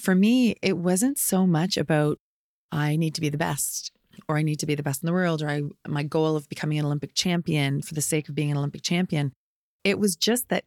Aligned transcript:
for 0.00 0.14
me, 0.14 0.56
it 0.62 0.76
wasn't 0.76 1.18
so 1.18 1.46
much 1.46 1.76
about 1.76 2.18
I 2.72 2.96
need 2.96 3.14
to 3.14 3.20
be 3.20 3.28
the 3.28 3.38
best 3.38 3.92
or 4.28 4.36
I 4.36 4.42
need 4.42 4.60
to 4.60 4.66
be 4.66 4.74
the 4.74 4.82
best 4.82 5.02
in 5.02 5.06
the 5.06 5.12
world 5.12 5.42
or 5.42 5.48
I 5.48 5.62
my 5.86 6.02
goal 6.02 6.36
of 6.36 6.48
becoming 6.48 6.78
an 6.78 6.84
Olympic 6.84 7.14
champion 7.14 7.82
for 7.82 7.94
the 7.94 8.00
sake 8.00 8.28
of 8.28 8.34
being 8.34 8.50
an 8.50 8.56
Olympic 8.56 8.82
champion. 8.82 9.32
It 9.84 9.98
was 9.98 10.16
just 10.16 10.48
that 10.48 10.64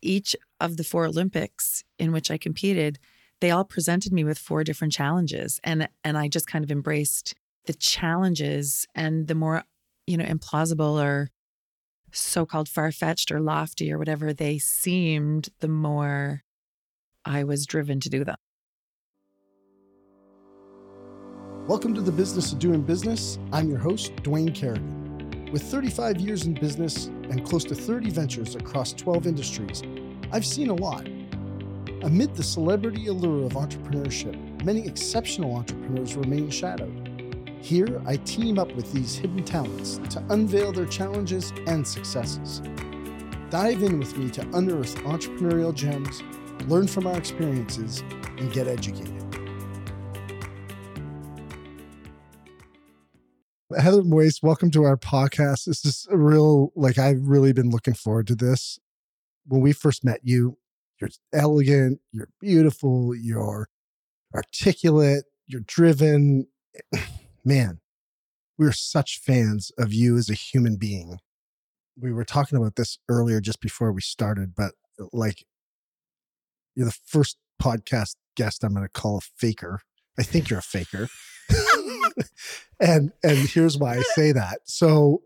each 0.00 0.34
of 0.60 0.76
the 0.76 0.84
four 0.84 1.06
Olympics 1.06 1.84
in 1.98 2.12
which 2.12 2.30
I 2.30 2.38
competed, 2.38 2.98
they 3.40 3.50
all 3.50 3.64
presented 3.64 4.12
me 4.12 4.24
with 4.24 4.38
four 4.38 4.64
different 4.64 4.92
challenges 4.92 5.60
and 5.64 5.88
and 6.04 6.18
I 6.18 6.28
just 6.28 6.46
kind 6.46 6.64
of 6.64 6.70
embraced 6.70 7.34
the 7.66 7.74
challenges 7.74 8.86
and 8.94 9.28
the 9.28 9.34
more 9.34 9.64
you 10.06 10.16
know 10.16 10.24
implausible 10.24 11.02
or 11.02 11.30
so-called 12.10 12.68
far-fetched 12.68 13.30
or 13.30 13.38
lofty 13.38 13.92
or 13.92 13.98
whatever 13.98 14.32
they 14.32 14.58
seemed 14.58 15.50
the 15.60 15.68
more 15.68 16.42
I 17.24 17.44
was 17.44 17.66
driven 17.66 18.00
to 18.00 18.08
do 18.08 18.24
them. 18.24 18.36
Welcome 21.68 21.92
to 21.96 22.00
the 22.00 22.10
Business 22.10 22.50
of 22.50 22.58
Doing 22.60 22.80
Business. 22.80 23.38
I'm 23.52 23.68
your 23.68 23.78
host, 23.78 24.16
Dwayne 24.22 24.54
Kerrigan. 24.54 25.50
With 25.52 25.60
35 25.64 26.18
years 26.18 26.46
in 26.46 26.54
business 26.54 27.08
and 27.28 27.44
close 27.44 27.62
to 27.64 27.74
30 27.74 28.08
ventures 28.08 28.54
across 28.54 28.94
12 28.94 29.26
industries, 29.26 29.82
I've 30.32 30.46
seen 30.46 30.70
a 30.70 30.74
lot. 30.74 31.06
Amid 32.04 32.34
the 32.34 32.42
celebrity 32.42 33.08
allure 33.08 33.44
of 33.44 33.52
entrepreneurship, 33.52 34.64
many 34.64 34.86
exceptional 34.86 35.56
entrepreneurs 35.56 36.16
remain 36.16 36.48
shadowed. 36.48 37.52
Here, 37.60 38.00
I 38.06 38.16
team 38.16 38.58
up 38.58 38.74
with 38.74 38.90
these 38.94 39.16
hidden 39.16 39.44
talents 39.44 40.00
to 40.08 40.24
unveil 40.30 40.72
their 40.72 40.86
challenges 40.86 41.52
and 41.66 41.86
successes. 41.86 42.62
Dive 43.50 43.82
in 43.82 43.98
with 43.98 44.16
me 44.16 44.30
to 44.30 44.40
unearth 44.54 44.96
entrepreneurial 45.00 45.74
gems, 45.74 46.22
learn 46.66 46.86
from 46.86 47.06
our 47.06 47.18
experiences, 47.18 48.02
and 48.38 48.50
get 48.54 48.68
educated. 48.68 49.17
Heather 53.76 54.00
Moyse, 54.02 54.42
welcome 54.42 54.70
to 54.70 54.84
our 54.84 54.96
podcast. 54.96 55.66
This 55.66 55.84
is 55.84 56.06
a 56.10 56.16
real, 56.16 56.72
like, 56.74 56.96
I've 56.96 57.28
really 57.28 57.52
been 57.52 57.68
looking 57.68 57.92
forward 57.92 58.26
to 58.28 58.34
this. 58.34 58.78
When 59.46 59.60
we 59.60 59.74
first 59.74 60.02
met 60.02 60.20
you, 60.22 60.56
you're 60.98 61.10
elegant, 61.34 62.00
you're 62.10 62.30
beautiful, 62.40 63.14
you're 63.14 63.68
articulate, 64.34 65.24
you're 65.46 65.60
driven. 65.60 66.46
man, 67.44 67.80
we're 68.56 68.72
such 68.72 69.20
fans 69.20 69.70
of 69.78 69.92
you 69.92 70.16
as 70.16 70.30
a 70.30 70.34
human 70.34 70.76
being. 70.76 71.18
We 72.00 72.10
were 72.10 72.24
talking 72.24 72.56
about 72.56 72.76
this 72.76 72.98
earlier 73.06 73.38
just 73.42 73.60
before 73.60 73.92
we 73.92 74.00
started, 74.00 74.54
but 74.54 74.72
like 75.12 75.44
you're 76.74 76.86
the 76.86 76.98
first 77.04 77.36
podcast 77.62 78.14
guest 78.34 78.64
I'm 78.64 78.72
going 78.72 78.86
to 78.86 78.88
call 78.88 79.18
a 79.18 79.20
faker. 79.20 79.82
I 80.18 80.22
think 80.22 80.48
you're 80.48 80.60
a 80.60 80.62
faker. 80.62 81.08
and 82.80 83.12
and 83.22 83.38
here's 83.48 83.76
why 83.76 83.96
I 83.96 84.02
say 84.02 84.32
that. 84.32 84.60
So 84.64 85.22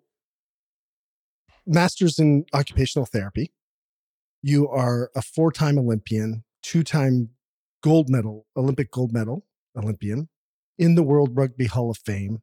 masters 1.67 2.19
in 2.19 2.45
occupational 2.53 3.07
therapy. 3.07 3.53
You 4.43 4.69
are 4.69 5.11
a 5.15 5.23
four-time 5.23 5.79
Olympian, 5.79 6.43
two-time 6.63 7.31
gold 7.83 8.09
medal, 8.09 8.47
Olympic 8.57 8.91
gold 8.91 9.13
medal 9.13 9.47
Olympian, 9.77 10.29
in 10.79 10.97
the 10.97 11.03
World 11.03 11.37
Rugby 11.37 11.67
Hall 11.67 11.91
of 11.91 11.99
Fame. 11.99 12.43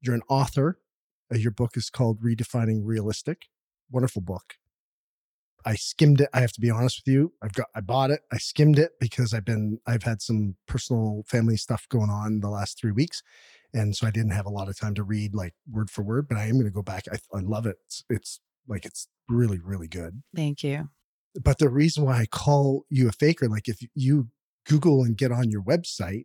You're 0.00 0.14
an 0.14 0.22
author. 0.28 0.78
Uh, 1.32 1.38
your 1.38 1.50
book 1.50 1.76
is 1.76 1.90
called 1.90 2.22
Redefining 2.22 2.82
Realistic. 2.84 3.46
Wonderful 3.90 4.22
book. 4.22 4.54
I 5.66 5.76
skimmed 5.76 6.20
it. 6.20 6.28
I 6.34 6.40
have 6.40 6.52
to 6.52 6.60
be 6.60 6.70
honest 6.70 7.02
with 7.04 7.12
you. 7.12 7.32
I've 7.42 7.54
got 7.54 7.66
I 7.74 7.80
bought 7.80 8.10
it. 8.10 8.20
I 8.30 8.36
skimmed 8.36 8.78
it 8.78 8.92
because 9.00 9.32
I've 9.32 9.46
been 9.46 9.80
I've 9.86 10.02
had 10.02 10.20
some 10.20 10.56
personal 10.68 11.24
family 11.26 11.56
stuff 11.56 11.86
going 11.88 12.10
on 12.10 12.40
the 12.40 12.50
last 12.50 12.78
three 12.78 12.92
weeks, 12.92 13.22
and 13.74 13.94
so 13.94 14.06
I 14.06 14.10
didn't 14.10 14.30
have 14.30 14.46
a 14.46 14.50
lot 14.50 14.68
of 14.68 14.78
time 14.78 14.94
to 14.94 15.02
read 15.02 15.34
like 15.34 15.54
word 15.70 15.90
for 15.90 16.02
word. 16.02 16.28
But 16.28 16.38
I 16.38 16.44
am 16.44 16.52
going 16.52 16.64
to 16.64 16.70
go 16.70 16.82
back. 16.82 17.04
I, 17.12 17.16
I 17.36 17.40
love 17.40 17.66
it. 17.66 17.76
It's, 17.86 18.04
it's 18.08 18.40
like 18.66 18.86
it's 18.86 19.08
really 19.28 19.58
really 19.62 19.88
good. 19.88 20.22
Thank 20.34 20.64
you. 20.64 20.88
But 21.42 21.58
the 21.58 21.68
reason 21.68 22.04
why 22.04 22.20
I 22.20 22.26
call 22.26 22.84
you 22.88 23.08
a 23.08 23.12
faker, 23.12 23.48
like 23.48 23.68
if 23.68 23.80
you 23.94 24.28
Google 24.66 25.02
and 25.02 25.16
get 25.16 25.32
on 25.32 25.50
your 25.50 25.62
website, 25.62 26.24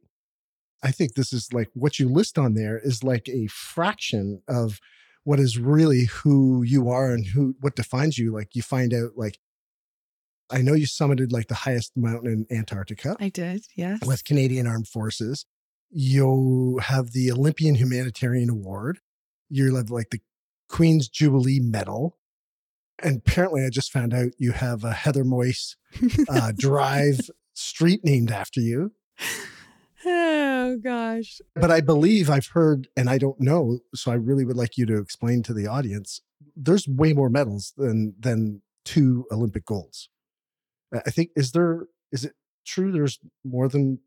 I 0.84 0.92
think 0.92 1.16
this 1.16 1.34
is 1.34 1.52
like 1.52 1.70
what 1.74 2.00
you 2.00 2.08
list 2.08 2.38
on 2.38 2.54
there 2.54 2.80
is 2.80 3.04
like 3.04 3.28
a 3.28 3.48
fraction 3.48 4.42
of 4.48 4.80
what 5.24 5.40
is 5.40 5.58
really 5.58 6.06
who 6.06 6.64
you 6.64 6.90
are 6.90 7.12
and 7.12 7.26
who 7.28 7.56
what 7.60 7.76
defines 7.76 8.18
you. 8.18 8.34
Like 8.34 8.56
you 8.56 8.62
find 8.62 8.94
out 8.94 9.12
like 9.16 9.40
I 10.52 10.62
know 10.62 10.74
you 10.74 10.88
summited 10.88 11.32
like 11.32 11.48
the 11.48 11.56
highest 11.56 11.94
mountain 11.96 12.46
in 12.50 12.58
Antarctica. 12.58 13.16
I 13.20 13.30
did, 13.30 13.66
yes. 13.76 14.00
With 14.06 14.24
Canadian 14.24 14.68
Armed 14.68 14.88
Forces. 14.88 15.46
You 15.90 16.80
have 16.84 17.12
the 17.12 17.32
Olympian 17.32 17.76
Humanitarian 17.76 18.50
Award. 18.50 19.00
You 19.50 19.76
have 19.76 19.90
like 19.90 20.12
the 20.12 20.22
Queen's 20.68 21.10
Jubilee 21.10 21.60
Medal. 21.60 22.18
And 23.02 23.18
apparently, 23.18 23.66
I 23.66 23.70
just 23.70 23.92
found 23.92 24.14
out 24.14 24.32
you 24.38 24.52
have 24.52 24.84
a 24.84 24.92
Heather 24.92 25.24
Moyse 25.24 25.76
uh, 26.30 26.52
Drive 26.58 27.30
street 27.54 28.02
named 28.04 28.32
after 28.32 28.60
you. 28.60 28.92
Oh 30.06 30.78
gosh. 30.84 31.40
But 31.56 31.72
I 31.72 31.82
believe 31.82 32.30
I've 32.30 32.48
heard, 32.48 32.88
and 32.96 33.10
I 33.10 33.18
don't 33.18 33.40
know, 33.40 33.80
so 33.96 34.12
I 34.12 34.16
really 34.16 34.46
would 34.46 34.56
like 34.56 34.78
you 34.78 34.86
to 34.88 34.98
explain 34.98 35.44
to 35.44 35.54
the 35.54 35.68
audience. 35.68 36.22
There's 36.56 36.88
way 36.88 37.14
more 37.14 37.30
medals 37.30 37.74
than 37.78 38.16
than 38.20 38.62
two 38.86 39.26
Olympic 39.32 39.66
golds. 39.66 40.10
I 40.94 41.12
think 41.12 41.30
is 41.36 41.52
there 41.52 41.88
is 42.12 42.26
it 42.26 42.34
true 42.66 42.92
there's 42.92 43.20
more 43.44 43.68
than 43.68 44.00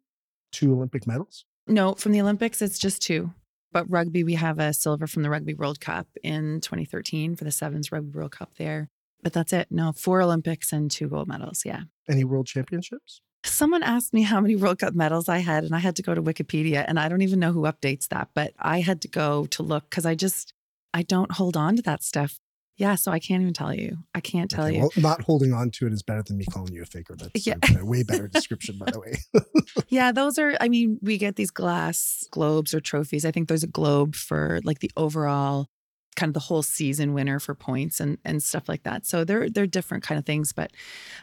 two 0.51 0.73
Olympic 0.73 1.07
medals? 1.07 1.45
No, 1.67 1.95
from 1.95 2.13
the 2.13 2.21
Olympics 2.21 2.63
it's 2.63 2.79
just 2.79 3.03
two. 3.03 3.33
But 3.73 3.91
rugby, 3.91 4.23
we 4.23 4.35
have 4.35 4.59
a 4.59 4.75
silver 4.75 5.07
from 5.07 5.23
the 5.23 5.31
Rugby 5.31 5.55
World 5.55 5.81
Cup 5.81 6.07
in 6.23 6.61
2013 6.61 7.37
for 7.37 7.45
the 7.45 7.51
Sevens 7.51 7.91
Rugby 7.91 8.11
World 8.11 8.33
Cup 8.33 8.51
there. 8.57 8.91
But 9.23 9.33
that's 9.33 9.53
it. 9.53 9.69
No, 9.71 9.93
four 9.93 10.21
Olympics 10.21 10.73
and 10.73 10.91
two 10.91 11.09
gold 11.09 11.29
medals. 11.29 11.63
Yeah. 11.65 11.83
Any 12.09 12.25
world 12.25 12.47
championships? 12.47 13.23
Someone 13.45 13.83
asked 13.83 14.13
me 14.13 14.23
how 14.23 14.41
many 14.41 14.57
World 14.57 14.79
Cup 14.79 14.95
medals 14.95 15.29
I 15.29 15.39
had, 15.39 15.65
and 15.65 15.75
I 15.75 15.79
had 15.79 15.97
to 15.97 16.03
go 16.03 16.15
to 16.15 16.23
Wikipedia, 16.23 16.85
and 16.87 16.99
I 16.99 17.09
don't 17.09 17.23
even 17.23 17.41
know 17.41 17.53
who 17.53 17.63
updates 17.63 18.09
that, 18.09 18.29
but 18.35 18.53
I 18.59 18.81
had 18.81 19.01
to 19.03 19.09
go 19.09 19.47
to 19.47 19.63
look 19.63 19.91
because 19.91 20.07
I 20.07 20.15
just, 20.15 20.53
I 20.95 21.03
don't 21.03 21.33
hold 21.33 21.57
on 21.57 21.77
to 21.77 21.83
that 21.83 22.05
stuff. 22.05 22.39
Yeah, 22.77 22.95
so 22.95 23.13
I 23.13 23.19
can't 23.19 23.43
even 23.43 23.53
tell 23.53 23.75
you. 23.75 23.99
I 24.15 24.21
can't 24.21 24.51
tell 24.51 24.65
okay, 24.65 24.77
you. 24.77 24.81
Well, 24.81 24.91
not 24.97 25.23
holding 25.23 25.53
on 25.53 25.71
to 25.73 25.87
it 25.87 25.93
is 25.93 26.03
better 26.03 26.23
than 26.23 26.39
me 26.39 26.47
calling 26.47 26.73
you 26.73 26.83
a 26.83 26.87
faker. 26.87 27.15
That's 27.17 27.47
yeah. 27.47 27.57
a, 27.77 27.81
a 27.81 27.85
way 27.85 28.03
better 28.03 28.29
description, 28.29 28.79
by 28.79 28.91
the 28.91 29.01
way. 29.01 29.43
yeah, 29.89 30.11
those 30.11 30.39
are, 30.39 30.57
I 30.61 30.69
mean, 30.69 30.99
we 31.03 31.19
get 31.19 31.37
these 31.37 31.51
glass 31.51 32.27
globes 32.31 32.73
or 32.73 32.81
trophies. 32.81 33.25
I 33.25 33.31
think 33.31 33.49
there's 33.49 33.63
a 33.63 33.69
globe 33.69 34.15
for 34.15 34.61
like 34.65 34.81
the 34.81 34.91
overall 34.97 35.69
kind 36.17 36.31
of 36.31 36.35
the 36.35 36.41
whole 36.41 36.63
season 36.63 37.15
winner 37.15 37.39
for 37.39 37.55
points 37.55 38.01
and 38.01 38.19
and 38.25 38.43
stuff 38.43 38.69
like 38.69 38.83
that. 38.83 39.07
So 39.07 39.25
they're 39.25 39.49
they're 39.49 39.67
different 39.67 40.05
kind 40.05 40.19
of 40.19 40.27
things, 40.27 40.53
but 40.53 40.71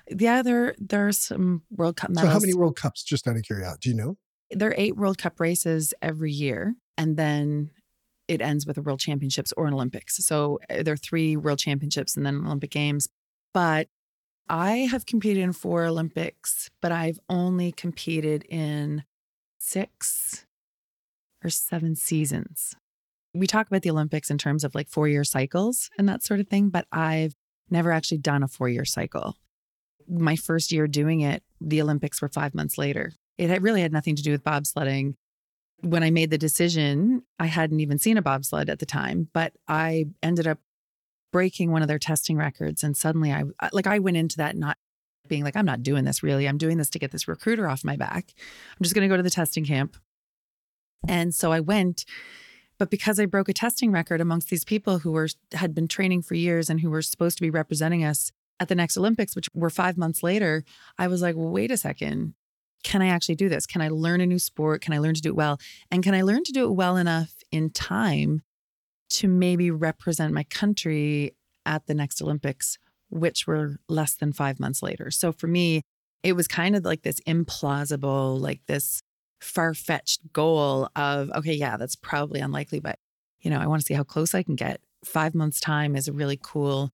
yeah, 0.09 0.41
there 0.41 0.75
there's 0.79 1.17
some 1.17 1.63
World 1.69 1.95
Cup 1.97 2.09
medals. 2.09 2.27
So 2.27 2.33
how 2.33 2.39
many 2.39 2.53
World 2.53 2.75
Cups? 2.75 3.03
Just 3.03 3.27
out 3.27 3.35
of 3.35 3.43
curiosity, 3.43 3.79
do 3.81 3.89
you 3.89 3.95
know? 3.95 4.17
There 4.51 4.69
are 4.69 4.75
eight 4.77 4.95
World 4.95 5.17
Cup 5.17 5.39
races 5.39 5.93
every 6.01 6.31
year, 6.31 6.75
and 6.97 7.17
then 7.17 7.71
it 8.29 8.41
ends 8.41 8.65
with 8.65 8.77
a 8.77 8.81
World 8.81 8.99
Championships 8.99 9.53
or 9.57 9.67
an 9.67 9.73
Olympics. 9.73 10.17
So 10.23 10.59
uh, 10.69 10.83
there 10.83 10.93
are 10.93 10.97
three 10.97 11.35
World 11.35 11.59
Championships 11.59 12.15
and 12.15 12.25
then 12.25 12.45
Olympic 12.45 12.71
Games. 12.71 13.09
But 13.53 13.87
I 14.47 14.87
have 14.91 15.05
competed 15.05 15.43
in 15.43 15.53
four 15.53 15.85
Olympics, 15.85 16.69
but 16.81 16.91
I've 16.91 17.19
only 17.29 17.71
competed 17.71 18.43
in 18.49 19.03
six 19.59 20.45
or 21.43 21.49
seven 21.49 21.95
seasons 21.95 22.75
we 23.33 23.47
talk 23.47 23.67
about 23.67 23.81
the 23.81 23.91
Olympics 23.91 24.29
in 24.29 24.37
terms 24.37 24.63
of 24.63 24.73
like 24.73 24.89
four 24.89 25.07
year 25.07 25.23
cycles 25.23 25.89
and 25.97 26.07
that 26.09 26.23
sort 26.23 26.39
of 26.39 26.47
thing, 26.47 26.69
but 26.69 26.87
I've 26.91 27.35
never 27.69 27.91
actually 27.91 28.17
done 28.19 28.43
a 28.43 28.47
four 28.47 28.69
year 28.69 28.85
cycle. 28.85 29.35
My 30.07 30.35
first 30.35 30.71
year 30.71 30.87
doing 30.87 31.21
it, 31.21 31.43
the 31.61 31.81
Olympics 31.81 32.21
were 32.21 32.29
five 32.29 32.55
months 32.55 32.77
later. 32.77 33.11
It 33.37 33.61
really 33.61 33.81
had 33.81 33.93
nothing 33.93 34.15
to 34.15 34.23
do 34.23 34.31
with 34.31 34.43
bobsledding. 34.43 35.13
When 35.81 36.03
I 36.03 36.11
made 36.11 36.29
the 36.29 36.37
decision, 36.37 37.23
I 37.39 37.45
hadn't 37.45 37.79
even 37.79 37.99
seen 37.99 38.17
a 38.17 38.21
bobsled 38.21 38.69
at 38.69 38.79
the 38.79 38.85
time, 38.85 39.29
but 39.33 39.53
I 39.67 40.05
ended 40.21 40.47
up 40.47 40.59
breaking 41.31 41.71
one 41.71 41.81
of 41.81 41.87
their 41.87 41.99
testing 41.99 42.37
records. 42.37 42.83
And 42.83 42.97
suddenly 42.97 43.31
I, 43.31 43.43
like, 43.71 43.87
I 43.87 43.99
went 43.99 44.17
into 44.17 44.37
that 44.37 44.57
not 44.57 44.77
being 45.27 45.43
like, 45.43 45.55
I'm 45.55 45.65
not 45.65 45.83
doing 45.83 46.05
this 46.05 46.23
really. 46.23 46.47
I'm 46.47 46.57
doing 46.57 46.77
this 46.77 46.89
to 46.91 46.99
get 46.99 47.11
this 47.11 47.27
recruiter 47.27 47.69
off 47.69 47.85
my 47.85 47.95
back. 47.95 48.33
I'm 48.37 48.83
just 48.83 48.95
going 48.95 49.07
to 49.07 49.13
go 49.13 49.17
to 49.17 49.23
the 49.23 49.29
testing 49.29 49.63
camp. 49.63 49.95
And 51.07 51.33
so 51.33 51.51
I 51.51 51.59
went 51.59 52.03
but 52.79 52.89
because 52.89 53.19
I 53.19 53.25
broke 53.25 53.49
a 53.49 53.53
testing 53.53 53.91
record 53.91 54.21
amongst 54.21 54.49
these 54.49 54.63
people 54.63 54.99
who 54.99 55.11
were 55.11 55.27
had 55.53 55.75
been 55.75 55.87
training 55.87 56.21
for 56.21 56.33
years 56.33 56.69
and 56.69 56.79
who 56.79 56.89
were 56.89 57.01
supposed 57.01 57.37
to 57.37 57.43
be 57.43 57.49
representing 57.49 58.03
us 58.05 58.31
at 58.59 58.69
the 58.69 58.75
next 58.75 58.97
Olympics, 58.97 59.35
which 59.35 59.49
were 59.53 59.69
five 59.69 59.97
months 59.97 60.23
later, 60.23 60.63
I 60.97 61.07
was 61.07 61.21
like, 61.21 61.35
well, 61.35 61.49
wait 61.49 61.71
a 61.71 61.77
second. 61.77 62.33
Can 62.83 63.01
I 63.01 63.07
actually 63.07 63.35
do 63.35 63.49
this? 63.49 63.65
Can 63.65 63.81
I 63.81 63.89
learn 63.89 64.21
a 64.21 64.25
new 64.25 64.39
sport? 64.39 64.81
Can 64.81 64.93
I 64.93 64.99
learn 64.99 65.13
to 65.13 65.21
do 65.21 65.29
it 65.29 65.35
well? 65.35 65.59
And 65.91 66.03
can 66.03 66.13
I 66.13 66.21
learn 66.21 66.43
to 66.45 66.51
do 66.51 66.65
it 66.65 66.73
well 66.73 66.97
enough 66.97 67.35
in 67.51 67.69
time 67.69 68.41
to 69.11 69.27
maybe 69.27 69.69
represent 69.71 70.33
my 70.33 70.43
country 70.43 71.35
at 71.65 71.87
the 71.87 71.93
next 71.93 72.21
Olympics, 72.21 72.77
which 73.09 73.47
were 73.47 73.77
less 73.87 74.15
than 74.15 74.31
five 74.31 74.59
months 74.59 74.81
later? 74.81 75.11
So 75.11 75.31
for 75.31 75.47
me, 75.47 75.81
it 76.23 76.33
was 76.33 76.47
kind 76.47 76.75
of 76.75 76.85
like 76.85 77.01
this 77.01 77.19
implausible, 77.21 78.39
like 78.39 78.61
this 78.67 79.01
far 79.41 79.73
fetched 79.73 80.33
goal 80.33 80.89
of, 80.95 81.29
okay, 81.31 81.53
yeah, 81.53 81.77
that's 81.77 81.95
probably 81.95 82.39
unlikely, 82.39 82.79
but, 82.79 82.99
you 83.39 83.49
know, 83.49 83.59
I 83.59 83.67
want 83.67 83.81
to 83.81 83.85
see 83.85 83.93
how 83.93 84.03
close 84.03 84.33
I 84.33 84.43
can 84.43 84.55
get. 84.55 84.81
Five 85.05 85.33
months' 85.33 85.61
time 85.61 85.95
is 85.95 86.07
a 86.07 86.13
really 86.13 86.37
cool 86.41 86.91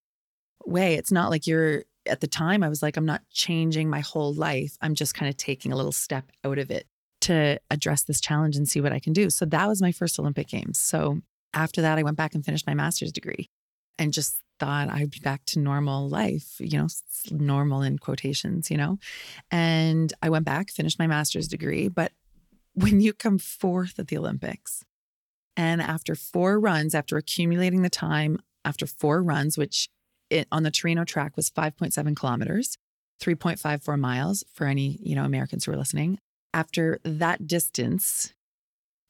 way. 0.66 0.94
It's 0.94 1.12
not 1.12 1.32
like 1.32 1.48
you're, 1.48 1.86
at 2.08 2.22
the 2.22 2.28
time, 2.28 2.64
I 2.64 2.70
was 2.70 2.82
like, 2.82 2.98
I'm 2.98 3.06
not 3.06 3.22
changing 3.32 3.90
my 3.90 4.02
whole 4.02 4.34
life. 4.34 4.78
I'm 4.82 4.96
just 4.96 5.14
kind 5.14 5.30
of 5.30 5.38
taking 5.38 5.72
a 5.72 5.76
little 5.76 5.92
step 5.92 6.32
out 6.44 6.58
of 6.58 6.72
it 6.72 6.88
to 7.22 7.60
address 7.72 8.04
this 8.04 8.22
challenge 8.22 8.56
and 8.56 8.68
see 8.68 8.82
what 8.82 8.94
I 8.94 9.00
can 9.00 9.14
do. 9.14 9.30
So 9.30 9.46
that 9.46 9.68
was 9.68 9.82
my 9.82 9.92
first 9.92 10.20
Olympic 10.20 10.48
Games. 10.48 10.80
So 10.80 11.22
after 11.54 11.82
that, 11.82 11.98
I 11.98 12.04
went 12.04 12.18
back 12.18 12.36
and 12.36 12.46
finished 12.46 12.68
my 12.68 12.74
master's 12.74 13.12
degree 13.12 13.50
and 13.98 14.14
just 14.14 14.42
thought 14.60 14.90
I'd 14.90 15.12
be 15.12 15.20
back 15.20 15.44
to 15.48 15.60
normal 15.60 16.08
life, 16.08 16.56
you 16.60 16.78
know, 16.78 16.88
normal 17.32 17.82
in 17.82 17.98
quotations, 17.98 18.70
you 18.70 18.78
know. 18.78 19.00
And 19.52 20.14
I 20.22 20.30
went 20.30 20.46
back, 20.46 20.70
finished 20.70 21.00
my 21.00 21.08
master's 21.08 21.48
degree. 21.48 21.88
But 21.88 22.12
when 22.74 23.02
you 23.02 23.14
come 23.14 23.40
fourth 23.40 23.98
at 24.00 24.08
the 24.08 24.18
Olympics, 24.18 24.84
and 25.58 25.82
after 25.82 26.16
four 26.16 26.60
runs, 26.60 26.94
after 26.94 27.18
accumulating 27.18 27.82
the 27.82 27.90
time, 27.90 28.40
after 28.66 28.86
four 28.86 29.24
runs, 29.24 29.58
which 29.58 29.90
it, 30.30 30.48
on 30.52 30.64
the 30.64 30.72
Torino 30.72 31.04
track 31.04 31.36
was 31.36 31.50
5.7 31.50 32.16
kilometers, 32.16 32.78
3.54 33.22 34.00
miles 34.00 34.44
for 34.54 34.68
any, 34.68 35.00
you 35.02 35.16
know, 35.16 35.24
Americans 35.24 35.66
who 35.66 35.72
are 35.72 35.78
listening. 35.78 36.18
After 36.54 37.00
that 37.04 37.48
distance, 37.48 38.34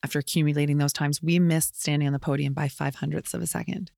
after 0.03 0.19
accumulating 0.19 0.77
those 0.77 0.93
times, 0.93 1.21
we 1.21 1.39
missed 1.39 1.79
standing 1.79 2.07
on 2.07 2.13
the 2.13 2.19
podium 2.19 2.53
by 2.53 2.67
five 2.67 2.95
hundredths 2.95 3.33
of 3.33 3.41
a 3.41 3.47
second. 3.47 3.91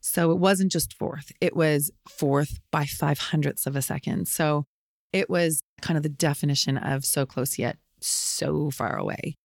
So 0.00 0.32
it 0.32 0.38
wasn't 0.38 0.72
just 0.72 0.94
fourth, 0.94 1.32
it 1.40 1.54
was 1.54 1.90
fourth 2.08 2.60
by 2.70 2.86
five 2.86 3.18
hundredths 3.18 3.66
of 3.66 3.76
a 3.76 3.82
second. 3.82 4.26
So 4.28 4.64
it 5.12 5.30
was 5.30 5.62
kind 5.80 5.96
of 5.96 6.02
the 6.02 6.08
definition 6.08 6.76
of 6.76 7.04
so 7.04 7.26
close 7.26 7.58
yet 7.58 7.76
so 8.00 8.70
far 8.70 8.96
away. 8.96 9.36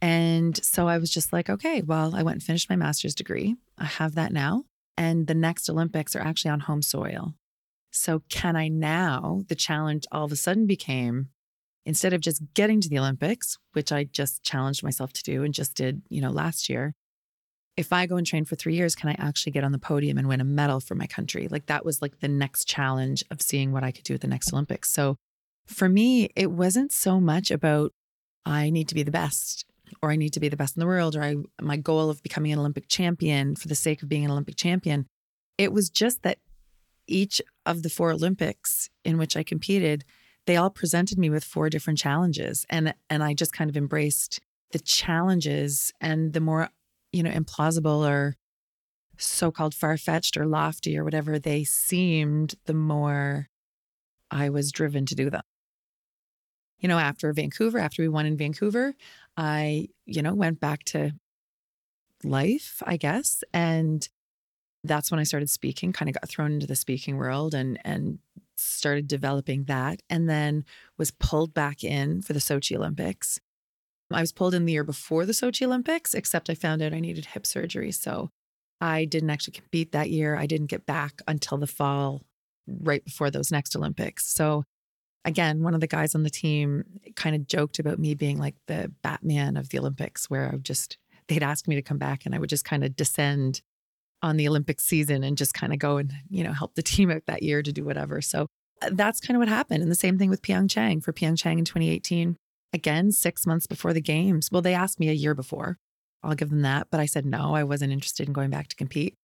And 0.00 0.62
so 0.62 0.86
I 0.86 0.98
was 0.98 1.10
just 1.10 1.32
like, 1.32 1.48
okay, 1.48 1.80
well, 1.82 2.14
I 2.14 2.22
went 2.22 2.34
and 2.34 2.42
finished 2.42 2.68
my 2.68 2.76
master's 2.76 3.14
degree. 3.14 3.56
I 3.78 3.86
have 3.86 4.16
that 4.16 4.32
now. 4.32 4.64
And 4.96 5.26
the 5.26 5.34
next 5.34 5.68
Olympics 5.68 6.14
are 6.14 6.20
actually 6.22 6.52
on 6.52 6.60
home 6.60 6.82
soil. 6.82 7.34
So, 7.90 8.22
can 8.28 8.56
I 8.56 8.68
now? 8.68 9.42
The 9.48 9.54
challenge 9.54 10.04
all 10.10 10.24
of 10.24 10.32
a 10.32 10.36
sudden 10.36 10.66
became 10.66 11.28
instead 11.86 12.12
of 12.12 12.20
just 12.20 12.42
getting 12.54 12.80
to 12.80 12.88
the 12.88 12.98
Olympics, 12.98 13.58
which 13.72 13.92
I 13.92 14.04
just 14.04 14.42
challenged 14.42 14.82
myself 14.82 15.12
to 15.12 15.22
do 15.22 15.42
and 15.42 15.52
just 15.52 15.74
did, 15.74 16.02
you 16.08 16.20
know, 16.20 16.30
last 16.30 16.68
year, 16.68 16.94
if 17.76 17.92
I 17.92 18.06
go 18.06 18.16
and 18.16 18.26
train 18.26 18.44
for 18.44 18.56
three 18.56 18.76
years, 18.76 18.94
can 18.94 19.10
I 19.10 19.16
actually 19.18 19.52
get 19.52 19.64
on 19.64 19.72
the 19.72 19.78
podium 19.78 20.16
and 20.16 20.28
win 20.28 20.40
a 20.40 20.44
medal 20.44 20.80
for 20.80 20.94
my 20.94 21.06
country? 21.06 21.48
Like 21.48 21.66
that 21.66 21.84
was 21.84 22.00
like 22.00 22.20
the 22.20 22.28
next 22.28 22.66
challenge 22.66 23.24
of 23.30 23.42
seeing 23.42 23.72
what 23.72 23.84
I 23.84 23.90
could 23.90 24.04
do 24.04 24.14
at 24.14 24.20
the 24.20 24.28
next 24.28 24.52
Olympics. 24.52 24.92
So 24.92 25.16
for 25.66 25.88
me, 25.88 26.30
it 26.36 26.50
wasn't 26.50 26.92
so 26.92 27.20
much 27.20 27.50
about 27.50 27.92
I 28.46 28.70
need 28.70 28.88
to 28.88 28.94
be 28.94 29.02
the 29.02 29.10
best 29.10 29.64
or 30.04 30.10
I 30.10 30.16
need 30.16 30.32
to 30.34 30.40
be 30.40 30.48
the 30.48 30.56
best 30.56 30.76
in 30.76 30.80
the 30.80 30.86
world 30.86 31.16
or 31.16 31.22
I 31.22 31.36
my 31.60 31.76
goal 31.76 32.10
of 32.10 32.22
becoming 32.22 32.52
an 32.52 32.58
Olympic 32.58 32.88
champion 32.88 33.56
for 33.56 33.68
the 33.68 33.74
sake 33.74 34.02
of 34.02 34.08
being 34.08 34.24
an 34.24 34.30
Olympic 34.30 34.56
champion. 34.56 35.06
It 35.58 35.72
was 35.72 35.90
just 35.90 36.22
that 36.22 36.38
each 37.06 37.40
of 37.66 37.82
the 37.82 37.90
four 37.90 38.10
Olympics 38.12 38.90
in 39.04 39.18
which 39.18 39.36
I 39.36 39.42
competed, 39.42 40.04
they 40.46 40.56
all 40.56 40.70
presented 40.70 41.18
me 41.18 41.30
with 41.30 41.44
four 41.44 41.68
different 41.70 41.98
challenges 41.98 42.66
and 42.68 42.94
and 43.10 43.22
I 43.22 43.34
just 43.34 43.52
kind 43.52 43.70
of 43.70 43.76
embraced 43.76 44.40
the 44.72 44.78
challenges 44.78 45.92
and 46.00 46.32
the 46.32 46.40
more 46.40 46.68
you 47.14 47.22
know, 47.22 47.30
implausible 47.30 48.06
or 48.08 48.36
so 49.18 49.52
called 49.52 49.72
far 49.72 49.96
fetched 49.96 50.36
or 50.36 50.46
lofty 50.46 50.98
or 50.98 51.04
whatever 51.04 51.38
they 51.38 51.62
seemed, 51.62 52.56
the 52.66 52.74
more 52.74 53.48
I 54.32 54.48
was 54.48 54.72
driven 54.72 55.06
to 55.06 55.14
do 55.14 55.30
them. 55.30 55.42
You 56.80 56.88
know, 56.88 56.98
after 56.98 57.32
Vancouver, 57.32 57.78
after 57.78 58.02
we 58.02 58.08
won 58.08 58.26
in 58.26 58.36
Vancouver, 58.36 58.94
I, 59.36 59.88
you 60.06 60.22
know, 60.22 60.34
went 60.34 60.60
back 60.60 60.84
to 60.84 61.12
life, 62.22 62.82
I 62.86 62.96
guess. 62.96 63.42
And 63.52 64.08
that's 64.82 65.10
when 65.10 65.20
I 65.20 65.24
started 65.24 65.50
speaking, 65.50 65.92
kind 65.92 66.08
of 66.08 66.14
got 66.14 66.28
thrown 66.28 66.52
into 66.52 66.66
the 66.66 66.76
speaking 66.76 67.16
world 67.16 67.54
and 67.54 67.78
and 67.84 68.18
started 68.56 69.08
developing 69.08 69.64
that 69.64 70.00
and 70.08 70.28
then 70.28 70.64
was 70.96 71.10
pulled 71.10 71.52
back 71.52 71.82
in 71.82 72.22
for 72.22 72.32
the 72.32 72.38
Sochi 72.38 72.76
Olympics 72.76 73.40
I 74.10 74.20
was 74.20 74.32
pulled 74.32 74.54
in 74.54 74.64
the 74.64 74.72
year 74.72 74.84
before 74.84 75.26
the 75.26 75.32
Sochi 75.32 75.66
Olympics, 75.66 76.14
except 76.14 76.50
I 76.50 76.54
found 76.54 76.82
out 76.82 76.92
I 76.92 77.00
needed 77.00 77.26
hip 77.26 77.46
surgery. 77.46 77.92
So 77.92 78.30
I 78.80 79.04
didn't 79.04 79.30
actually 79.30 79.54
compete 79.54 79.92
that 79.92 80.10
year. 80.10 80.36
I 80.36 80.46
didn't 80.46 80.66
get 80.66 80.86
back 80.86 81.22
until 81.26 81.58
the 81.58 81.66
fall, 81.66 82.22
right 82.66 83.04
before 83.04 83.30
those 83.30 83.50
next 83.50 83.74
Olympics. 83.74 84.26
So 84.26 84.64
again, 85.24 85.62
one 85.62 85.74
of 85.74 85.80
the 85.80 85.86
guys 85.86 86.14
on 86.14 86.22
the 86.22 86.30
team 86.30 86.84
kind 87.16 87.34
of 87.34 87.46
joked 87.46 87.78
about 87.78 87.98
me 87.98 88.14
being 88.14 88.38
like 88.38 88.56
the 88.66 88.92
Batman 89.02 89.56
of 89.56 89.70
the 89.70 89.78
Olympics, 89.78 90.28
where 90.28 90.48
I 90.48 90.52
would 90.52 90.64
just, 90.64 90.98
they'd 91.28 91.42
ask 91.42 91.66
me 91.66 91.74
to 91.76 91.82
come 91.82 91.98
back 91.98 92.26
and 92.26 92.34
I 92.34 92.38
would 92.38 92.50
just 92.50 92.64
kind 92.64 92.84
of 92.84 92.96
descend 92.96 93.62
on 94.22 94.36
the 94.36 94.48
Olympic 94.48 94.80
season 94.80 95.22
and 95.22 95.36
just 95.36 95.54
kind 95.54 95.72
of 95.72 95.78
go 95.78 95.98
and, 95.98 96.12
you 96.30 96.44
know, 96.44 96.52
help 96.52 96.74
the 96.74 96.82
team 96.82 97.10
out 97.10 97.26
that 97.26 97.42
year 97.42 97.62
to 97.62 97.72
do 97.72 97.84
whatever. 97.84 98.20
So 98.20 98.46
uh, 98.82 98.90
that's 98.92 99.20
kind 99.20 99.36
of 99.36 99.40
what 99.40 99.48
happened. 99.48 99.82
And 99.82 99.90
the 99.90 99.96
same 99.96 100.18
thing 100.18 100.30
with 100.30 100.42
Pyeongchang 100.42 101.02
for 101.02 101.12
Pyeongchang 101.12 101.58
in 101.58 101.64
2018 101.64 102.36
again 102.72 103.12
six 103.12 103.46
months 103.46 103.66
before 103.66 103.92
the 103.92 104.00
games. 104.00 104.50
Well, 104.50 104.62
they 104.62 104.74
asked 104.74 104.98
me 104.98 105.08
a 105.08 105.12
year 105.12 105.34
before. 105.34 105.78
I'll 106.22 106.34
give 106.34 106.50
them 106.50 106.62
that. 106.62 106.88
But 106.90 107.00
I 107.00 107.06
said 107.06 107.24
no, 107.24 107.54
I 107.54 107.64
wasn't 107.64 107.92
interested 107.92 108.26
in 108.26 108.32
going 108.32 108.50
back 108.50 108.68
to 108.68 108.76
compete. 108.76 109.14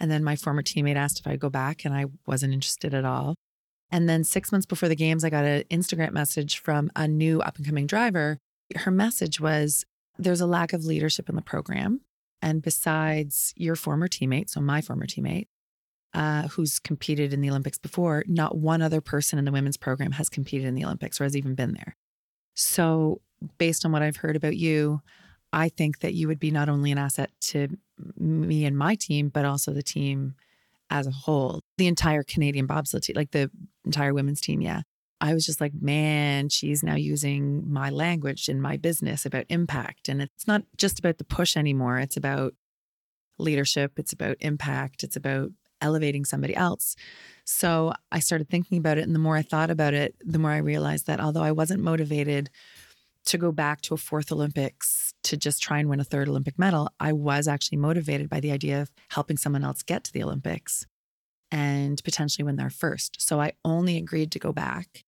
And 0.00 0.10
then 0.10 0.22
my 0.22 0.36
former 0.36 0.62
teammate 0.62 0.96
asked 0.96 1.18
if 1.18 1.26
I'd 1.26 1.40
go 1.40 1.50
back, 1.50 1.84
and 1.84 1.92
I 1.92 2.06
wasn't 2.26 2.54
interested 2.54 2.94
at 2.94 3.04
all. 3.04 3.34
And 3.90 4.08
then 4.08 4.24
six 4.24 4.52
months 4.52 4.66
before 4.66 4.88
the 4.88 4.96
games, 4.96 5.24
I 5.24 5.30
got 5.30 5.44
an 5.44 5.64
Instagram 5.70 6.12
message 6.12 6.58
from 6.58 6.90
a 6.94 7.08
new 7.08 7.40
up 7.40 7.56
and 7.56 7.66
coming 7.66 7.86
driver. 7.86 8.38
Her 8.76 8.90
message 8.90 9.40
was 9.40 9.84
there's 10.18 10.40
a 10.40 10.46
lack 10.46 10.72
of 10.72 10.84
leadership 10.84 11.28
in 11.28 11.36
the 11.36 11.42
program. 11.42 12.00
And 12.42 12.62
besides 12.62 13.52
your 13.56 13.76
former 13.76 14.08
teammate, 14.08 14.50
so 14.50 14.60
my 14.60 14.80
former 14.80 15.06
teammate, 15.06 15.46
uh, 16.14 16.48
who's 16.48 16.78
competed 16.78 17.32
in 17.32 17.40
the 17.40 17.50
Olympics 17.50 17.78
before, 17.78 18.24
not 18.26 18.56
one 18.56 18.82
other 18.82 19.00
person 19.00 19.38
in 19.38 19.44
the 19.44 19.52
women's 19.52 19.76
program 19.76 20.12
has 20.12 20.28
competed 20.28 20.66
in 20.66 20.74
the 20.74 20.84
Olympics 20.84 21.20
or 21.20 21.24
has 21.24 21.36
even 21.36 21.54
been 21.54 21.72
there. 21.72 21.96
So, 22.54 23.20
based 23.58 23.84
on 23.84 23.92
what 23.92 24.02
I've 24.02 24.16
heard 24.16 24.36
about 24.36 24.56
you, 24.56 25.00
I 25.52 25.68
think 25.68 26.00
that 26.00 26.14
you 26.14 26.28
would 26.28 26.40
be 26.40 26.50
not 26.50 26.68
only 26.68 26.92
an 26.92 26.98
asset 26.98 27.30
to 27.40 27.68
me 28.18 28.64
and 28.64 28.76
my 28.76 28.94
team, 28.94 29.28
but 29.28 29.44
also 29.44 29.72
the 29.72 29.82
team 29.82 30.34
as 30.90 31.06
a 31.06 31.10
whole, 31.10 31.60
the 31.76 31.86
entire 31.86 32.22
Canadian 32.22 32.66
bobsled 32.66 33.02
team, 33.02 33.14
like 33.16 33.30
the 33.30 33.50
entire 33.88 34.14
women's 34.14 34.40
team. 34.40 34.60
Yeah. 34.60 34.82
I 35.20 35.34
was 35.34 35.44
just 35.44 35.60
like, 35.60 35.72
man, 35.80 36.48
she's 36.48 36.82
now 36.82 36.94
using 36.94 37.68
my 37.70 37.90
language 37.90 38.48
in 38.48 38.60
my 38.60 38.76
business 38.76 39.26
about 39.26 39.46
impact. 39.48 40.08
And 40.08 40.22
it's 40.22 40.46
not 40.46 40.62
just 40.76 40.98
about 40.98 41.18
the 41.18 41.24
push 41.24 41.56
anymore. 41.56 41.98
It's 41.98 42.16
about 42.16 42.54
leadership, 43.38 43.98
it's 43.98 44.12
about 44.12 44.36
impact, 44.40 45.02
it's 45.02 45.16
about 45.16 45.50
elevating 45.80 46.24
somebody 46.24 46.54
else. 46.54 46.96
So 47.44 47.92
I 48.10 48.20
started 48.20 48.48
thinking 48.48 48.78
about 48.78 48.98
it. 48.98 49.04
And 49.04 49.14
the 49.14 49.20
more 49.20 49.36
I 49.36 49.42
thought 49.42 49.70
about 49.70 49.94
it, 49.94 50.14
the 50.20 50.38
more 50.38 50.50
I 50.50 50.58
realized 50.58 51.06
that 51.06 51.20
although 51.20 51.42
I 51.42 51.52
wasn't 51.52 51.82
motivated 51.82 52.50
to 53.26 53.38
go 53.38 53.52
back 53.52 53.80
to 53.82 53.94
a 53.94 53.96
fourth 53.96 54.32
Olympics 54.32 55.14
to 55.24 55.36
just 55.36 55.62
try 55.62 55.78
and 55.78 55.88
win 55.88 56.00
a 56.00 56.04
third 56.04 56.28
Olympic 56.28 56.58
medal, 56.58 56.90
I 56.98 57.12
was 57.12 57.46
actually 57.46 57.78
motivated 57.78 58.28
by 58.28 58.40
the 58.40 58.52
idea 58.52 58.80
of 58.82 58.90
helping 59.10 59.36
someone 59.36 59.64
else 59.64 59.82
get 59.82 60.04
to 60.04 60.12
the 60.12 60.22
Olympics 60.22 60.86
and 61.50 62.02
potentially 62.04 62.44
win 62.44 62.56
their 62.56 62.70
first. 62.70 63.20
So 63.20 63.40
I 63.40 63.52
only 63.64 63.96
agreed 63.96 64.30
to 64.32 64.38
go 64.38 64.52
back 64.52 65.04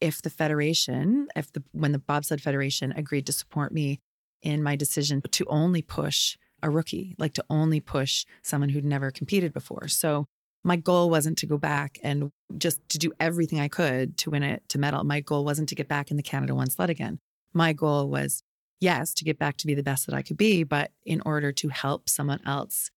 if 0.00 0.22
the 0.22 0.30
federation, 0.30 1.28
if 1.36 1.52
the 1.52 1.62
when 1.72 1.92
the 1.92 1.98
bobsled 1.98 2.40
federation 2.40 2.92
agreed 2.92 3.26
to 3.26 3.32
support 3.32 3.72
me 3.72 4.00
in 4.42 4.62
my 4.62 4.76
decision 4.76 5.22
to 5.30 5.44
only 5.48 5.82
push 5.82 6.36
a 6.62 6.70
rookie, 6.70 7.14
like 7.18 7.34
to 7.34 7.44
only 7.50 7.80
push 7.80 8.24
someone 8.42 8.70
who'd 8.70 8.84
never 8.84 9.10
competed 9.10 9.52
before. 9.52 9.88
So 9.88 10.26
my 10.62 10.76
goal 10.76 11.08
wasn't 11.08 11.38
to 11.38 11.46
go 11.46 11.56
back 11.56 11.98
and 12.02 12.30
just 12.58 12.86
to 12.90 12.98
do 12.98 13.12
everything 13.18 13.60
I 13.60 13.68
could 13.68 14.16
to 14.18 14.30
win 14.30 14.42
it 14.42 14.62
to 14.68 14.78
medal. 14.78 15.04
My 15.04 15.20
goal 15.20 15.44
wasn't 15.44 15.68
to 15.70 15.74
get 15.74 15.88
back 15.88 16.10
in 16.10 16.16
the 16.16 16.22
Canada 16.22 16.54
one 16.54 16.68
sled 16.68 16.90
again. 16.90 17.18
My 17.54 17.72
goal 17.72 18.08
was, 18.08 18.42
yes, 18.78 19.14
to 19.14 19.24
get 19.24 19.38
back 19.38 19.56
to 19.58 19.66
be 19.66 19.74
the 19.74 19.82
best 19.82 20.06
that 20.06 20.14
I 20.14 20.22
could 20.22 20.36
be, 20.36 20.62
but 20.62 20.90
in 21.04 21.22
order 21.24 21.50
to 21.52 21.68
help 21.68 22.08
someone 22.08 22.40
else 22.46 22.90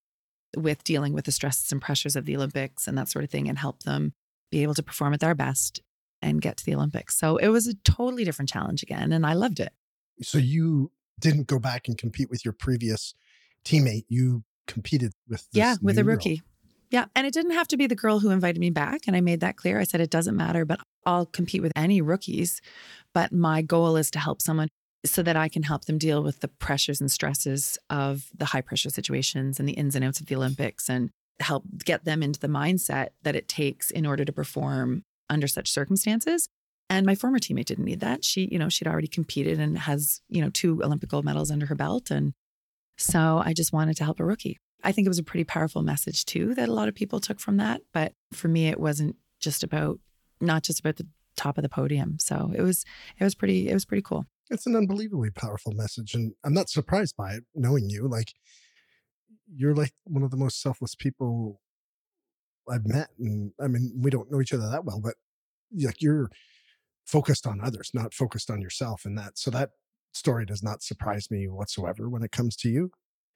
with 0.56 0.84
dealing 0.84 1.14
with 1.14 1.26
the 1.26 1.32
stresses 1.32 1.72
and 1.72 1.82
pressures 1.82 2.16
of 2.16 2.26
the 2.26 2.36
Olympics 2.36 2.88
and 2.88 2.98
that 2.98 3.10
sort 3.10 3.24
of 3.24 3.32
thing 3.32 3.50
and 3.50 3.58
help 3.58 3.84
them 3.84 4.14
be 4.52 4.64
able 4.64 4.74
to 4.76 4.84
perform 4.84 5.14
at 5.14 5.20
their 5.20 5.36
best 5.36 5.82
and 6.22 6.42
get 6.42 6.58
to 6.58 6.66
the 6.66 6.76
Olympics. 6.76 7.18
So 7.18 7.38
it 7.38 7.50
was 7.50 7.68
a 7.68 7.74
totally 7.74 8.24
different 8.24 8.50
challenge 8.50 8.84
again. 8.84 9.12
And 9.12 9.26
I 9.26 9.34
loved 9.34 9.60
it. 9.60 9.74
So 10.22 10.38
you 10.38 10.92
didn't 11.20 11.48
go 11.48 11.60
back 11.60 11.88
and 11.88 11.98
compete 11.98 12.30
with 12.30 12.46
your 12.46 12.54
previous 12.54 13.14
teammate, 13.66 14.06
you 14.10 14.44
competed 14.66 15.14
with 15.28 15.48
yeah 15.52 15.76
with 15.82 15.98
a 15.98 16.04
rookie. 16.04 16.38
Girl. 16.38 16.48
Yeah, 16.90 17.06
and 17.16 17.26
it 17.26 17.34
didn't 17.34 17.54
have 17.54 17.68
to 17.70 17.78
be 17.78 17.88
the 17.88 17.96
girl 17.96 18.20
who 18.20 18.30
invited 18.30 18.60
me 18.60 18.70
back, 18.70 19.08
and 19.08 19.16
I 19.16 19.22
made 19.22 19.40
that 19.40 19.56
clear. 19.56 19.80
I 19.80 19.84
said 19.84 20.00
it 20.00 20.12
doesn't 20.12 20.38
matter, 20.38 20.64
but 20.64 20.80
I'll 21.08 21.26
compete 21.26 21.64
with 21.64 21.72
any 21.76 22.02
rookies. 22.02 22.62
But 23.16 23.32
my 23.32 23.64
goal 23.64 23.98
is 23.98 24.12
to 24.12 24.20
help 24.20 24.44
someone 24.44 24.70
so 25.06 25.22
that 25.24 25.36
I 25.36 25.50
can 25.50 25.64
help 25.64 25.86
them 25.86 25.98
deal 25.98 26.24
with 26.24 26.40
the 26.40 26.48
pressures 26.48 27.02
and 27.02 27.12
stresses 27.12 27.78
of 27.90 28.30
the 28.34 28.46
high 28.46 28.62
pressure 28.62 28.90
situations 28.90 29.60
and 29.60 29.68
the 29.68 29.74
ins 29.74 29.96
and 29.96 30.06
outs 30.06 30.20
of 30.20 30.28
the 30.28 30.36
Olympics 30.36 30.90
and 30.90 31.10
help 31.40 31.64
get 31.84 32.06
them 32.06 32.24
into 32.24 32.40
the 32.40 32.48
mindset 32.48 33.10
that 33.24 33.36
it 33.36 33.48
takes 33.48 33.92
in 33.92 34.06
order 34.06 34.24
to 34.24 34.32
perform 34.32 35.04
under 35.30 35.48
such 35.48 35.70
circumstances 35.70 36.48
And 36.90 37.06
my 37.06 37.16
former 37.16 37.40
teammate 37.40 37.66
didn't 37.66 37.86
need 37.86 38.02
that. 38.02 38.24
She, 38.24 38.48
you 38.52 38.60
know, 38.60 38.70
she'd 38.70 38.88
already 38.88 39.08
competed 39.08 39.60
and 39.60 39.78
has, 39.78 40.22
you 40.30 40.42
know, 40.42 40.50
two 40.50 40.84
Olympic 40.84 41.10
gold 41.10 41.26
medals 41.26 41.50
under 41.50 41.66
her 41.68 41.76
belt. 41.76 42.12
And 42.12 42.34
so 42.98 43.42
I 43.44 43.54
just 43.54 43.74
wanted 43.74 43.98
to 43.98 44.04
help 44.04 44.20
a 44.20 44.26
rookie. 44.26 44.58
I 44.84 44.92
think 44.92 45.06
it 45.06 45.10
was 45.10 45.20
a 45.20 45.24
pretty 45.24 45.46
powerful 45.46 45.82
message 45.82 46.26
too 46.26 46.54
that 46.56 46.70
a 46.70 46.74
lot 46.74 46.90
of 46.90 46.96
people 46.96 47.20
took 47.20 47.40
from 47.40 47.58
that. 47.58 47.82
But 47.94 48.14
for 48.32 48.48
me, 48.48 48.68
it 48.68 48.80
wasn't 48.80 49.16
just 49.40 49.64
about, 49.64 50.00
not 50.42 50.64
just 50.64 50.82
about 50.82 50.98
the 50.98 51.08
top 51.36 51.58
of 51.58 51.64
the 51.64 51.70
podium. 51.70 52.18
So 52.20 52.52
it 52.56 52.62
was, 52.62 52.86
it 53.18 53.24
was 53.24 53.34
pretty, 53.34 53.70
it 53.70 53.74
was 53.74 53.86
pretty 53.86 54.04
cool. 54.04 54.26
It's 54.54 54.68
an 54.68 54.76
unbelievably 54.76 55.32
powerful 55.32 55.74
message. 55.74 56.14
And 56.14 56.34
I'm 56.46 56.54
not 56.54 56.70
surprised 56.70 57.16
by 57.18 57.34
it, 57.34 57.44
knowing 57.56 57.90
you. 57.90 58.08
Like, 58.08 58.34
you're 59.52 59.74
like 59.74 59.94
one 60.04 60.24
of 60.24 60.30
the 60.30 60.38
most 60.38 60.62
selfless 60.62 60.94
people 60.94 61.60
I've 62.70 62.86
met. 62.86 63.10
And 63.20 63.52
I 63.60 63.68
mean, 63.68 63.92
we 63.98 64.12
don't 64.12 64.32
know 64.32 64.42
each 64.42 64.54
other 64.54 64.70
that 64.70 64.86
well, 64.86 65.02
but 65.04 65.16
like 65.82 66.02
you're 66.02 66.30
focused 67.06 67.48
on 67.48 67.62
others, 67.62 67.90
not 67.94 68.14
focused 68.14 68.52
on 68.52 68.62
yourself. 68.62 69.02
And 69.06 69.18
that, 69.18 69.40
so 69.40 69.50
that 69.52 69.72
story 70.14 70.46
does 70.46 70.62
not 70.62 70.84
surprise 70.84 71.32
me 71.32 71.48
whatsoever 71.48 72.08
when 72.08 72.24
it 72.24 72.32
comes 72.32 72.56
to 72.58 72.70
you 72.70 72.92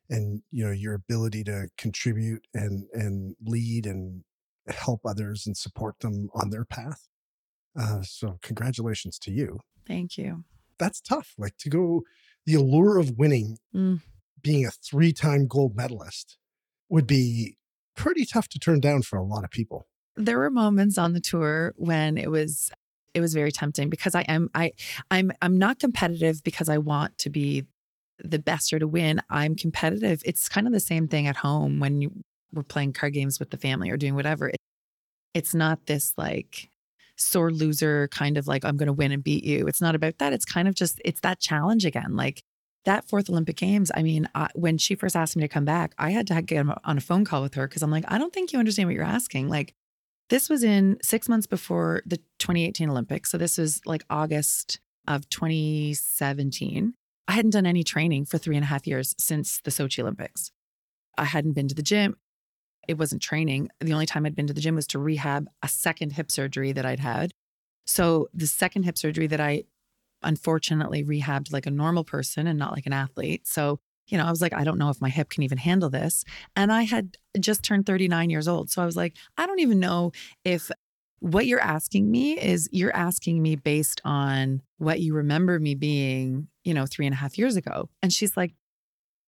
and, 0.09 0.43
you 0.51 0.63
know, 0.65 0.71
your 0.71 0.93
ability 0.93 1.43
to 1.45 1.67
contribute 1.77 2.45
and, 2.53 2.85
and 2.93 3.35
lead 3.43 3.87
and 3.87 4.23
help 4.67 5.01
others 5.03 5.47
and 5.47 5.57
support 5.57 5.95
them 5.99 6.29
on 6.35 6.51
their 6.51 6.63
path. 6.63 7.07
Uh, 7.77 8.01
so 8.03 8.37
congratulations 8.41 9.17
to 9.19 9.31
you. 9.31 9.59
Thank 9.87 10.17
you. 10.17 10.43
That's 10.79 11.01
tough. 11.01 11.33
Like 11.37 11.57
to 11.57 11.69
go 11.69 12.03
the 12.45 12.55
allure 12.55 12.97
of 12.97 13.11
winning, 13.17 13.57
Mm. 13.73 14.01
being 14.41 14.65
a 14.65 14.71
three 14.71 15.11
time 15.13 15.47
gold 15.47 15.75
medalist 15.75 16.37
would 16.89 17.07
be 17.07 17.57
pretty 17.95 18.25
tough 18.25 18.47
to 18.49 18.59
turn 18.59 18.79
down 18.79 19.01
for 19.01 19.17
a 19.17 19.23
lot 19.23 19.43
of 19.43 19.49
people. 19.51 19.87
there 20.15 20.37
were 20.39 20.49
moments 20.49 20.97
on 20.97 21.13
the 21.13 21.19
tour 21.19 21.73
when 21.77 22.17
it 22.17 22.31
was 22.31 22.71
it 23.13 23.21
was 23.21 23.33
very 23.33 23.51
tempting 23.51 23.89
because 23.89 24.15
I 24.15 24.21
am 24.21 24.49
I 24.55 24.71
I'm 25.11 25.31
I'm 25.41 25.57
not 25.59 25.79
competitive 25.79 26.43
because 26.43 26.69
I 26.69 26.77
want 26.77 27.17
to 27.19 27.29
be 27.29 27.65
the 28.19 28.39
best 28.39 28.73
or 28.73 28.79
to 28.79 28.87
win. 28.87 29.21
I'm 29.29 29.55
competitive. 29.55 30.21
It's 30.25 30.49
kind 30.49 30.65
of 30.67 30.73
the 30.73 30.79
same 30.79 31.07
thing 31.07 31.27
at 31.27 31.35
home 31.37 31.79
when 31.79 32.01
you 32.01 32.11
were 32.53 32.63
playing 32.63 32.93
card 32.93 33.13
games 33.13 33.39
with 33.39 33.49
the 33.51 33.57
family 33.57 33.89
or 33.91 33.97
doing 33.97 34.15
whatever. 34.15 34.49
It, 34.49 34.55
it's 35.35 35.53
not 35.53 35.85
this 35.85 36.13
like 36.17 36.69
sore 37.17 37.51
loser 37.51 38.07
kind 38.09 38.37
of 38.37 38.47
like 38.47 38.63
I'm 38.63 38.77
going 38.77 38.87
to 38.87 38.93
win 38.93 39.11
and 39.11 39.23
beat 39.23 39.43
you. 39.43 39.67
It's 39.67 39.81
not 39.81 39.95
about 39.95 40.17
that. 40.19 40.33
It's 40.33 40.45
kind 40.45 40.67
of 40.67 40.75
just 40.75 41.01
it's 41.03 41.21
that 41.21 41.39
challenge 41.39 41.85
again. 41.85 42.15
Like 42.15 42.43
that 42.85 43.07
fourth 43.07 43.29
Olympic 43.29 43.57
Games. 43.57 43.91
I 43.93 44.01
mean, 44.01 44.29
I, 44.33 44.49
when 44.55 44.77
she 44.77 44.95
first 44.95 45.15
asked 45.15 45.35
me 45.35 45.41
to 45.41 45.47
come 45.47 45.65
back, 45.65 45.93
I 45.97 46.11
had 46.11 46.27
to 46.27 46.41
get 46.41 46.65
on 46.83 46.97
a 46.97 47.01
phone 47.01 47.25
call 47.25 47.41
with 47.41 47.55
her 47.55 47.67
because 47.67 47.81
I'm 47.81 47.91
like, 47.91 48.05
I 48.07 48.17
don't 48.17 48.33
think 48.33 48.53
you 48.53 48.59
understand 48.59 48.87
what 48.87 48.95
you're 48.95 49.03
asking. 49.03 49.49
Like 49.49 49.73
this 50.29 50.49
was 50.49 50.63
in 50.63 50.97
six 51.01 51.27
months 51.27 51.47
before 51.47 52.01
the 52.05 52.17
2018 52.39 52.89
Olympics. 52.89 53.31
So 53.31 53.37
this 53.37 53.57
was 53.57 53.81
like 53.85 54.03
August 54.09 54.79
of 55.07 55.27
2017. 55.29 56.93
I 57.27 57.31
hadn't 57.31 57.51
done 57.51 57.65
any 57.65 57.83
training 57.83 58.25
for 58.25 58.37
three 58.37 58.55
and 58.55 58.63
a 58.63 58.67
half 58.67 58.87
years 58.87 59.15
since 59.17 59.59
the 59.63 59.71
Sochi 59.71 59.99
Olympics. 59.99 60.51
I 61.17 61.25
hadn't 61.25 61.53
been 61.53 61.67
to 61.67 61.75
the 61.75 61.81
gym. 61.81 62.15
It 62.87 62.97
wasn't 62.97 63.21
training. 63.21 63.69
The 63.79 63.93
only 63.93 64.05
time 64.05 64.25
I'd 64.25 64.35
been 64.35 64.47
to 64.47 64.53
the 64.53 64.61
gym 64.61 64.75
was 64.75 64.87
to 64.87 64.99
rehab 64.99 65.47
a 65.63 65.67
second 65.67 66.13
hip 66.13 66.31
surgery 66.31 66.71
that 66.71 66.85
I'd 66.85 66.99
had. 66.99 67.31
So 67.85 68.27
the 68.33 68.47
second 68.47 68.83
hip 68.83 68.97
surgery 68.97 69.27
that 69.27 69.39
I 69.39 69.63
unfortunately 70.23 71.03
rehabbed 71.03 71.53
like 71.53 71.65
a 71.65 71.71
normal 71.71 72.03
person 72.03 72.47
and 72.47 72.57
not 72.57 72.73
like 72.73 72.85
an 72.85 72.93
athlete. 72.93 73.47
So, 73.47 73.79
you 74.07 74.17
know, 74.17 74.25
I 74.25 74.29
was 74.29 74.41
like, 74.41 74.53
I 74.53 74.63
don't 74.63 74.77
know 74.77 74.89
if 74.89 75.01
my 75.01 75.09
hip 75.09 75.29
can 75.29 75.43
even 75.43 75.57
handle 75.57 75.89
this. 75.89 76.23
And 76.55 76.71
I 76.71 76.83
had 76.83 77.17
just 77.39 77.63
turned 77.63 77.85
39 77.85 78.29
years 78.29 78.47
old. 78.47 78.69
So 78.69 78.81
I 78.81 78.85
was 78.85 78.95
like, 78.95 79.15
I 79.37 79.45
don't 79.45 79.59
even 79.59 79.79
know 79.79 80.11
if 80.43 80.71
what 81.19 81.47
you're 81.47 81.61
asking 81.61 82.09
me 82.11 82.39
is 82.39 82.69
you're 82.71 82.95
asking 82.95 83.41
me 83.41 83.55
based 83.55 84.01
on 84.05 84.61
what 84.77 84.99
you 84.99 85.13
remember 85.13 85.59
me 85.59 85.75
being, 85.75 86.47
you 86.63 86.73
know, 86.73 86.85
three 86.85 87.05
and 87.05 87.13
a 87.13 87.17
half 87.17 87.37
years 87.37 87.55
ago. 87.55 87.89
And 88.01 88.13
she's 88.13 88.37
like, 88.37 88.53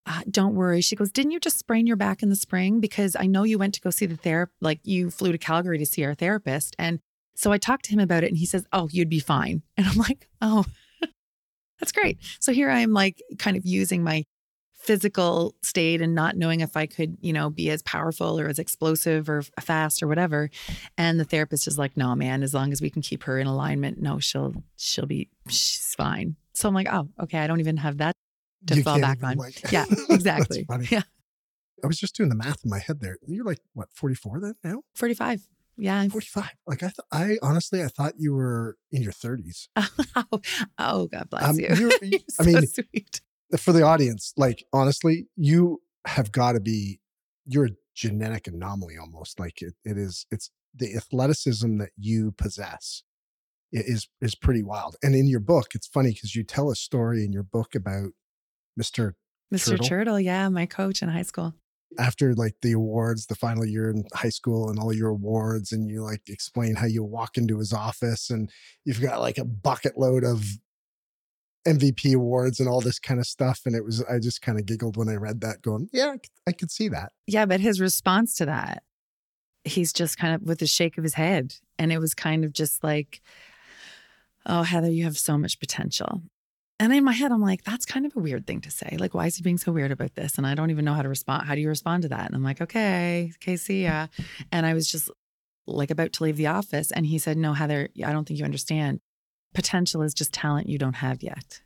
uh, 0.06 0.22
don't 0.29 0.56
worry. 0.56 0.82
She 0.82 0.96
goes, 0.96 1.12
Didn't 1.12 1.32
you 1.32 1.39
just 1.39 1.60
sprain 1.60 1.88
your 1.88 1.96
back 1.96 2.24
in 2.24 2.29
the 2.29 2.36
spring? 2.36 2.79
Because 2.79 3.15
I 3.20 3.27
know 3.27 3.44
you 3.44 3.58
went 3.58 3.74
to 3.75 3.82
go 3.82 3.89
see 3.89 4.06
the 4.06 4.18
therapist, 4.18 4.56
like 4.62 4.79
you 4.84 5.12
flew 5.12 5.32
to 5.32 5.38
Calgary 5.38 5.77
to 5.77 5.86
see 5.86 6.03
our 6.03 6.15
therapist. 6.15 6.75
And 6.79 7.00
so 7.36 7.51
I 7.51 7.58
talked 7.58 7.86
to 7.86 7.91
him 7.91 8.00
about 8.00 8.24
it 8.24 8.27
and 8.29 8.38
he 8.38 8.46
says, 8.46 8.65
Oh, 8.74 8.89
you'd 8.91 9.10
be 9.10 9.20
fine. 9.20 9.62
And 9.77 9.88
I'm 9.88 9.98
like, 9.98 10.27
Oh, 10.41 10.65
that's 11.79 11.91
great. 11.91 12.18
So 12.39 12.51
here 12.51 12.70
I 12.70 12.79
am, 12.79 12.94
like, 12.94 13.22
kind 13.38 13.56
of 13.56 13.65
using 13.65 14.03
my 14.03 14.25
physical 14.79 15.56
state 15.62 16.01
and 16.01 16.15
not 16.15 16.38
knowing 16.38 16.62
if 16.62 16.75
I 16.77 16.86
could, 16.86 17.18
you 17.20 17.34
know, 17.34 17.50
be 17.50 17.70
as 17.70 17.84
powerful 17.84 18.39
or 18.39 18.48
as 18.48 18.60
explosive 18.60 19.29
or 19.29 19.44
fast 19.60 20.01
or 20.01 20.08
whatever. 20.08 20.50
And 20.98 21.20
the 21.20 21.25
therapist 21.25 21.68
is 21.68 21.77
like, 21.77 21.98
no, 21.98 22.15
man, 22.15 22.44
as 22.44 22.53
long 22.53 22.72
as 22.72 22.82
we 22.82 22.89
can 22.89 23.01
keep 23.01 23.24
her 23.24 23.38
in 23.38 23.46
alignment, 23.46 24.01
no, 24.01 24.20
she'll, 24.20 24.53
she'll 24.77 25.06
be, 25.06 25.29
she's 25.48 25.94
fine. 25.96 26.38
So 26.53 26.68
I'm 26.68 26.74
like, 26.74 26.88
oh, 26.91 27.10
okay. 27.22 27.39
I 27.39 27.48
don't 27.48 27.60
even 27.60 27.77
have 27.77 27.98
that 27.98 28.13
to 28.68 28.75
You 28.75 28.84
fall 28.84 29.00
back 29.00 29.24
on. 29.24 29.38
like- 29.38 29.62
Yeah, 29.72 29.86
exactly. 30.10 30.66
Yeah. 30.89 31.04
I 31.84 31.88
was 31.88 31.98
just 31.98 32.16
doing 32.16 32.30
the 32.30 32.36
math 32.36 32.63
in 32.66 32.70
my 32.70 32.80
head 32.80 33.00
there. 33.00 33.18
You're 33.25 33.46
like, 33.46 33.62
what, 33.74 33.88
44 33.94 34.39
then 34.42 34.56
now? 34.63 34.82
45. 34.96 35.48
Yeah. 35.78 36.08
45. 36.10 36.50
Like 36.68 36.84
I 36.84 36.88
th- 36.88 36.96
I 37.12 37.38
honestly, 37.42 37.82
I 37.84 37.88
thought 37.88 38.13
you 38.18 38.34
were 38.34 38.75
in 38.92 39.01
your 39.01 39.13
30s. 39.13 39.70
oh, 40.16 40.42
oh, 40.78 41.08
God 41.08 41.30
bless 41.30 41.44
Um, 41.50 41.60
you. 41.60 41.68
you're- 41.74 41.98
You're 42.01 42.20
I 42.39 42.44
so 42.44 42.44
mean, 42.44 42.68
sweet. 42.68 43.22
For 43.58 43.72
the 43.72 43.84
audience, 43.84 44.34
like 44.36 44.66
honestly, 44.74 45.28
you 45.38 45.82
have 46.06 46.32
got 46.34 46.51
to 46.54 46.60
be, 46.60 47.00
you're 47.46 47.66
a 47.68 47.72
genetic 47.96 48.48
anomaly 48.48 48.96
almost. 49.00 49.39
Like 49.39 49.62
it, 49.62 49.74
it 49.86 49.98
is, 49.98 50.25
it's 50.32 50.51
the 50.75 50.96
athleticism 50.96 51.78
that 51.78 51.92
you 51.98 52.32
possess 52.32 53.04
is 53.72 54.08
is 54.22 54.36
pretty 54.36 54.63
wild. 54.63 54.96
And 55.01 55.16
in 55.16 55.28
your 55.28 55.39
book, 55.39 55.68
it's 55.75 55.88
funny 55.88 56.12
because 56.12 56.36
you 56.36 56.44
tell 56.44 56.70
a 56.72 56.75
story 56.75 57.24
in 57.24 57.32
your 57.32 57.44
book 57.44 57.74
about 57.75 58.12
Mr. 58.79 59.13
Mr. 59.53 59.71
Turtle? 59.71 59.86
Turtle. 59.86 60.19
Yeah. 60.19 60.48
My 60.50 60.65
coach 60.65 61.01
in 61.01 61.09
high 61.09 61.24
school. 61.24 61.53
after 61.98 62.36
like 62.36 62.55
the 62.62 62.74
awards, 62.74 63.25
the 63.25 63.36
final 63.36 63.65
year 63.65 63.89
in 63.89 64.03
high 64.13 64.29
school 64.29 64.69
and 64.69 64.77
all 64.79 64.93
your 64.93 65.09
awards, 65.09 65.71
and 65.71 65.89
you 65.89 66.03
like 66.03 66.21
explain 66.27 66.75
how 66.75 66.86
you 66.86 67.03
walk 67.03 67.38
into 67.38 67.57
his 67.57 67.74
office 67.74 68.29
and 68.29 68.50
you've 68.86 69.01
got 69.01 69.21
like 69.21 69.38
a 69.38 69.45
bucket 69.45 69.98
load 69.98 70.24
of 70.24 70.45
MVP 71.67 72.13
awards 72.13 72.59
and 72.59 72.69
all 72.69 72.81
this 72.81 73.00
kind 73.00 73.19
of 73.19 73.25
stuff. 73.25 73.62
And 73.65 73.75
it 73.75 73.83
was, 73.83 74.03
I 74.03 74.19
just 74.19 74.41
kind 74.41 74.59
of 74.59 74.65
giggled 74.65 74.98
when 74.98 75.09
I 75.09 75.15
read 75.15 75.41
that, 75.41 75.62
going, 75.62 75.89
yeah, 75.91 76.15
I 76.48 76.51
could 76.51 76.71
see 76.71 76.89
that. 76.89 77.12
Yeah, 77.27 77.45
but 77.45 77.59
his 77.59 77.81
response 77.81 78.36
to 78.36 78.45
that, 78.45 78.83
he's 79.63 79.91
just 79.91 80.17
kind 80.17 80.36
of 80.36 80.43
with 80.43 80.62
a 80.62 80.67
shake 80.67 80.98
of 80.98 81.03
his 81.03 81.15
head. 81.15 81.55
And 81.77 81.91
it 81.91 82.00
was 82.00 82.13
kind 82.13 82.45
of 82.45 82.53
just 82.53 82.83
like, 82.83 83.21
oh, 84.45 84.63
Heather, 84.63 84.89
you 84.89 85.03
have 85.03 85.17
so 85.17 85.38
much 85.38 85.59
potential. 85.59 86.21
And 86.79 86.93
in 86.93 87.03
my 87.03 87.12
head, 87.12 87.31
I'm 87.31 87.41
like, 87.41 87.63
that's 87.65 87.86
kind 87.86 88.05
of 88.05 88.15
a 88.15 88.19
weird 88.19 88.48
thing 88.48 88.62
to 88.62 88.71
say. 88.71 88.95
Like, 88.98 89.13
why 89.13 89.25
is 89.25 89.36
he 89.36 89.43
being 89.43 89.57
so 89.57 89.71
weird 89.71 89.91
about 89.91 90.15
this? 90.15 90.38
And 90.38 90.48
I 90.48 90.55
don't 90.55 90.69
even 90.71 90.86
know 90.86 90.93
how 90.93 91.01
to 91.01 91.09
respond. 91.09 91.45
How 91.45 91.55
do 91.55 91.62
you 91.62 91.67
respond 91.67 92.03
to 92.03 92.09
that? 92.09 92.27
And 92.27 92.36
I'm 92.36 92.43
like, 92.43 92.62
okay, 92.62 93.33
okay, 93.36 93.57
see 93.57 93.83
ya. 93.83 94.07
And 94.51 94.65
I 94.65 94.74
was 94.74 94.89
just 94.89 95.12
like 95.67 95.91
about 95.91 96.13
to 96.13 96.24
leave 96.24 96.38
the 96.38 96.48
office. 96.48 96.91
And 96.91 97.05
he 97.05 97.17
said, 97.17 97.38
no, 97.38 97.53
Heather, 97.53 97.89
I 98.03 98.13
don't 98.13 98.25
think 98.25 98.39
you 98.39 98.45
understand. 98.45 99.01
Potential 99.53 100.03
is 100.03 100.13
just 100.13 100.31
talent 100.33 100.69
you 100.69 100.77
don't 100.77 100.93
have 100.93 101.21
yet. 101.21 101.62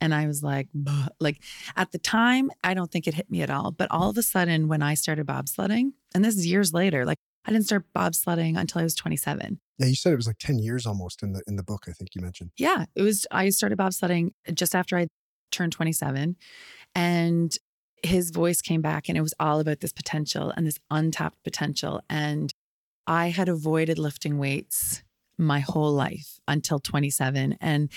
And 0.00 0.14
I 0.14 0.26
was 0.26 0.42
like, 0.42 0.68
"Buh." 0.74 1.08
like 1.18 1.40
at 1.76 1.92
the 1.92 1.98
time, 1.98 2.50
I 2.62 2.74
don't 2.74 2.90
think 2.90 3.06
it 3.06 3.14
hit 3.14 3.30
me 3.30 3.42
at 3.42 3.48
all. 3.48 3.70
But 3.70 3.90
all 3.90 4.10
of 4.10 4.18
a 4.18 4.22
sudden, 4.22 4.68
when 4.68 4.82
I 4.82 4.94
started 4.94 5.26
bobsledding, 5.26 5.92
and 6.14 6.24
this 6.24 6.36
is 6.36 6.46
years 6.46 6.74
later, 6.74 7.06
like 7.06 7.18
I 7.44 7.52
didn't 7.52 7.66
start 7.66 7.84
bobsledding 7.94 8.58
until 8.58 8.80
I 8.80 8.84
was 8.84 8.94
27. 8.94 9.60
Yeah, 9.78 9.86
you 9.86 9.96
said 9.96 10.12
it 10.12 10.16
was 10.16 10.26
like 10.26 10.38
10 10.38 10.58
years 10.58 10.86
almost 10.86 11.22
in 11.22 11.32
the 11.32 11.42
in 11.46 11.56
the 11.56 11.62
book, 11.62 11.84
I 11.88 11.92
think 11.92 12.14
you 12.14 12.22
mentioned. 12.22 12.50
Yeah, 12.56 12.86
it 12.94 13.02
was, 13.02 13.26
I 13.30 13.50
started 13.50 13.78
bobsledding 13.78 14.30
just 14.54 14.74
after 14.74 14.96
I 14.96 15.08
turned 15.50 15.72
27. 15.72 16.36
And 16.94 17.56
his 18.02 18.30
voice 18.30 18.60
came 18.60 18.82
back, 18.82 19.08
and 19.08 19.18
it 19.18 19.22
was 19.22 19.34
all 19.40 19.60
about 19.60 19.80
this 19.80 19.92
potential 19.92 20.52
and 20.56 20.66
this 20.66 20.78
untapped 20.90 21.42
potential. 21.42 22.02
And 22.08 22.52
I 23.06 23.28
had 23.28 23.48
avoided 23.48 23.98
lifting 23.98 24.38
weights 24.38 25.02
my 25.36 25.60
whole 25.60 25.92
life 25.92 26.38
until 26.46 26.78
27. 26.78 27.56
And 27.60 27.90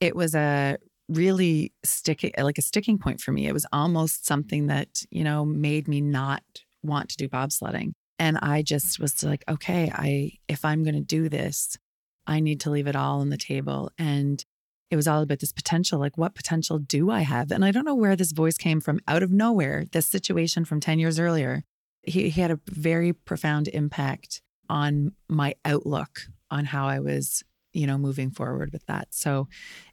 it 0.00 0.14
was 0.14 0.34
a 0.34 0.78
really 1.08 1.72
sticking, 1.84 2.32
like 2.38 2.58
a 2.58 2.62
sticking 2.62 2.98
point 2.98 3.20
for 3.20 3.32
me. 3.32 3.46
It 3.46 3.52
was 3.52 3.66
almost 3.72 4.26
something 4.26 4.66
that, 4.66 5.02
you 5.10 5.24
know, 5.24 5.44
made 5.44 5.88
me 5.88 6.00
not 6.00 6.42
want 6.82 7.08
to 7.10 7.16
do 7.16 7.28
bobsledding. 7.28 7.92
And 8.22 8.38
I 8.40 8.62
just 8.62 9.00
was 9.00 9.24
like, 9.24 9.42
okay, 9.48 9.90
I, 9.92 10.38
if 10.46 10.64
I'm 10.64 10.84
going 10.84 10.94
to 10.94 11.00
do 11.00 11.28
this, 11.28 11.76
I 12.24 12.38
need 12.38 12.60
to 12.60 12.70
leave 12.70 12.86
it 12.86 12.94
all 12.94 13.20
on 13.20 13.30
the 13.30 13.36
table. 13.36 13.90
And 13.98 14.44
it 14.92 14.96
was 14.96 15.08
all 15.08 15.22
about 15.22 15.40
this 15.40 15.50
potential. 15.50 15.98
Like, 15.98 16.16
what 16.16 16.36
potential 16.36 16.78
do 16.78 17.10
I 17.10 17.22
have? 17.22 17.50
And 17.50 17.64
I 17.64 17.72
don't 17.72 17.84
know 17.84 17.96
where 17.96 18.14
this 18.14 18.30
voice 18.30 18.56
came 18.56 18.80
from 18.80 19.00
out 19.08 19.24
of 19.24 19.32
nowhere, 19.32 19.86
this 19.90 20.06
situation 20.06 20.64
from 20.64 20.78
10 20.78 21.00
years 21.00 21.18
earlier. 21.18 21.64
He, 22.04 22.30
he 22.30 22.40
had 22.40 22.52
a 22.52 22.60
very 22.66 23.12
profound 23.12 23.66
impact 23.66 24.40
on 24.68 25.14
my 25.28 25.56
outlook 25.64 26.20
on 26.48 26.66
how 26.66 26.86
I 26.86 27.00
was, 27.00 27.42
you 27.72 27.88
know, 27.88 27.98
moving 27.98 28.30
forward 28.30 28.70
with 28.72 28.86
that. 28.86 29.08
So 29.10 29.48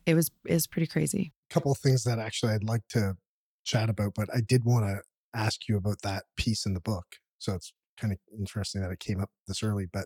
it 0.06 0.14
was, 0.14 0.30
was 0.48 0.68
pretty 0.68 0.86
crazy. 0.86 1.34
A 1.50 1.54
couple 1.56 1.72
of 1.72 1.80
things 1.80 2.04
that 2.04 2.20
actually 2.20 2.54
I'd 2.54 2.64
like 2.64 2.88
to 2.90 3.16
chat 3.66 3.90
about, 3.90 4.14
but 4.14 4.30
I 4.32 4.42
did 4.42 4.66
want 4.66 4.86
to 4.86 5.02
ask 5.34 5.68
you 5.68 5.78
about 5.78 6.04
that 6.04 6.26
piece 6.38 6.68
in 6.68 6.76
the 6.76 6.80
book. 6.80 7.16
So 7.40 7.56
it's 7.56 7.74
kind 8.00 8.14
of 8.14 8.20
interesting 8.38 8.82
that 8.82 8.92
it 8.92 9.00
came 9.00 9.20
up 9.20 9.30
this 9.48 9.64
early. 9.64 9.86
But 9.92 10.06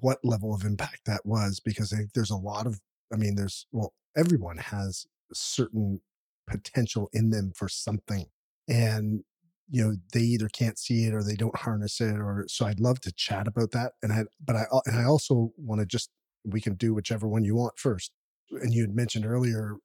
what 0.00 0.18
level 0.24 0.54
of 0.54 0.64
impact 0.64 1.00
that 1.06 1.24
was 1.24 1.60
because 1.60 1.94
there's 2.14 2.30
a 2.30 2.36
lot 2.36 2.66
of, 2.66 2.80
I 3.12 3.16
mean, 3.16 3.36
there's, 3.36 3.66
well, 3.72 3.92
everyone 4.16 4.58
has 4.58 5.06
certain 5.32 6.00
potential 6.48 7.08
in 7.12 7.30
them 7.30 7.52
for 7.54 7.68
something. 7.68 8.26
And, 8.68 9.22
you 9.68 9.84
know, 9.84 9.96
they 10.12 10.20
either 10.20 10.48
can't 10.48 10.78
see 10.78 11.04
it 11.04 11.14
or 11.14 11.22
they 11.22 11.36
don't 11.36 11.56
harness 11.56 12.00
it. 12.00 12.16
Or 12.16 12.44
so 12.48 12.66
I'd 12.66 12.80
love 12.80 13.00
to 13.02 13.12
chat 13.12 13.46
about 13.46 13.70
that. 13.72 13.92
And 14.02 14.12
I, 14.12 14.24
but 14.44 14.56
I, 14.56 14.64
and 14.86 14.98
I 14.98 15.04
also 15.04 15.52
want 15.56 15.80
to 15.80 15.86
just, 15.86 16.10
we 16.44 16.60
can 16.60 16.74
do 16.74 16.94
whichever 16.94 17.28
one 17.28 17.44
you 17.44 17.54
want 17.54 17.78
first. 17.78 18.12
And 18.50 18.72
you 18.72 18.82
had 18.82 18.94
mentioned 18.94 19.26
earlier 19.26 19.76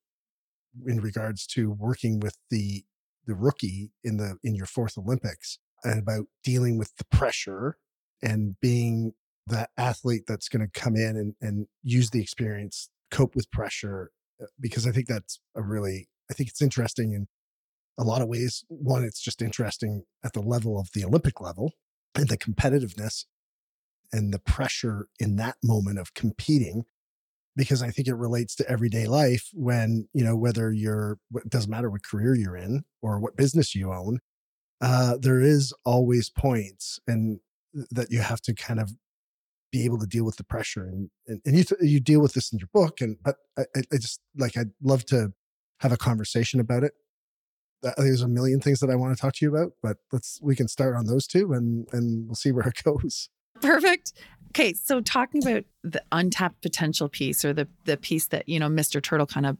in 0.87 0.99
regards 0.99 1.45
to 1.47 1.71
working 1.71 2.19
with 2.19 2.37
the, 2.49 2.83
the 3.27 3.35
rookie 3.35 3.91
in 4.03 4.17
the, 4.17 4.37
in 4.43 4.55
your 4.55 4.65
fourth 4.65 4.97
Olympics 4.97 5.59
and 5.85 5.99
about 5.99 6.25
dealing 6.43 6.77
with 6.77 6.95
the 6.97 7.05
pressure 7.05 7.77
and 8.21 8.55
being 8.61 9.13
that 9.47 9.69
athlete 9.77 10.23
that's 10.27 10.49
going 10.49 10.67
to 10.67 10.79
come 10.79 10.95
in 10.95 11.15
and, 11.15 11.35
and 11.41 11.67
use 11.83 12.09
the 12.09 12.21
experience, 12.21 12.89
cope 13.11 13.35
with 13.35 13.51
pressure, 13.51 14.11
uh, 14.41 14.47
because 14.59 14.87
I 14.87 14.91
think 14.91 15.07
that's 15.07 15.39
a 15.55 15.61
really, 15.61 16.09
I 16.29 16.33
think 16.33 16.49
it's 16.49 16.61
interesting 16.61 17.13
in 17.13 17.27
a 17.97 18.03
lot 18.03 18.21
of 18.21 18.27
ways. 18.27 18.65
One, 18.67 19.03
it's 19.03 19.21
just 19.21 19.41
interesting 19.41 20.03
at 20.23 20.33
the 20.33 20.41
level 20.41 20.79
of 20.79 20.89
the 20.93 21.05
Olympic 21.05 21.39
level 21.39 21.73
and 22.15 22.27
the 22.27 22.37
competitiveness 22.37 23.25
and 24.11 24.33
the 24.33 24.39
pressure 24.39 25.07
in 25.19 25.35
that 25.37 25.57
moment 25.63 25.99
of 25.99 26.13
competing 26.13 26.85
because 27.55 27.81
I 27.81 27.89
think 27.89 28.07
it 28.07 28.15
relates 28.15 28.55
to 28.55 28.69
everyday 28.69 29.07
life 29.07 29.49
when, 29.53 30.07
you 30.13 30.23
know, 30.23 30.35
whether 30.35 30.71
you're, 30.71 31.19
it 31.35 31.49
doesn't 31.49 31.71
matter 31.71 31.89
what 31.89 32.03
career 32.03 32.35
you're 32.35 32.57
in 32.57 32.83
or 33.01 33.19
what 33.19 33.37
business 33.37 33.73
you 33.73 33.93
own, 33.93 34.19
uh, 34.81 35.17
there 35.19 35.41
is 35.41 35.73
always 35.85 36.29
points 36.29 36.99
and 37.07 37.39
that 37.91 38.11
you 38.11 38.19
have 38.19 38.41
to 38.41 38.53
kind 38.53 38.79
of 38.79 38.91
be 39.71 39.83
able 39.83 39.99
to 39.99 40.07
deal 40.07 40.23
with 40.23 40.37
the 40.37 40.43
pressure 40.43 40.83
and 40.83 41.09
and, 41.27 41.41
and 41.45 41.57
you 41.57 41.65
you 41.81 41.99
deal 41.99 42.21
with 42.21 42.33
this 42.33 42.53
in 42.53 42.59
your 42.59 42.69
book 42.73 43.01
and 43.01 43.17
but 43.23 43.35
I, 43.57 43.63
I 43.75 43.97
just 43.97 44.21
like 44.37 44.55
I'd 44.57 44.71
love 44.81 45.05
to 45.07 45.33
have 45.81 45.91
a 45.91 45.97
conversation 45.97 46.59
about 46.59 46.83
it. 46.83 46.93
There's 47.97 48.21
a 48.21 48.27
million 48.27 48.61
things 48.61 48.79
that 48.79 48.89
I 48.89 48.95
want 48.95 49.15
to 49.15 49.21
talk 49.21 49.33
to 49.33 49.45
you 49.45 49.53
about, 49.53 49.73
but 49.83 49.97
let's 50.11 50.39
we 50.41 50.55
can 50.55 50.67
start 50.67 50.95
on 50.95 51.05
those 51.05 51.27
two 51.27 51.53
and 51.53 51.87
and 51.91 52.27
we'll 52.27 52.35
see 52.35 52.51
where 52.51 52.67
it 52.67 52.83
goes. 52.83 53.29
Perfect. 53.61 54.13
Okay, 54.51 54.73
so 54.73 55.01
talking 55.01 55.45
about 55.45 55.65
the 55.83 56.01
untapped 56.11 56.61
potential 56.61 57.09
piece 57.09 57.43
or 57.43 57.53
the 57.53 57.67
the 57.83 57.97
piece 57.97 58.27
that, 58.27 58.47
you 58.47 58.59
know, 58.59 58.69
Mr. 58.69 59.01
Turtle 59.01 59.27
kind 59.27 59.45
of 59.45 59.57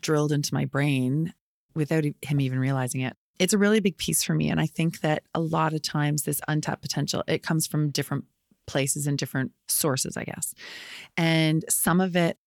drilled 0.00 0.32
into 0.32 0.54
my 0.54 0.64
brain 0.64 1.34
without 1.74 2.04
him 2.22 2.40
even 2.40 2.58
realizing 2.58 3.02
it. 3.02 3.16
It's 3.42 3.52
a 3.52 3.58
really 3.58 3.80
big 3.80 3.96
piece 3.96 4.22
for 4.22 4.34
me 4.34 4.50
and 4.50 4.60
I 4.60 4.66
think 4.66 5.00
that 5.00 5.24
a 5.34 5.40
lot 5.40 5.72
of 5.72 5.82
times 5.82 6.22
this 6.22 6.40
untapped 6.46 6.82
potential 6.82 7.24
it 7.26 7.42
comes 7.42 7.66
from 7.66 7.90
different 7.90 8.24
places 8.66 9.06
and 9.06 9.18
different 9.18 9.52
sources, 9.68 10.16
I 10.16 10.24
guess. 10.24 10.54
And 11.16 11.64
some 11.68 12.00
of 12.00 12.16
it 12.16 12.38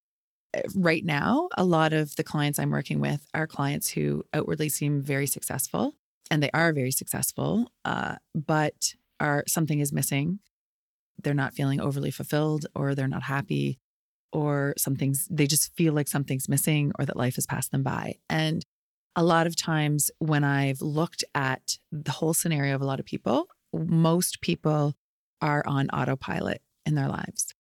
eh, 0.54 0.62
right 0.76 1.04
now, 1.04 1.50
a 1.58 1.64
lot 1.64 1.94
of 1.94 2.16
the 2.16 2.24
clients 2.24 2.60
I'm 2.60 2.72
working 2.72 3.00
with 3.00 3.28
are 3.34 3.48
clients 3.48 3.90
who 3.90 4.24
outwardly 4.34 4.70
seem 4.70 5.02
very 5.02 5.28
successful 5.28 5.94
and 6.32 6.42
they 6.42 6.50
are 6.54 6.74
very 6.74 6.92
successful, 6.92 7.72
uh, 7.84 8.16
but 8.34 8.94
are 9.20 9.44
something 9.48 9.80
is 9.80 9.94
missing. 9.94 10.40
They're 11.22 11.34
not 11.34 11.54
feeling 11.54 11.80
overly 11.80 12.12
fulfilled 12.12 12.66
or 12.76 12.96
they're 12.96 13.08
not 13.08 13.24
happy 13.24 13.80
or 14.34 14.74
something's 14.78 15.28
they 15.30 15.48
just 15.48 15.74
feel 15.76 15.94
like 15.94 16.08
something's 16.08 16.50
missing 16.50 16.92
or 17.00 17.06
that 17.06 17.16
life 17.16 17.36
has 17.36 17.46
passed 17.46 17.72
them 17.72 17.84
by. 17.84 18.16
And 18.30 18.66
a 19.16 19.24
lot 19.24 19.48
of 19.48 19.56
times 19.56 20.12
when 20.20 20.44
I've 20.44 20.82
looked 20.82 21.24
at 21.34 21.78
the 21.92 22.12
whole 22.12 22.34
scenario 22.34 22.76
of 22.76 22.82
a 22.82 22.86
lot 22.86 23.00
of 23.00 23.06
people, 23.06 23.48
most 23.74 24.42
people 24.42 24.96
are 25.42 25.64
on 25.66 25.90
autopilot 25.90 26.62
in 26.86 26.96
their 26.96 27.08
lives. 27.08 27.54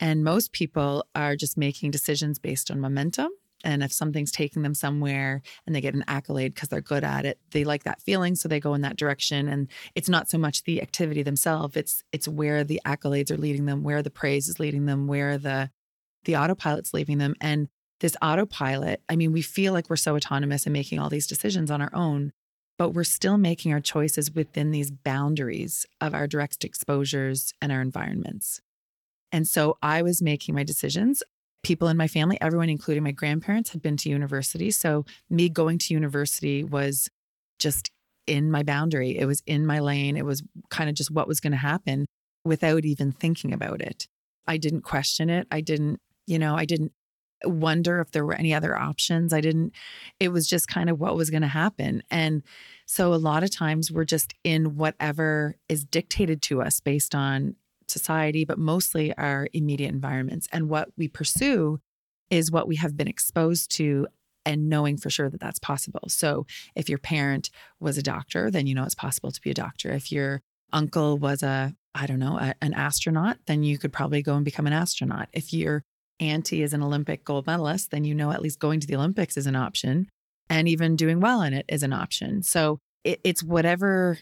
And 0.00 0.24
most 0.24 0.52
people 0.52 1.06
are 1.14 1.36
just 1.36 1.56
making 1.56 1.92
decisions 1.92 2.38
based 2.38 2.70
on 2.70 2.80
momentum. 2.80 3.30
And 3.64 3.82
if 3.82 3.92
something's 3.92 4.32
taking 4.32 4.62
them 4.62 4.74
somewhere 4.74 5.40
and 5.66 5.74
they 5.74 5.80
get 5.80 5.94
an 5.94 6.04
accolade 6.08 6.54
because 6.54 6.68
they're 6.68 6.80
good 6.80 7.04
at 7.04 7.24
it, 7.24 7.38
they 7.52 7.62
like 7.62 7.84
that 7.84 8.02
feeling. 8.02 8.34
So 8.34 8.48
they 8.48 8.58
go 8.58 8.74
in 8.74 8.80
that 8.80 8.96
direction. 8.96 9.48
And 9.48 9.68
it's 9.94 10.08
not 10.08 10.28
so 10.28 10.38
much 10.38 10.64
the 10.64 10.82
activity 10.82 11.22
themselves, 11.22 11.76
it's 11.76 12.02
it's 12.10 12.26
where 12.26 12.64
the 12.64 12.80
accolades 12.84 13.30
are 13.30 13.36
leading 13.36 13.66
them, 13.66 13.84
where 13.84 14.02
the 14.02 14.10
praise 14.10 14.48
is 14.48 14.58
leading 14.58 14.86
them, 14.86 15.06
where 15.06 15.38
the 15.38 15.70
the 16.24 16.36
autopilot's 16.36 16.92
leaving 16.92 17.18
them. 17.18 17.34
And 17.40 17.68
this 18.02 18.16
autopilot, 18.20 19.00
I 19.08 19.16
mean, 19.16 19.32
we 19.32 19.40
feel 19.40 19.72
like 19.72 19.88
we're 19.88 19.96
so 19.96 20.14
autonomous 20.14 20.66
and 20.66 20.74
making 20.74 20.98
all 20.98 21.08
these 21.08 21.26
decisions 21.26 21.70
on 21.70 21.80
our 21.80 21.90
own 21.94 22.32
but 22.78 22.94
we're 22.94 23.04
still 23.04 23.38
making 23.38 23.72
our 23.72 23.80
choices 23.80 24.34
within 24.34 24.70
these 24.72 24.90
boundaries 24.90 25.86
of 26.00 26.14
our 26.14 26.26
direct 26.26 26.64
exposures 26.64 27.52
and 27.60 27.70
our 27.70 27.80
environments. 27.80 28.60
And 29.30 29.46
so 29.46 29.78
I 29.82 30.02
was 30.02 30.20
making 30.20 30.54
my 30.54 30.64
decisions. 30.64 31.22
People 31.62 31.86
in 31.86 31.96
my 31.96 32.08
family, 32.08 32.38
everyone, 32.40 32.68
including 32.68 33.04
my 33.04 33.12
grandparents, 33.12 33.70
had 33.70 33.82
been 33.82 33.96
to 33.98 34.08
university. 34.08 34.70
So 34.70 35.04
me 35.30 35.48
going 35.48 35.78
to 35.78 35.94
university 35.94 36.64
was 36.64 37.08
just 37.58 37.90
in 38.26 38.50
my 38.50 38.62
boundary. 38.62 39.16
It 39.16 39.26
was 39.26 39.42
in 39.46 39.64
my 39.64 39.78
lane. 39.78 40.16
It 40.16 40.24
was 40.24 40.42
kind 40.70 40.90
of 40.90 40.96
just 40.96 41.10
what 41.10 41.28
was 41.28 41.40
going 41.40 41.52
to 41.52 41.58
happen 41.58 42.06
without 42.44 42.84
even 42.84 43.12
thinking 43.12 43.52
about 43.52 43.80
it. 43.80 44.08
I 44.46 44.56
didn't 44.56 44.82
question 44.82 45.30
it. 45.30 45.46
I 45.52 45.60
didn't, 45.60 46.00
you 46.26 46.40
know, 46.40 46.56
I 46.56 46.64
didn't 46.64 46.92
wonder 47.44 48.00
if 48.00 48.10
there 48.10 48.24
were 48.24 48.34
any 48.34 48.54
other 48.54 48.76
options. 48.76 49.32
I 49.32 49.40
didn't, 49.40 49.72
it 50.20 50.28
was 50.28 50.46
just 50.46 50.68
kind 50.68 50.90
of 50.90 50.98
what 50.98 51.16
was 51.16 51.30
going 51.30 51.42
to 51.42 51.48
happen. 51.48 52.02
And 52.10 52.42
so 52.86 53.14
a 53.14 53.16
lot 53.16 53.42
of 53.42 53.50
times 53.50 53.90
we're 53.90 54.04
just 54.04 54.34
in 54.44 54.76
whatever 54.76 55.56
is 55.68 55.84
dictated 55.84 56.42
to 56.42 56.62
us 56.62 56.80
based 56.80 57.14
on 57.14 57.56
society, 57.88 58.44
but 58.44 58.58
mostly 58.58 59.16
our 59.16 59.48
immediate 59.52 59.90
environments. 59.92 60.48
And 60.52 60.68
what 60.68 60.88
we 60.96 61.08
pursue 61.08 61.80
is 62.30 62.50
what 62.50 62.68
we 62.68 62.76
have 62.76 62.96
been 62.96 63.08
exposed 63.08 63.70
to 63.76 64.06
and 64.44 64.68
knowing 64.68 64.96
for 64.96 65.10
sure 65.10 65.30
that 65.30 65.40
that's 65.40 65.58
possible. 65.58 66.02
So 66.08 66.46
if 66.74 66.88
your 66.88 66.98
parent 66.98 67.50
was 67.78 67.96
a 67.96 68.02
doctor, 68.02 68.50
then 68.50 68.66
you 68.66 68.74
know 68.74 68.84
it's 68.84 68.94
possible 68.94 69.30
to 69.30 69.40
be 69.40 69.50
a 69.50 69.54
doctor. 69.54 69.90
If 69.90 70.10
your 70.10 70.42
uncle 70.72 71.18
was 71.18 71.42
a 71.42 71.74
I 71.94 72.06
don't 72.06 72.18
know, 72.18 72.38
a, 72.38 72.54
an 72.62 72.72
astronaut, 72.72 73.38
then 73.46 73.62
you 73.62 73.78
could 73.78 73.92
probably 73.92 74.22
go 74.22 74.34
and 74.34 74.44
become 74.44 74.66
an 74.66 74.72
astronaut. 74.72 75.28
If 75.32 75.52
your 75.52 75.84
auntie 76.22 76.62
is 76.62 76.72
an 76.72 76.82
Olympic 76.82 77.24
gold 77.24 77.46
medalist, 77.46 77.90
then 77.90 78.04
you 78.04 78.14
know 78.14 78.30
at 78.30 78.42
least 78.42 78.58
going 78.58 78.80
to 78.80 78.86
the 78.86 78.96
Olympics 78.96 79.36
is 79.36 79.46
an 79.46 79.56
option 79.56 80.08
and 80.48 80.68
even 80.68 80.96
doing 80.96 81.20
well 81.20 81.42
in 81.42 81.52
it 81.52 81.64
is 81.68 81.82
an 81.82 81.92
option. 81.92 82.42
So 82.42 82.78
it, 83.04 83.20
it's 83.24 83.42
whatever 83.42 84.18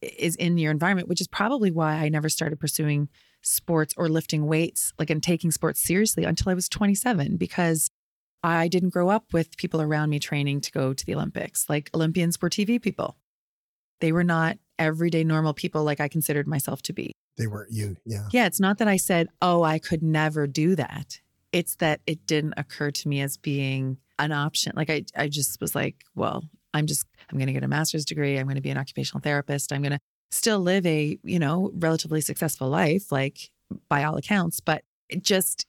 is 0.00 0.36
in 0.36 0.58
your 0.58 0.70
environment, 0.70 1.08
which 1.08 1.20
is 1.20 1.28
probably 1.28 1.70
why 1.70 1.94
I 1.94 2.08
never 2.08 2.28
started 2.28 2.60
pursuing 2.60 3.08
sports 3.42 3.94
or 3.96 4.08
lifting 4.08 4.46
weights, 4.46 4.92
like 4.98 5.10
and 5.10 5.22
taking 5.22 5.50
sports 5.50 5.82
seriously 5.82 6.24
until 6.24 6.50
I 6.50 6.54
was 6.54 6.68
27, 6.68 7.36
because 7.36 7.90
I 8.42 8.68
didn't 8.68 8.90
grow 8.90 9.08
up 9.08 9.32
with 9.32 9.56
people 9.56 9.80
around 9.80 10.10
me 10.10 10.18
training 10.18 10.60
to 10.62 10.72
go 10.72 10.92
to 10.92 11.06
the 11.06 11.14
Olympics. 11.14 11.66
Like 11.68 11.90
Olympians 11.94 12.40
were 12.40 12.50
TV 12.50 12.82
people. 12.82 13.16
They 14.00 14.10
were 14.10 14.24
not 14.24 14.58
everyday 14.78 15.22
normal 15.22 15.54
people 15.54 15.84
like 15.84 16.00
I 16.00 16.08
considered 16.08 16.48
myself 16.48 16.82
to 16.82 16.92
be. 16.92 17.12
They 17.36 17.46
weren't 17.46 17.72
you. 17.72 17.96
Yeah. 18.04 18.28
Yeah. 18.32 18.46
It's 18.46 18.60
not 18.60 18.78
that 18.78 18.88
I 18.88 18.96
said, 18.96 19.28
oh, 19.40 19.62
I 19.62 19.78
could 19.78 20.02
never 20.02 20.46
do 20.46 20.76
that. 20.76 21.20
It's 21.52 21.76
that 21.76 22.00
it 22.06 22.26
didn't 22.26 22.54
occur 22.56 22.90
to 22.90 23.08
me 23.08 23.20
as 23.20 23.36
being 23.36 23.98
an 24.18 24.32
option. 24.32 24.72
Like 24.76 24.90
I, 24.90 25.04
I 25.16 25.28
just 25.28 25.60
was 25.60 25.74
like, 25.74 26.04
well, 26.14 26.44
I'm 26.74 26.86
just, 26.86 27.06
I'm 27.30 27.38
going 27.38 27.48
to 27.48 27.52
get 27.52 27.64
a 27.64 27.68
master's 27.68 28.04
degree. 28.04 28.38
I'm 28.38 28.46
going 28.46 28.56
to 28.56 28.62
be 28.62 28.70
an 28.70 28.78
occupational 28.78 29.20
therapist. 29.20 29.72
I'm 29.72 29.82
going 29.82 29.92
to 29.92 30.00
still 30.30 30.60
live 30.60 30.86
a, 30.86 31.18
you 31.22 31.38
know, 31.38 31.70
relatively 31.74 32.20
successful 32.20 32.68
life, 32.68 33.12
like 33.12 33.50
by 33.88 34.04
all 34.04 34.16
accounts, 34.16 34.60
but 34.60 34.82
just 35.20 35.66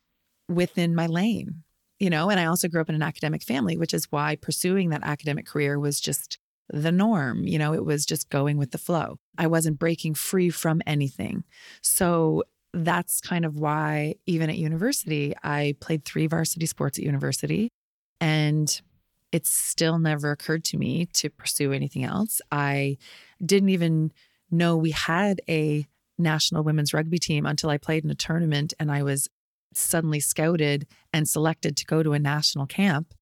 within 0.47 0.95
my 0.95 1.07
lane, 1.07 1.63
you 1.99 2.09
know. 2.09 2.29
And 2.29 2.39
I 2.39 2.45
also 2.45 2.67
grew 2.69 2.81
up 2.81 2.89
in 2.89 2.95
an 2.95 3.01
academic 3.01 3.43
family, 3.43 3.77
which 3.77 3.93
is 3.93 4.09
why 4.09 4.37
pursuing 4.37 4.89
that 4.89 5.03
academic 5.03 5.45
career 5.45 5.79
was 5.79 5.99
just 5.99 6.37
the 6.69 6.91
norm. 6.91 7.45
You 7.45 7.59
know, 7.59 7.73
it 7.73 7.85
was 7.85 8.05
just 8.05 8.29
going 8.29 8.57
with 8.57 8.71
the 8.71 8.77
flow. 8.77 9.17
I 9.37 9.47
wasn't 9.47 9.79
breaking 9.79 10.15
free 10.15 10.49
from 10.49 10.81
anything. 10.85 11.43
So 11.81 12.43
that's 12.73 13.21
kind 13.21 13.45
of 13.45 13.59
why, 13.59 14.15
even 14.25 14.49
at 14.49 14.57
university, 14.57 15.33
I 15.43 15.75
played 15.79 16.05
three 16.05 16.27
varsity 16.27 16.65
sports 16.65 16.97
at 16.97 17.05
university. 17.05 17.69
And 18.19 18.81
it 19.31 19.47
still 19.47 19.99
never 19.99 20.31
occurred 20.31 20.63
to 20.65 20.77
me 20.77 21.07
to 21.13 21.29
pursue 21.29 21.71
anything 21.71 22.03
else. 22.03 22.41
I 22.51 22.97
didn't 23.43 23.69
even 23.69 24.11
know 24.49 24.77
we 24.77 24.91
had 24.91 25.41
a 25.49 25.85
national 26.17 26.63
women's 26.63 26.93
rugby 26.93 27.17
team 27.17 27.45
until 27.45 27.69
I 27.69 27.77
played 27.77 28.03
in 28.03 28.11
a 28.11 28.15
tournament 28.15 28.73
and 28.79 28.91
I 28.91 29.03
was 29.03 29.27
suddenly 29.73 30.19
scouted 30.19 30.87
and 31.11 31.27
selected 31.27 31.75
to 31.77 31.85
go 31.85 32.03
to 32.03 32.13
a 32.13 32.19
national 32.19 32.67
camp. 32.67 33.13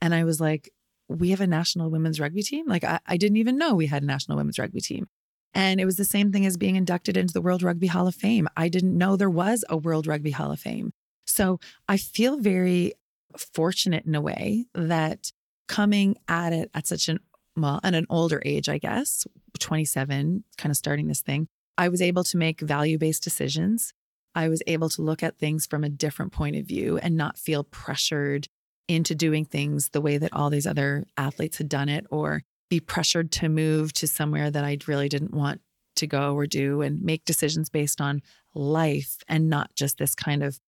And 0.00 0.14
I 0.14 0.24
was 0.24 0.40
like, 0.40 0.70
we 1.08 1.30
have 1.30 1.40
a 1.40 1.46
national 1.46 1.90
women's 1.90 2.20
rugby 2.20 2.42
team? 2.42 2.66
Like, 2.66 2.84
I, 2.84 3.00
I 3.06 3.16
didn't 3.16 3.36
even 3.38 3.58
know 3.58 3.74
we 3.74 3.86
had 3.86 4.02
a 4.02 4.06
national 4.06 4.36
women's 4.36 4.58
rugby 4.58 4.80
team. 4.80 5.06
And 5.54 5.80
it 5.80 5.86
was 5.86 5.96
the 5.96 6.04
same 6.04 6.32
thing 6.32 6.44
as 6.44 6.56
being 6.56 6.76
inducted 6.76 7.16
into 7.16 7.32
the 7.32 7.40
World 7.40 7.62
Rugby 7.62 7.86
Hall 7.86 8.06
of 8.06 8.14
Fame. 8.14 8.46
I 8.56 8.68
didn't 8.68 8.96
know 8.96 9.16
there 9.16 9.30
was 9.30 9.64
a 9.70 9.76
World 9.76 10.06
Rugby 10.06 10.32
Hall 10.32 10.52
of 10.52 10.60
Fame. 10.60 10.92
So 11.24 11.60
I 11.88 11.96
feel 11.96 12.38
very 12.38 12.92
fortunate 13.38 14.04
in 14.04 14.14
a 14.14 14.20
way 14.20 14.66
that 14.74 15.32
coming 15.66 16.16
at 16.28 16.52
it 16.52 16.70
at 16.74 16.86
such 16.86 17.08
an 17.08 17.20
well, 17.56 17.80
at 17.82 17.94
an 17.94 18.06
older 18.10 18.42
age, 18.44 18.68
I 18.68 18.76
guess, 18.76 19.26
27, 19.58 20.44
kind 20.58 20.70
of 20.70 20.76
starting 20.76 21.08
this 21.08 21.22
thing, 21.22 21.48
I 21.78 21.88
was 21.88 22.02
able 22.02 22.22
to 22.24 22.36
make 22.36 22.60
value 22.60 22.98
based 22.98 23.24
decisions. 23.24 23.94
I 24.34 24.48
was 24.48 24.62
able 24.66 24.90
to 24.90 25.02
look 25.02 25.22
at 25.22 25.38
things 25.38 25.64
from 25.64 25.82
a 25.82 25.88
different 25.88 26.32
point 26.32 26.56
of 26.56 26.66
view 26.66 26.98
and 26.98 27.16
not 27.16 27.38
feel 27.38 27.64
pressured 27.64 28.48
into 28.88 29.14
doing 29.14 29.44
things 29.44 29.90
the 29.90 30.00
way 30.00 30.18
that 30.18 30.32
all 30.32 30.50
these 30.50 30.66
other 30.66 31.04
athletes 31.16 31.58
had 31.58 31.68
done 31.68 31.88
it 31.88 32.06
or 32.10 32.42
be 32.68 32.80
pressured 32.80 33.30
to 33.32 33.48
move 33.48 33.92
to 33.92 34.06
somewhere 34.06 34.50
that 34.50 34.64
I 34.64 34.78
really 34.86 35.08
didn't 35.08 35.34
want 35.34 35.60
to 35.96 36.06
go 36.06 36.34
or 36.34 36.46
do 36.46 36.82
and 36.82 37.02
make 37.02 37.24
decisions 37.24 37.68
based 37.70 38.00
on 38.00 38.22
life 38.54 39.18
and 39.28 39.48
not 39.48 39.74
just 39.74 39.98
this 39.98 40.14
kind 40.14 40.42
of 40.42 40.60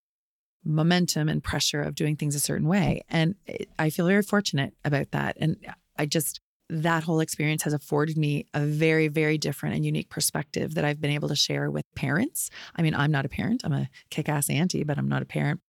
momentum 0.65 1.29
and 1.29 1.43
pressure 1.43 1.83
of 1.83 1.95
doing 1.95 2.17
things 2.17 2.35
a 2.35 2.41
certain 2.41 2.67
way. 2.67 3.03
And 3.09 3.35
I 3.79 3.91
feel 3.91 4.07
very 4.07 4.23
fortunate 4.23 4.75
about 4.85 5.11
that. 5.13 5.37
And 5.41 5.57
I 5.97 6.07
just, 6.07 6.41
that 6.69 7.05
whole 7.05 7.21
experience 7.21 7.63
has 7.63 7.73
afforded 7.73 8.17
me 8.17 8.47
a 8.53 8.61
very, 8.61 9.09
very 9.09 9.39
different 9.39 9.77
and 9.77 9.85
unique 9.85 10.11
perspective 10.11 10.75
that 10.75 10.85
I've 10.85 11.01
been 11.01 11.11
able 11.11 11.29
to 11.29 11.37
share 11.37 11.71
with 11.71 11.85
parents. 11.95 12.51
I 12.77 12.83
mean, 12.83 12.95
I'm 12.95 13.11
not 13.11 13.25
a 13.25 13.29
parent, 13.29 13.63
I'm 13.65 13.73
a 13.73 13.89
kick 14.11 14.29
ass 14.29 14.51
auntie, 14.51 14.85
but 14.85 14.99
I'm 14.99 15.09
not 15.09 15.23
a 15.23 15.27
parent. 15.27 15.61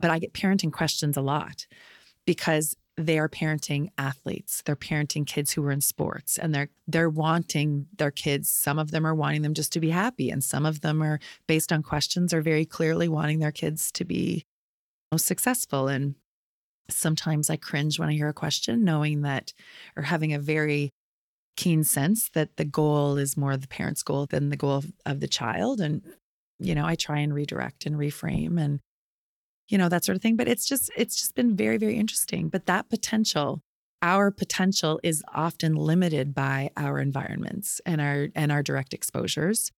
But 0.00 0.10
I 0.10 0.18
get 0.18 0.32
parenting 0.32 0.72
questions 0.72 1.16
a 1.16 1.22
lot 1.22 1.66
because 2.24 2.76
they 2.96 3.18
are 3.18 3.28
parenting 3.28 3.90
athletes. 3.96 4.62
They're 4.64 4.76
parenting 4.76 5.24
kids 5.24 5.52
who 5.52 5.64
are 5.64 5.70
in 5.70 5.80
sports 5.80 6.36
and 6.36 6.52
they're 6.52 6.68
they're 6.88 7.08
wanting 7.08 7.86
their 7.96 8.10
kids. 8.10 8.50
Some 8.50 8.78
of 8.78 8.90
them 8.90 9.06
are 9.06 9.14
wanting 9.14 9.42
them 9.42 9.54
just 9.54 9.72
to 9.72 9.80
be 9.80 9.90
happy 9.90 10.30
and 10.30 10.42
some 10.42 10.66
of 10.66 10.80
them 10.80 11.00
are 11.02 11.20
based 11.46 11.72
on 11.72 11.82
questions 11.82 12.34
are 12.34 12.42
very 12.42 12.64
clearly 12.64 13.08
wanting 13.08 13.38
their 13.38 13.52
kids 13.52 13.92
to 13.92 14.04
be 14.04 14.44
most 15.12 15.26
successful 15.26 15.88
and 15.88 16.16
sometimes 16.90 17.50
I 17.50 17.56
cringe 17.56 17.98
when 17.98 18.08
I 18.08 18.14
hear 18.14 18.28
a 18.28 18.34
question 18.34 18.84
knowing 18.84 19.22
that 19.22 19.52
or 19.96 20.02
having 20.02 20.32
a 20.32 20.38
very 20.38 20.90
keen 21.56 21.84
sense 21.84 22.30
that 22.30 22.56
the 22.56 22.64
goal 22.64 23.16
is 23.16 23.36
more 23.36 23.56
the 23.56 23.68
parent's 23.68 24.02
goal 24.02 24.26
than 24.26 24.48
the 24.48 24.56
goal 24.56 24.76
of, 24.76 24.92
of 25.06 25.20
the 25.20 25.28
child 25.28 25.80
and 25.80 26.02
you 26.60 26.74
know, 26.74 26.84
I 26.84 26.96
try 26.96 27.20
and 27.20 27.32
redirect 27.32 27.86
and 27.86 27.96
reframe 27.96 28.60
and 28.60 28.80
you 29.68 29.78
know, 29.78 29.88
that 29.88 30.04
sort 30.04 30.16
of 30.16 30.22
thing. 30.22 30.36
But 30.36 30.48
it's 30.48 30.66
just, 30.66 30.90
it's 30.96 31.16
just 31.16 31.34
been 31.34 31.56
very, 31.56 31.76
very 31.76 31.96
interesting. 31.96 32.48
But 32.48 32.66
that 32.66 32.88
potential, 32.88 33.60
our 34.02 34.30
potential 34.30 35.00
is 35.02 35.22
often 35.34 35.74
limited 35.74 36.34
by 36.34 36.70
our 36.76 36.98
environments 36.98 37.80
and 37.84 38.00
our 38.00 38.28
and 38.34 38.52
our 38.52 38.62
direct 38.62 38.94
exposures. 38.94 39.72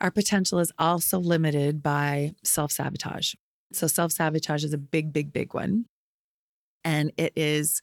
Our 0.00 0.10
potential 0.10 0.60
is 0.60 0.72
also 0.78 1.18
limited 1.18 1.82
by 1.82 2.32
self-sabotage. 2.44 3.34
So 3.72 3.86
self-sabotage 3.86 4.64
is 4.64 4.72
a 4.72 4.78
big, 4.78 5.12
big, 5.12 5.32
big 5.32 5.54
one. 5.54 5.86
And 6.84 7.12
it 7.16 7.32
is, 7.34 7.82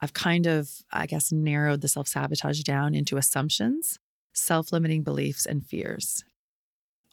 I've 0.00 0.12
kind 0.12 0.46
of, 0.46 0.68
I 0.92 1.06
guess, 1.06 1.32
narrowed 1.32 1.80
the 1.80 1.88
self-sabotage 1.88 2.60
down 2.60 2.94
into 2.94 3.16
assumptions, 3.16 3.98
self-limiting 4.34 5.02
beliefs, 5.02 5.46
and 5.46 5.64
fears 5.66 6.22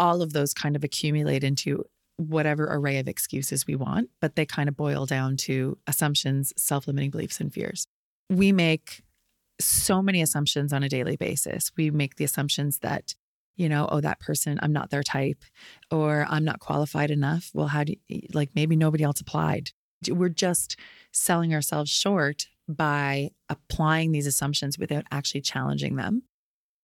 all 0.01 0.23
of 0.23 0.33
those 0.33 0.51
kind 0.51 0.75
of 0.75 0.83
accumulate 0.83 1.43
into 1.43 1.85
whatever 2.17 2.65
array 2.65 2.99
of 2.99 3.07
excuses 3.07 3.65
we 3.65 3.75
want, 3.75 4.09
but 4.19 4.35
they 4.35 4.45
kind 4.45 4.69
of 4.69 4.75
boil 4.75 5.05
down 5.05 5.37
to 5.37 5.77
assumptions, 5.87 6.53
self 6.57 6.87
limiting 6.87 7.11
beliefs, 7.11 7.39
and 7.39 7.53
fears. 7.53 7.87
We 8.29 8.51
make 8.51 9.01
so 9.59 10.01
many 10.01 10.21
assumptions 10.21 10.73
on 10.73 10.83
a 10.83 10.89
daily 10.89 11.15
basis. 11.15 11.71
We 11.77 11.91
make 11.91 12.15
the 12.15 12.23
assumptions 12.23 12.79
that, 12.79 13.15
you 13.55 13.69
know, 13.69 13.87
oh, 13.91 14.01
that 14.01 14.19
person, 14.19 14.59
I'm 14.61 14.73
not 14.73 14.89
their 14.89 15.03
type, 15.03 15.43
or 15.89 16.25
I'm 16.29 16.43
not 16.43 16.59
qualified 16.59 17.11
enough. 17.11 17.51
Well, 17.53 17.67
how 17.67 17.83
do 17.83 17.95
you, 18.07 18.21
like 18.33 18.49
maybe 18.55 18.75
nobody 18.75 19.03
else 19.03 19.21
applied? 19.21 19.71
We're 20.09 20.29
just 20.29 20.77
selling 21.11 21.53
ourselves 21.53 21.91
short 21.91 22.47
by 22.67 23.31
applying 23.49 24.11
these 24.11 24.27
assumptions 24.27 24.77
without 24.77 25.05
actually 25.11 25.41
challenging 25.41 25.95
them. 25.95 26.23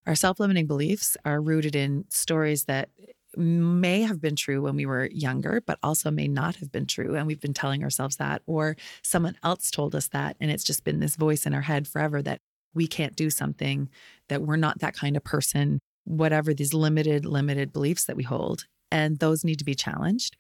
Our 0.06 0.16
self 0.16 0.40
limiting 0.40 0.68
beliefs 0.68 1.18
are 1.26 1.42
rooted 1.42 1.76
in 1.76 2.06
stories 2.10 2.66
that 2.66 2.90
may 3.36 4.02
have 4.02 4.22
been 4.22 4.36
true 4.36 4.62
when 4.62 4.76
we 4.76 4.86
were 4.86 5.10
younger, 5.12 5.62
but 5.66 5.80
also 5.84 6.10
may 6.12 6.28
not 6.28 6.58
have 6.58 6.72
been 6.72 6.86
true. 6.86 7.16
And 7.16 7.28
we've 7.28 7.42
been 7.42 7.54
telling 7.54 7.84
ourselves 7.84 8.18
that, 8.18 8.42
or 8.46 8.78
someone 9.02 9.38
else 9.44 9.70
told 9.70 9.96
us 9.96 10.08
that. 10.10 10.38
And 10.40 10.50
it's 10.50 10.64
just 10.64 10.84
been 10.84 11.00
this 11.00 11.16
voice 11.16 11.46
in 11.46 11.54
our 11.54 11.62
head 11.62 11.88
forever 11.88 12.22
that 12.22 12.40
we 12.74 12.88
can't 12.88 13.16
do 13.16 13.30
something, 13.30 13.90
that 14.30 14.42
we're 14.42 14.56
not 14.56 14.80
that 14.80 14.96
kind 14.96 15.18
of 15.18 15.24
person, 15.24 15.80
whatever 16.06 16.54
these 16.54 16.74
limited, 16.74 17.26
limited 17.26 17.74
beliefs 17.74 18.06
that 18.06 18.16
we 18.16 18.24
hold. 18.24 18.66
And 18.90 19.20
those 19.20 19.44
need 19.44 19.60
to 19.60 19.66
be 19.66 19.76
challenged. 19.76 20.38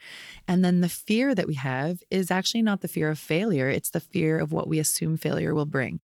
And 0.47 0.63
then 0.63 0.79
the 0.79 0.87
fear 0.87 1.35
that 1.35 1.47
we 1.47 1.55
have 1.55 2.01
is 2.09 2.31
actually 2.31 2.61
not 2.61 2.79
the 2.79 2.87
fear 2.87 3.09
of 3.09 3.19
failure, 3.19 3.69
it's 3.69 3.89
the 3.89 3.99
fear 3.99 4.39
of 4.39 4.53
what 4.53 4.69
we 4.69 4.79
assume 4.79 5.17
failure 5.17 5.53
will 5.53 5.65
bring. 5.65 5.99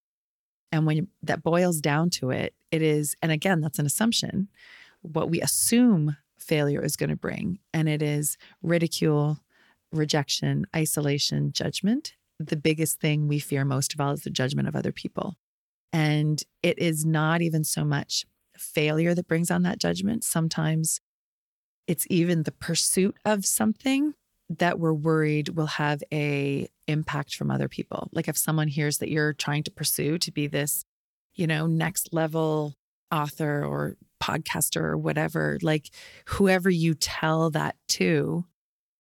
And 0.74 0.86
when 0.86 1.08
that 1.22 1.44
boils 1.44 1.80
down 1.80 2.10
to 2.12 2.32
it, 2.32 2.54
it 2.72 2.82
is, 2.82 3.16
and 3.22 3.32
again, 3.32 3.62
that's 3.62 3.80
an 3.80 3.86
assumption. 3.86 4.50
What 5.02 5.30
we 5.30 5.40
assume 5.40 6.18
failure 6.44 6.84
is 6.84 6.96
going 6.96 7.10
to 7.10 7.16
bring. 7.16 7.60
And 7.74 7.90
it 7.90 8.02
is 8.02 8.38
ridicule, 8.62 9.40
rejection, 9.92 10.66
isolation, 10.76 11.52
judgment. 11.52 12.14
The 12.40 12.56
biggest 12.56 13.00
thing 13.00 13.28
we 13.28 13.40
fear 13.40 13.66
most 13.66 13.94
of 13.94 14.02
all 14.02 14.12
is 14.12 14.22
the 14.22 14.30
judgment 14.30 14.68
of 14.68 14.76
other 14.76 14.92
people. 14.92 15.36
And 15.92 16.42
it 16.62 16.80
is 16.80 17.06
not 17.06 17.42
even 17.42 17.64
so 17.64 17.86
much 17.86 18.26
failure 18.58 19.14
that 19.14 19.28
brings 19.28 19.52
on 19.52 19.64
that 19.64 19.80
judgment. 19.80 20.24
Sometimes 20.24 21.00
it's 21.88 22.08
even 22.10 22.44
the 22.44 22.52
pursuit 22.52 23.16
of 23.26 23.46
something 23.46 24.14
that 24.50 24.80
we're 24.80 24.94
worried 24.94 25.50
will 25.50 25.68
have 25.68 26.04
a 26.12 26.68
impact 26.88 27.36
from 27.36 27.50
other 27.50 27.68
people. 27.68 28.10
Like 28.12 28.28
if 28.28 28.38
someone 28.38 28.68
hears 28.68 28.98
that 28.98 29.10
you're 29.10 29.34
trying 29.34 29.64
to 29.64 29.72
pursue 29.72 30.18
to 30.18 30.32
be 30.32 30.48
this, 30.48 30.86
you 31.34 31.48
know, 31.48 31.66
next 31.66 32.14
level 32.14 32.76
author 33.14 33.64
or 33.64 33.96
podcaster 34.22 34.82
or 34.82 34.98
whatever, 34.98 35.58
like 35.62 35.92
whoever 36.26 36.70
you 36.70 36.94
tell 36.94 37.50
that 37.52 37.76
to, 37.88 38.46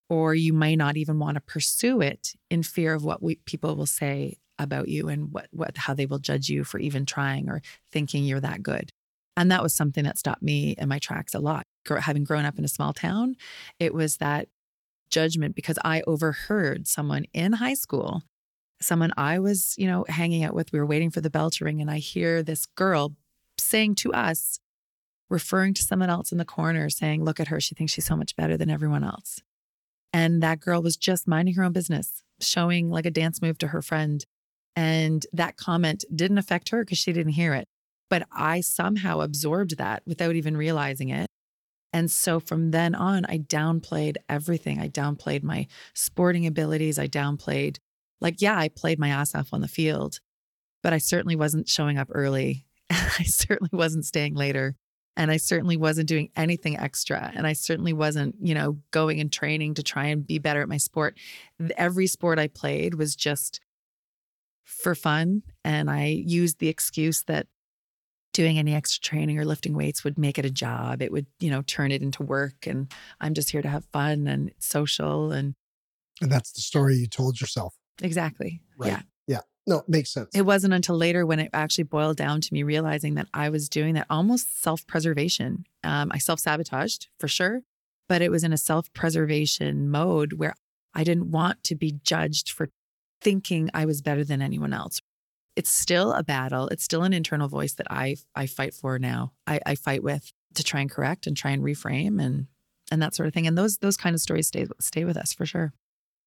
or 0.09 0.35
you 0.35 0.53
may 0.53 0.75
not 0.75 0.97
even 0.97 1.17
want 1.17 1.35
to 1.35 1.41
pursue 1.41 2.01
it 2.01 2.33
in 2.49 2.61
fear 2.61 2.93
of 2.93 3.03
what 3.03 3.23
we, 3.23 3.35
people 3.45 3.75
will 3.75 3.85
say 3.85 4.37
about 4.59 4.87
you 4.87 5.09
and 5.09 5.33
what, 5.33 5.47
what 5.51 5.77
how 5.77 5.93
they 5.93 6.05
will 6.05 6.19
judge 6.19 6.49
you 6.49 6.63
for 6.63 6.79
even 6.79 7.05
trying 7.05 7.49
or 7.49 7.61
thinking 7.91 8.23
you're 8.23 8.39
that 8.39 8.61
good. 8.61 8.91
And 9.35 9.49
that 9.51 9.63
was 9.63 9.73
something 9.73 10.03
that 10.03 10.19
stopped 10.19 10.43
me 10.43 10.75
in 10.77 10.87
my 10.87 10.99
tracks 10.99 11.33
a 11.33 11.39
lot. 11.39 11.65
Having 11.89 12.25
grown 12.25 12.45
up 12.45 12.59
in 12.59 12.65
a 12.65 12.69
small 12.69 12.93
town, 12.93 13.35
it 13.79 13.93
was 13.93 14.17
that 14.17 14.47
judgment 15.09 15.55
because 15.55 15.79
I 15.83 16.03
overheard 16.05 16.87
someone 16.87 17.25
in 17.33 17.53
high 17.53 17.73
school, 17.73 18.21
someone 18.79 19.11
I 19.17 19.39
was, 19.39 19.73
you 19.77 19.87
know, 19.87 20.05
hanging 20.07 20.43
out 20.43 20.53
with, 20.53 20.71
we 20.71 20.79
were 20.79 20.85
waiting 20.85 21.09
for 21.09 21.21
the 21.21 21.29
bell 21.29 21.49
to 21.49 21.65
ring, 21.65 21.81
and 21.81 21.89
I 21.89 21.97
hear 21.97 22.43
this 22.43 22.65
girl 22.65 23.15
saying 23.73 23.95
to 23.95 24.13
us, 24.13 24.59
referring 25.31 25.73
to 25.73 25.81
someone 25.81 26.11
else 26.11 26.31
in 26.31 26.37
the 26.37 26.45
corner, 26.45 26.91
saying, 26.91 27.23
Look 27.23 27.39
at 27.39 27.47
her. 27.47 27.59
She 27.59 27.73
thinks 27.73 27.91
she's 27.91 28.05
so 28.05 28.15
much 28.15 28.35
better 28.35 28.55
than 28.55 28.69
everyone 28.69 29.03
else. 29.03 29.41
And 30.13 30.43
that 30.43 30.59
girl 30.59 30.83
was 30.83 30.95
just 30.95 31.27
minding 31.27 31.55
her 31.55 31.63
own 31.63 31.73
business, 31.73 32.21
showing 32.39 32.91
like 32.91 33.07
a 33.07 33.11
dance 33.11 33.41
move 33.41 33.57
to 33.57 33.69
her 33.69 33.81
friend. 33.81 34.23
And 34.75 35.25
that 35.33 35.57
comment 35.57 36.05
didn't 36.15 36.37
affect 36.37 36.69
her 36.69 36.85
because 36.85 36.99
she 36.99 37.13
didn't 37.13 37.33
hear 37.33 37.55
it. 37.55 37.67
But 38.11 38.27
I 38.31 38.61
somehow 38.61 39.21
absorbed 39.21 39.77
that 39.79 40.03
without 40.05 40.35
even 40.35 40.55
realizing 40.55 41.09
it. 41.09 41.27
And 41.91 42.11
so 42.11 42.39
from 42.39 42.69
then 42.69 42.93
on, 42.93 43.25
I 43.25 43.39
downplayed 43.39 44.17
everything. 44.29 44.79
I 44.79 44.87
downplayed 44.87 45.41
my 45.41 45.65
sporting 45.95 46.45
abilities. 46.45 46.99
I 46.99 47.07
downplayed, 47.07 47.77
like, 48.21 48.39
yeah, 48.39 48.57
I 48.57 48.69
played 48.69 48.99
my 48.99 49.09
ass 49.09 49.33
off 49.33 49.49
on 49.51 49.61
the 49.61 49.67
field, 49.67 50.19
but 50.83 50.93
I 50.93 50.99
certainly 50.99 51.35
wasn't 51.35 51.67
showing 51.67 51.97
up 51.97 52.09
early. 52.11 52.65
I 53.19 53.23
certainly 53.23 53.69
wasn't 53.71 54.05
staying 54.05 54.35
later. 54.35 54.75
And 55.15 55.29
I 55.29 55.37
certainly 55.37 55.77
wasn't 55.77 56.09
doing 56.09 56.29
anything 56.35 56.77
extra. 56.77 57.31
And 57.35 57.45
I 57.45 57.53
certainly 57.53 57.93
wasn't, 57.93 58.35
you 58.41 58.55
know, 58.55 58.79
going 58.89 59.19
and 59.19 59.31
training 59.31 59.75
to 59.75 59.83
try 59.83 60.05
and 60.05 60.25
be 60.25 60.39
better 60.39 60.61
at 60.61 60.69
my 60.69 60.77
sport. 60.77 61.17
Every 61.77 62.07
sport 62.07 62.39
I 62.39 62.47
played 62.47 62.95
was 62.95 63.15
just 63.15 63.59
for 64.63 64.95
fun. 64.95 65.43
And 65.63 65.89
I 65.89 66.05
used 66.05 66.57
the 66.57 66.67
excuse 66.67 67.23
that 67.27 67.45
doing 68.33 68.57
any 68.57 68.73
extra 68.73 69.01
training 69.01 69.37
or 69.37 69.45
lifting 69.45 69.75
weights 69.75 70.03
would 70.03 70.17
make 70.17 70.39
it 70.39 70.45
a 70.45 70.49
job. 70.49 71.03
It 71.03 71.11
would, 71.11 71.27
you 71.39 71.51
know, 71.51 71.61
turn 71.61 71.91
it 71.91 72.01
into 72.01 72.23
work. 72.23 72.65
And 72.65 72.91
I'm 73.21 73.35
just 73.35 73.51
here 73.51 73.61
to 73.61 73.69
have 73.69 73.85
fun 73.85 74.25
and 74.25 74.51
social. 74.57 75.31
And, 75.31 75.53
and 76.21 76.31
that's 76.31 76.51
the 76.53 76.61
story 76.61 76.95
you 76.95 77.07
told 77.07 77.39
yourself. 77.39 77.75
Exactly. 78.01 78.61
Right. 78.77 78.93
Yeah. 78.93 79.01
No, 79.65 79.79
it 79.79 79.89
makes 79.89 80.11
sense. 80.11 80.29
It 80.33 80.41
wasn't 80.41 80.73
until 80.73 80.97
later 80.97 81.25
when 81.25 81.39
it 81.39 81.49
actually 81.53 81.85
boiled 81.85 82.17
down 82.17 82.41
to 82.41 82.53
me 82.53 82.63
realizing 82.63 83.15
that 83.15 83.27
I 83.33 83.49
was 83.49 83.69
doing 83.69 83.93
that 83.93 84.07
almost 84.09 84.61
self 84.61 84.85
preservation. 84.85 85.65
Um, 85.83 86.11
I 86.13 86.17
self 86.17 86.39
sabotaged 86.39 87.07
for 87.19 87.27
sure, 87.27 87.61
but 88.09 88.21
it 88.21 88.29
was 88.29 88.43
in 88.43 88.51
a 88.51 88.57
self 88.57 88.91
preservation 88.93 89.89
mode 89.89 90.33
where 90.33 90.55
I 90.93 91.03
didn't 91.03 91.31
want 91.31 91.63
to 91.65 91.75
be 91.75 91.99
judged 92.03 92.51
for 92.51 92.69
thinking 93.21 93.69
I 93.73 93.85
was 93.85 94.01
better 94.01 94.23
than 94.23 94.41
anyone 94.41 94.73
else. 94.73 95.01
It's 95.55 95.71
still 95.71 96.11
a 96.13 96.23
battle. 96.23 96.67
It's 96.69 96.83
still 96.83 97.03
an 97.03 97.13
internal 97.13 97.47
voice 97.47 97.73
that 97.73 97.87
I 97.89 98.17
I 98.35 98.47
fight 98.47 98.73
for 98.73 98.99
now. 98.99 99.31
I, 99.47 99.59
I 99.65 99.75
fight 99.75 100.03
with 100.03 100.33
to 100.55 100.63
try 100.63 100.81
and 100.81 100.91
correct 100.91 101.25
and 101.25 101.37
try 101.37 101.51
and 101.51 101.63
reframe 101.63 102.21
and 102.21 102.47
and 102.91 103.01
that 103.01 103.15
sort 103.15 103.27
of 103.27 103.33
thing. 103.33 103.47
And 103.47 103.57
those 103.57 103.77
those 103.77 103.97
kind 103.97 104.13
of 104.13 104.19
stories 104.19 104.47
stay 104.47 104.67
stay 104.79 105.05
with 105.05 105.15
us 105.15 105.31
for 105.31 105.45
sure. 105.45 105.73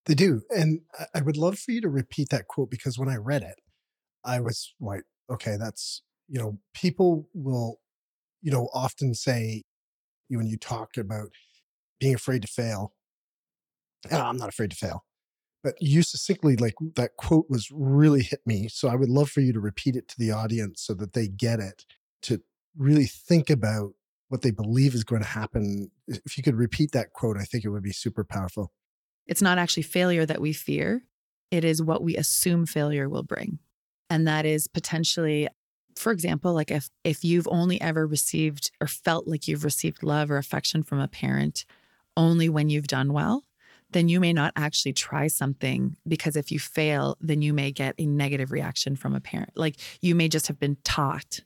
They 0.07 0.15
do. 0.15 0.43
And 0.51 0.81
I 1.15 1.21
would 1.21 1.37
love 1.37 1.59
for 1.59 1.73
you 1.73 1.81
to 1.81 1.89
repeat 1.89 2.29
that 2.31 2.47
quote 2.49 2.71
because 2.71 2.99
when 2.99 3.09
I 3.09 3.17
read 3.17 3.43
it, 3.43 3.61
I 4.25 4.41
was 4.41 4.73
like, 4.81 5.03
okay, 5.31 5.57
that's, 5.59 6.03
you 6.29 6.41
know, 6.41 6.59
people 6.75 7.29
will, 7.35 7.81
you 8.41 8.53
know, 8.53 8.69
often 8.73 9.15
say, 9.15 9.63
when 10.29 10.47
you 10.47 10.57
talk 10.57 10.97
about 10.97 11.31
being 12.01 12.15
afraid 12.15 12.43
to 12.43 12.49
fail. 12.49 12.95
Oh, 14.11 14.21
I'm 14.21 14.37
not 14.37 14.49
afraid 14.49 14.71
to 14.71 14.77
fail. 14.77 15.05
But 15.63 15.75
you 15.81 16.03
succinctly, 16.03 16.57
like 16.57 16.75
that 16.95 17.17
quote 17.17 17.47
was 17.49 17.71
really 17.73 18.23
hit 18.23 18.41
me. 18.45 18.69
So 18.69 18.89
I 18.89 18.97
would 18.97 19.09
love 19.09 19.31
for 19.31 19.41
you 19.41 19.53
to 19.53 19.61
repeat 19.61 19.97
it 19.97 20.09
to 20.09 20.15
the 20.19 20.31
audience 20.31 20.83
so 20.83 20.95
that 20.95 21.13
they 21.13 21.29
get 21.29 21.61
it, 21.61 21.85
to 22.23 22.43
really 22.77 23.07
think 23.07 23.51
about 23.51 23.93
what 24.29 24.43
they 24.43 24.51
believe 24.51 24.95
is 24.95 25.05
going 25.05 25.23
to 25.23 25.29
happen. 25.29 25.91
If 26.09 26.37
you 26.37 26.43
could 26.43 26.57
repeat 26.57 26.93
that 26.93 27.13
quote, 27.13 27.37
I 27.37 27.45
think 27.45 27.65
it 27.65 27.71
would 27.71 27.83
be 27.83 27.93
super 27.93 28.25
powerful. 28.25 28.73
It's 29.27 29.43
not 29.43 29.59
actually 29.59 29.83
failure 29.85 30.27
that 30.27 30.41
we 30.41 30.53
fear, 30.53 31.03
it 31.51 31.65
is 31.65 31.83
what 31.83 32.03
we 32.03 32.17
assume 32.17 32.67
failure 32.67 33.09
will 33.09 33.23
bring. 33.23 33.59
And 34.11 34.27
that 34.27 34.47
is 34.47 34.69
potentially 34.69 35.49
for 35.97 36.13
example, 36.13 36.53
like 36.53 36.71
if 36.71 36.91
if 37.05 37.25
you've 37.25 37.49
only 37.51 37.81
ever 37.81 38.07
received 38.07 38.71
or 38.81 38.87
felt 38.87 39.27
like 39.27 39.49
you've 39.49 39.65
received 39.65 40.03
love 40.03 40.31
or 40.31 40.37
affection 40.37 40.83
from 40.83 41.01
a 41.01 41.09
parent 41.09 41.65
only 42.17 42.49
when 42.49 42.69
you've 42.69 42.87
done 42.87 43.13
well, 43.13 43.45
then 43.91 44.09
you 44.09 44.21
may 44.21 44.33
not 44.33 44.53
actually 44.57 44.93
try 44.93 45.27
something 45.27 45.97
because 46.07 46.37
if 46.37 46.51
you 46.53 46.59
fail, 46.59 47.17
then 47.21 47.43
you 47.43 47.53
may 47.53 47.73
get 47.73 47.95
a 47.99 48.07
negative 48.07 48.53
reaction 48.53 48.97
from 48.97 49.15
a 49.15 49.21
parent. 49.21 49.51
Like 49.57 49.77
you 50.01 50.15
may 50.15 50.29
just 50.29 50.49
have 50.49 50.59
been 50.59 50.77
taught 50.85 51.41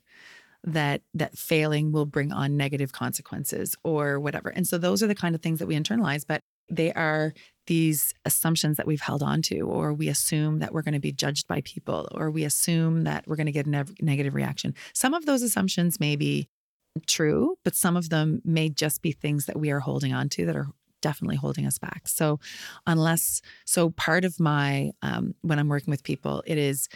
that 0.63 1.01
that 1.13 1.37
failing 1.37 1.91
will 1.91 2.05
bring 2.05 2.31
on 2.31 2.57
negative 2.57 2.91
consequences 2.91 3.75
or 3.83 4.19
whatever. 4.19 4.49
And 4.49 4.67
so 4.67 4.77
those 4.77 5.01
are 5.01 5.07
the 5.07 5.15
kind 5.15 5.33
of 5.33 5.41
things 5.41 5.59
that 5.59 5.67
we 5.67 5.75
internalize, 5.75 6.25
but 6.27 6.41
they 6.69 6.93
are 6.93 7.33
these 7.67 8.13
assumptions 8.25 8.77
that 8.77 8.87
we've 8.87 9.01
held 9.01 9.21
on 9.21 9.41
to, 9.43 9.61
or 9.61 9.93
we 9.93 10.07
assume 10.07 10.59
that 10.59 10.73
we're 10.73 10.81
going 10.81 10.93
to 10.93 10.99
be 10.99 11.11
judged 11.11 11.47
by 11.47 11.61
people, 11.61 12.07
or 12.11 12.31
we 12.31 12.43
assume 12.43 13.03
that 13.03 13.25
we're 13.27 13.35
going 13.35 13.45
to 13.45 13.51
get 13.51 13.67
a 13.67 13.69
ne- 13.69 13.83
negative 14.01 14.35
reaction. 14.35 14.73
Some 14.93 15.13
of 15.13 15.25
those 15.25 15.41
assumptions 15.41 15.99
may 15.99 16.15
be 16.15 16.49
true, 17.07 17.55
but 17.63 17.75
some 17.75 17.95
of 17.95 18.09
them 18.09 18.41
may 18.43 18.69
just 18.69 19.01
be 19.01 19.11
things 19.11 19.45
that 19.45 19.59
we 19.59 19.71
are 19.71 19.79
holding 19.79 20.13
on 20.13 20.29
to 20.29 20.45
that 20.45 20.55
are 20.55 20.67
definitely 21.01 21.37
holding 21.37 21.65
us 21.65 21.77
back. 21.77 22.07
So, 22.07 22.39
unless, 22.85 23.41
so 23.65 23.89
part 23.91 24.25
of 24.25 24.39
my, 24.39 24.91
um, 25.01 25.35
when 25.41 25.59
I'm 25.59 25.69
working 25.69 25.91
with 25.91 26.03
people, 26.03 26.43
it 26.45 26.57
is 26.57 26.89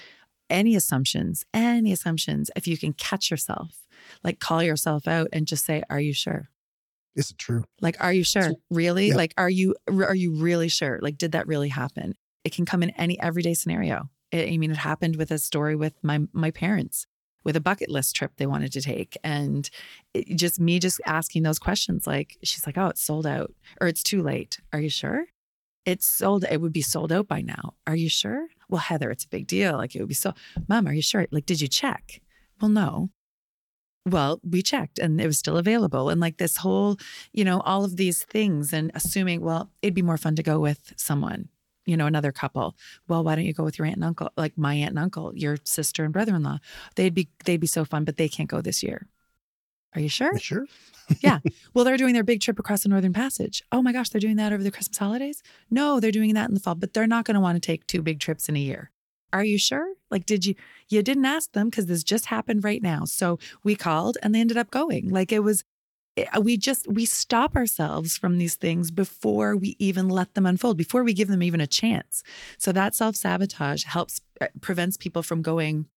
any 0.50 0.76
assumptions, 0.76 1.44
any 1.54 1.92
assumptions, 1.92 2.52
if 2.56 2.68
you 2.68 2.78
can 2.78 2.94
catch 2.94 3.32
yourself, 3.32 3.78
like 4.24 4.40
call 4.40 4.62
yourself 4.62 5.08
out 5.08 5.30
and 5.34 5.48
just 5.48 5.66
say, 5.66 5.84
Are 5.90 6.00
you 6.00 6.14
sure? 6.14 6.50
Is 7.16 7.32
it 7.32 7.38
true? 7.38 7.64
Like, 7.82 7.98
are 8.04 8.14
you 8.14 8.24
sure? 8.24 8.44
So, 8.44 8.56
really? 8.70 9.10
Yeah. 9.10 9.16
Like, 9.16 9.34
are 9.38 9.50
you 9.50 9.76
are 9.88 10.16
you 10.16 10.36
really 10.36 10.68
sure? 10.68 11.00
Like, 11.02 11.18
did 11.18 11.32
that 11.32 11.48
really 11.48 11.70
happen? 11.70 12.16
It 12.44 12.54
can 12.54 12.66
come 12.66 12.84
in 12.84 12.90
any 12.92 13.20
everyday 13.20 13.54
scenario. 13.54 14.10
It, 14.32 14.52
I 14.52 14.58
mean, 14.58 14.72
it 14.72 14.78
happened 14.78 15.16
with 15.16 15.32
a 15.32 15.40
story 15.40 15.76
with 15.76 15.94
my 16.04 16.22
my 16.34 16.52
parents 16.52 17.08
with 17.44 17.56
a 17.56 17.62
bucket 17.62 17.90
list 17.90 18.16
trip 18.16 18.34
they 18.36 18.48
wanted 18.48 18.74
to 18.74 18.82
take, 18.82 19.18
and 19.24 19.70
it, 20.14 20.36
just 20.36 20.60
me 20.60 20.80
just 20.80 21.00
asking 21.06 21.44
those 21.44 21.60
questions. 21.60 22.06
Like, 22.06 22.38
she's 22.44 22.66
like, 22.66 22.78
"Oh, 22.78 22.88
it's 22.88 23.02
sold 23.04 23.26
out, 23.26 23.54
or 23.80 23.88
it's 23.88 24.04
too 24.04 24.22
late. 24.22 24.60
Are 24.74 24.82
you 24.82 24.90
sure? 24.90 25.26
It's 25.86 26.06
sold. 26.06 26.44
It 26.44 26.60
would 26.60 26.74
be 26.74 26.82
sold 26.82 27.12
out 27.12 27.28
by 27.28 27.42
now. 27.42 27.76
Are 27.88 27.96
you 27.96 28.10
sure? 28.10 28.48
Well, 28.68 28.82
Heather, 28.82 29.12
it's 29.12 29.26
a 29.26 29.30
big 29.30 29.48
deal. 29.48 29.74
Like, 29.74 29.96
it 29.96 30.00
would 30.00 30.10
be 30.10 30.16
so. 30.16 30.34
Mom, 30.68 30.88
are 30.88 30.94
you 30.94 31.04
sure? 31.04 31.28
Like, 31.32 31.46
did 31.46 31.62
you 31.62 31.68
check? 31.68 32.22
Well, 32.60 32.70
no 32.70 33.10
well, 34.06 34.40
we 34.48 34.62
checked 34.62 35.00
and 35.00 35.20
it 35.20 35.26
was 35.26 35.40
still 35.40 35.58
available. 35.58 36.10
And 36.10 36.22
like 36.22 36.38
this 36.38 36.58
whole, 36.58 36.98
you 37.34 37.44
know, 37.44 37.62
all 37.62 37.84
of 37.84 37.98
these 37.98 38.24
things 38.24 38.72
and 38.72 38.92
assuming, 38.94 39.42
well, 39.42 39.72
it'd 39.82 39.96
be 39.96 40.02
more 40.02 40.18
fun 40.18 40.36
to 40.36 40.44
go 40.44 40.60
with 40.60 40.94
someone, 40.96 41.50
you 41.86 41.98
know, 41.98 42.06
another 42.06 42.32
couple. 42.32 42.76
Well, 43.08 43.24
why 43.24 43.36
don't 43.36 43.46
you 43.46 43.54
go 43.54 43.64
with 43.64 43.80
your 43.80 43.88
aunt 43.88 43.98
and 43.98 44.06
uncle? 44.06 44.32
Like 44.38 44.58
my 44.58 44.76
aunt 44.76 44.92
and 44.92 45.00
uncle, 45.00 45.36
your 45.36 45.58
sister 45.64 46.04
and 46.04 46.14
brother 46.14 46.36
in 46.36 46.44
law. 46.44 46.60
They'd 46.96 47.16
be 47.16 47.30
they'd 47.46 47.60
be 47.60 47.68
so 47.68 47.84
fun, 47.84 48.04
but 48.04 48.18
they 48.18 48.30
can't 48.30 48.50
go 48.50 48.62
this 48.62 48.84
year. 48.84 49.08
Are 49.96 50.02
you 50.02 50.10
sure? 50.10 50.38
sure. 50.38 50.68
yeah. 51.22 51.40
Well, 51.74 51.86
they're 51.86 51.98
doing 51.98 52.14
their 52.14 52.24
big 52.24 52.42
trip 52.42 52.60
across 52.60 52.84
the 52.84 52.90
Northern 52.90 53.14
Passage. 53.14 53.64
Oh 53.72 53.82
my 53.82 53.94
gosh, 53.94 54.10
they're 54.10 54.20
doing 54.20 54.36
that 54.36 54.52
over 54.52 54.62
the 54.62 54.72
Christmas 54.72 54.98
holidays? 54.98 55.42
No, 55.72 56.00
they're 56.00 56.12
doing 56.12 56.34
that 56.34 56.50
in 56.50 56.54
the 56.54 56.60
fall, 56.60 56.76
but 56.76 56.94
they're 56.94 57.08
not 57.08 57.26
going 57.26 57.36
to 57.36 57.42
want 57.42 57.56
to 57.56 57.66
take 57.66 57.88
two 57.88 58.02
big 58.02 58.20
trips 58.20 58.50
in 58.50 58.58
a 58.58 58.60
year. 58.60 58.92
Are 59.32 59.44
you 59.44 59.58
sure? 59.58 59.94
Like, 60.16 60.26
did 60.26 60.46
you, 60.46 60.56
you 60.88 61.04
didn't 61.04 61.26
ask 61.26 61.52
them 61.52 61.70
because 61.70 61.88
this 61.88 62.02
just 62.02 62.28
happened 62.28 62.64
right 62.64 62.82
now. 62.82 63.04
So 63.04 63.38
we 63.66 63.76
called 63.76 64.18
and 64.24 64.34
they 64.34 64.40
ended 64.40 64.56
up 64.56 64.72
going. 64.72 65.10
Like, 65.10 65.34
it 65.34 65.40
was, 65.40 65.66
eh, 66.16 66.26
we 66.40 66.56
just, 66.56 66.88
we 66.88 67.04
stop 67.04 67.54
ourselves 67.54 68.18
from 68.18 68.38
these 68.38 68.56
things 68.56 68.92
before 68.92 69.58
we 69.58 69.76
even 69.78 70.08
let 70.08 70.34
them 70.34 70.46
unfold, 70.46 70.78
before 70.78 71.04
we 71.04 71.14
give 71.14 71.28
them 71.28 71.44
even 71.44 71.60
a 71.60 71.68
chance. 71.68 72.24
So 72.58 72.72
that 72.72 72.96
self 72.96 73.18
sabotage 73.18 73.84
helps, 73.84 74.22
eh, 74.40 74.48
prevents 74.62 74.96
people 74.96 75.22
from 75.22 75.42
going 75.42 75.88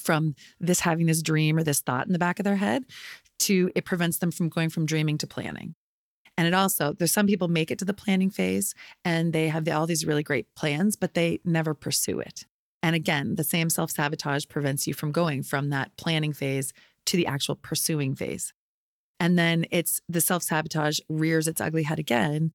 from 0.00 0.34
this 0.58 0.80
having 0.80 1.04
this 1.04 1.20
dream 1.20 1.58
or 1.58 1.62
this 1.62 1.80
thought 1.80 2.06
in 2.06 2.14
the 2.14 2.18
back 2.18 2.38
of 2.38 2.44
their 2.44 2.56
head 2.56 2.84
to 3.40 3.70
it 3.74 3.84
prevents 3.84 4.16
them 4.16 4.30
from 4.30 4.48
going 4.48 4.70
from 4.70 4.86
dreaming 4.86 5.18
to 5.18 5.26
planning. 5.26 5.74
And 6.38 6.48
it 6.48 6.54
also, 6.54 6.94
there's 6.94 7.12
some 7.12 7.26
people 7.26 7.48
make 7.48 7.70
it 7.70 7.78
to 7.80 7.84
the 7.84 7.92
planning 7.92 8.30
phase 8.30 8.74
and 9.04 9.34
they 9.34 9.48
have 9.48 9.68
all 9.68 9.86
these 9.86 10.06
really 10.06 10.22
great 10.22 10.46
plans, 10.56 10.96
but 10.96 11.12
they 11.12 11.40
never 11.44 11.74
pursue 11.74 12.18
it. 12.18 12.46
And 12.82 12.96
again, 12.96 13.36
the 13.36 13.44
same 13.44 13.70
self 13.70 13.90
sabotage 13.90 14.46
prevents 14.48 14.86
you 14.86 14.94
from 14.94 15.12
going 15.12 15.42
from 15.42 15.70
that 15.70 15.96
planning 15.96 16.32
phase 16.32 16.72
to 17.06 17.16
the 17.16 17.26
actual 17.26 17.54
pursuing 17.54 18.14
phase. 18.14 18.52
And 19.20 19.38
then 19.38 19.66
it's 19.70 20.00
the 20.08 20.20
self 20.20 20.42
sabotage 20.42 20.98
rears 21.08 21.46
its 21.46 21.60
ugly 21.60 21.84
head 21.84 21.98
again 21.98 22.52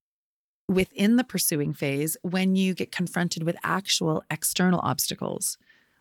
within 0.68 1.16
the 1.16 1.24
pursuing 1.24 1.72
phase 1.72 2.16
when 2.22 2.56
you 2.56 2.74
get 2.74 2.92
confronted 2.92 3.42
with 3.42 3.56
actual 3.64 4.22
external 4.30 4.80
obstacles. 4.82 5.56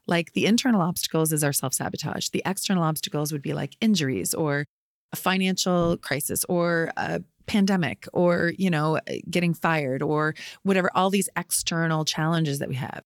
Like 0.07 0.33
the 0.33 0.45
internal 0.45 0.81
obstacles 0.81 1.31
is 1.31 1.43
our 1.43 1.53
self 1.53 1.73
sabotage. 1.73 2.29
The 2.29 2.43
external 2.45 2.83
obstacles 2.83 3.31
would 3.31 3.41
be 3.41 3.53
like 3.53 3.77
injuries 3.79 4.33
or 4.33 4.65
a 5.13 5.15
financial 5.15 5.97
crisis 5.97 6.45
or 6.49 6.91
a 6.97 7.21
pandemic 7.45 8.07
or, 8.11 8.53
you 8.57 8.69
know, 8.69 8.99
getting 9.29 9.53
fired 9.53 10.01
or 10.01 10.35
whatever, 10.63 10.91
all 10.93 11.09
these 11.09 11.29
external 11.37 12.03
challenges 12.03 12.59
that 12.59 12.67
we 12.67 12.75
have. 12.75 13.03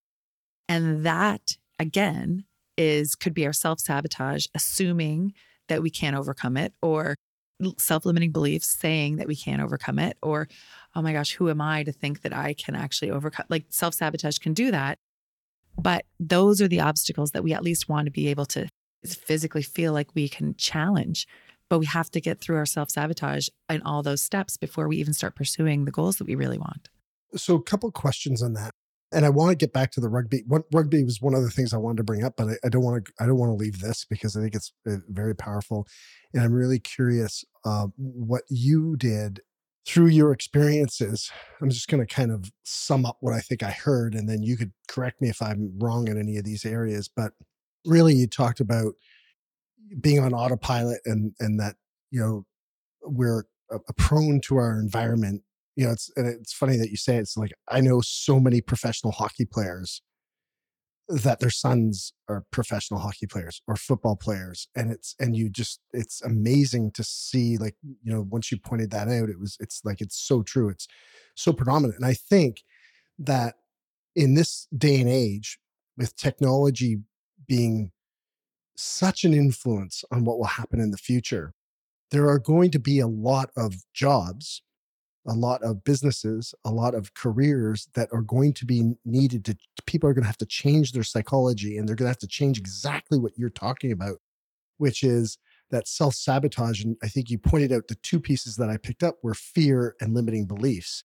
And 0.71 1.05
that 1.05 1.57
again 1.79 2.45
is 2.77 3.15
could 3.15 3.33
be 3.33 3.45
our 3.45 3.51
self-sabotage 3.51 4.45
assuming 4.55 5.33
that 5.67 5.81
we 5.81 5.89
can't 5.89 6.15
overcome 6.15 6.55
it 6.55 6.73
or 6.81 7.15
self-limiting 7.77 8.31
beliefs 8.31 8.69
saying 8.79 9.17
that 9.17 9.27
we 9.27 9.35
can't 9.35 9.61
overcome 9.61 9.99
it 9.99 10.17
or 10.23 10.47
oh 10.95 11.01
my 11.01 11.11
gosh 11.11 11.33
who 11.33 11.49
am 11.49 11.59
i 11.61 11.83
to 11.83 11.91
think 11.91 12.21
that 12.21 12.33
i 12.33 12.53
can 12.53 12.73
actually 12.73 13.11
overcome 13.11 13.45
like 13.49 13.65
self-sabotage 13.69 14.37
can 14.37 14.53
do 14.53 14.71
that. 14.71 14.97
But 15.77 16.05
those 16.19 16.61
are 16.61 16.67
the 16.69 16.79
obstacles 16.79 17.31
that 17.31 17.43
we 17.43 17.53
at 17.53 17.63
least 17.63 17.89
want 17.89 18.05
to 18.05 18.11
be 18.11 18.29
able 18.29 18.45
to 18.47 18.67
physically 19.05 19.61
feel 19.61 19.91
like 19.93 20.15
we 20.15 20.29
can 20.29 20.55
challenge. 20.55 21.27
But 21.69 21.79
we 21.79 21.85
have 21.85 22.11
to 22.11 22.21
get 22.21 22.39
through 22.39 22.57
our 22.57 22.65
self-sabotage 22.65 23.47
and 23.69 23.81
all 23.83 24.03
those 24.03 24.21
steps 24.21 24.57
before 24.57 24.87
we 24.87 24.97
even 24.97 25.13
start 25.13 25.35
pursuing 25.35 25.85
the 25.85 25.91
goals 25.91 26.17
that 26.17 26.27
we 26.27 26.35
really 26.35 26.57
want. 26.57 26.89
So 27.35 27.55
a 27.55 27.61
couple 27.61 27.89
questions 27.91 28.43
on 28.43 28.53
that 28.53 28.71
and 29.11 29.25
I 29.25 29.29
want 29.29 29.51
to 29.51 29.55
get 29.55 29.73
back 29.73 29.91
to 29.91 30.01
the 30.01 30.09
rugby. 30.09 30.43
Rugby 30.71 31.03
was 31.03 31.21
one 31.21 31.33
of 31.33 31.43
the 31.43 31.49
things 31.49 31.73
I 31.73 31.77
wanted 31.77 31.97
to 31.97 32.03
bring 32.03 32.23
up, 32.23 32.35
but 32.37 32.47
I, 32.47 32.53
I 32.65 32.69
don't 32.69 32.83
want 32.83 33.05
to. 33.05 33.13
I 33.19 33.25
don't 33.25 33.37
want 33.37 33.49
to 33.49 33.55
leave 33.63 33.79
this 33.79 34.05
because 34.05 34.35
I 34.35 34.41
think 34.41 34.55
it's 34.55 34.71
uh, 34.89 34.97
very 35.09 35.35
powerful, 35.35 35.87
and 36.33 36.43
I'm 36.43 36.53
really 36.53 36.79
curious 36.79 37.43
uh, 37.65 37.87
what 37.97 38.43
you 38.49 38.95
did 38.95 39.41
through 39.85 40.07
your 40.07 40.31
experiences. 40.31 41.31
I'm 41.61 41.69
just 41.69 41.87
going 41.87 42.05
to 42.05 42.13
kind 42.13 42.31
of 42.31 42.51
sum 42.63 43.05
up 43.05 43.17
what 43.19 43.33
I 43.33 43.39
think 43.39 43.63
I 43.63 43.71
heard, 43.71 44.15
and 44.15 44.29
then 44.29 44.43
you 44.43 44.55
could 44.55 44.71
correct 44.87 45.21
me 45.21 45.29
if 45.29 45.41
I'm 45.41 45.77
wrong 45.77 46.07
in 46.07 46.17
any 46.17 46.37
of 46.37 46.45
these 46.45 46.65
areas. 46.65 47.09
But 47.13 47.33
really, 47.85 48.15
you 48.15 48.27
talked 48.27 48.59
about 48.59 48.93
being 49.99 50.19
on 50.19 50.33
autopilot, 50.33 51.01
and 51.05 51.33
and 51.39 51.59
that 51.59 51.75
you 52.11 52.19
know 52.21 52.45
we're 53.03 53.43
uh, 53.73 53.79
prone 53.97 54.39
to 54.41 54.57
our 54.57 54.79
environment 54.79 55.43
you 55.75 55.85
know, 55.85 55.91
it's 55.91 56.11
and 56.15 56.27
it's 56.27 56.53
funny 56.53 56.77
that 56.77 56.89
you 56.89 56.97
say 56.97 57.15
it. 57.15 57.21
it's 57.21 57.37
like 57.37 57.51
I 57.69 57.81
know 57.81 58.01
so 58.01 58.39
many 58.39 58.61
professional 58.61 59.13
hockey 59.13 59.45
players 59.45 60.01
that 61.11 61.39
their 61.39 61.49
sons 61.49 62.13
are 62.29 62.45
professional 62.51 62.99
hockey 62.99 63.27
players 63.27 63.61
or 63.67 63.75
football 63.75 64.15
players 64.15 64.67
and 64.75 64.91
it's 64.91 65.15
and 65.19 65.35
you 65.35 65.49
just 65.49 65.81
it's 65.91 66.21
amazing 66.21 66.91
to 66.91 67.03
see 67.03 67.57
like 67.57 67.75
you 67.83 68.13
know 68.13 68.25
once 68.29 68.51
you 68.51 68.57
pointed 68.57 68.91
that 68.91 69.09
out 69.09 69.29
it 69.29 69.39
was 69.39 69.57
it's 69.59 69.81
like 69.83 69.99
it's 69.99 70.17
so 70.17 70.41
true 70.41 70.69
it's 70.69 70.87
so 71.35 71.51
predominant 71.51 71.95
and 71.97 72.05
i 72.05 72.13
think 72.13 72.61
that 73.19 73.55
in 74.15 74.35
this 74.35 74.67
day 74.77 75.01
and 75.01 75.09
age 75.09 75.59
with 75.97 76.15
technology 76.15 76.99
being 77.47 77.91
such 78.77 79.25
an 79.25 79.33
influence 79.33 80.03
on 80.11 80.23
what 80.23 80.37
will 80.37 80.45
happen 80.45 80.79
in 80.79 80.91
the 80.91 80.97
future 80.97 81.53
there 82.11 82.29
are 82.29 82.39
going 82.39 82.71
to 82.71 82.79
be 82.79 82.99
a 82.99 83.07
lot 83.07 83.49
of 83.57 83.75
jobs 83.93 84.61
a 85.27 85.33
lot 85.33 85.61
of 85.63 85.83
businesses, 85.83 86.53
a 86.65 86.71
lot 86.71 86.95
of 86.95 87.13
careers 87.13 87.87
that 87.93 88.09
are 88.11 88.21
going 88.21 88.53
to 88.53 88.65
be 88.65 88.93
needed 89.05 89.45
to 89.45 89.55
people 89.85 90.09
are 90.09 90.13
going 90.13 90.23
to 90.23 90.27
have 90.27 90.37
to 90.37 90.45
change 90.45 90.91
their 90.91 91.03
psychology 91.03 91.77
and 91.77 91.87
they're 91.87 91.95
going 91.95 92.05
to 92.05 92.11
have 92.11 92.17
to 92.17 92.27
change 92.27 92.57
exactly 92.57 93.19
what 93.19 93.37
you're 93.37 93.49
talking 93.49 93.91
about, 93.91 94.17
which 94.77 95.03
is 95.03 95.37
that 95.69 95.87
self 95.87 96.15
sabotage. 96.15 96.83
And 96.83 96.97
I 97.03 97.07
think 97.07 97.29
you 97.29 97.37
pointed 97.37 97.71
out 97.71 97.87
the 97.87 97.95
two 97.95 98.19
pieces 98.19 98.55
that 98.57 98.69
I 98.69 98.77
picked 98.77 99.03
up 99.03 99.17
were 99.23 99.33
fear 99.33 99.95
and 100.01 100.13
limiting 100.13 100.45
beliefs. 100.45 101.03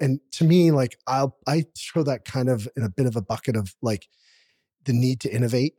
And 0.00 0.20
to 0.32 0.44
me, 0.44 0.70
like 0.70 0.98
I'll 1.06 1.36
I 1.46 1.66
throw 1.78 2.02
that 2.04 2.24
kind 2.24 2.48
of 2.48 2.68
in 2.76 2.82
a 2.82 2.88
bit 2.88 3.06
of 3.06 3.16
a 3.16 3.22
bucket 3.22 3.56
of 3.56 3.74
like 3.82 4.08
the 4.84 4.92
need 4.92 5.20
to 5.20 5.32
innovate, 5.32 5.74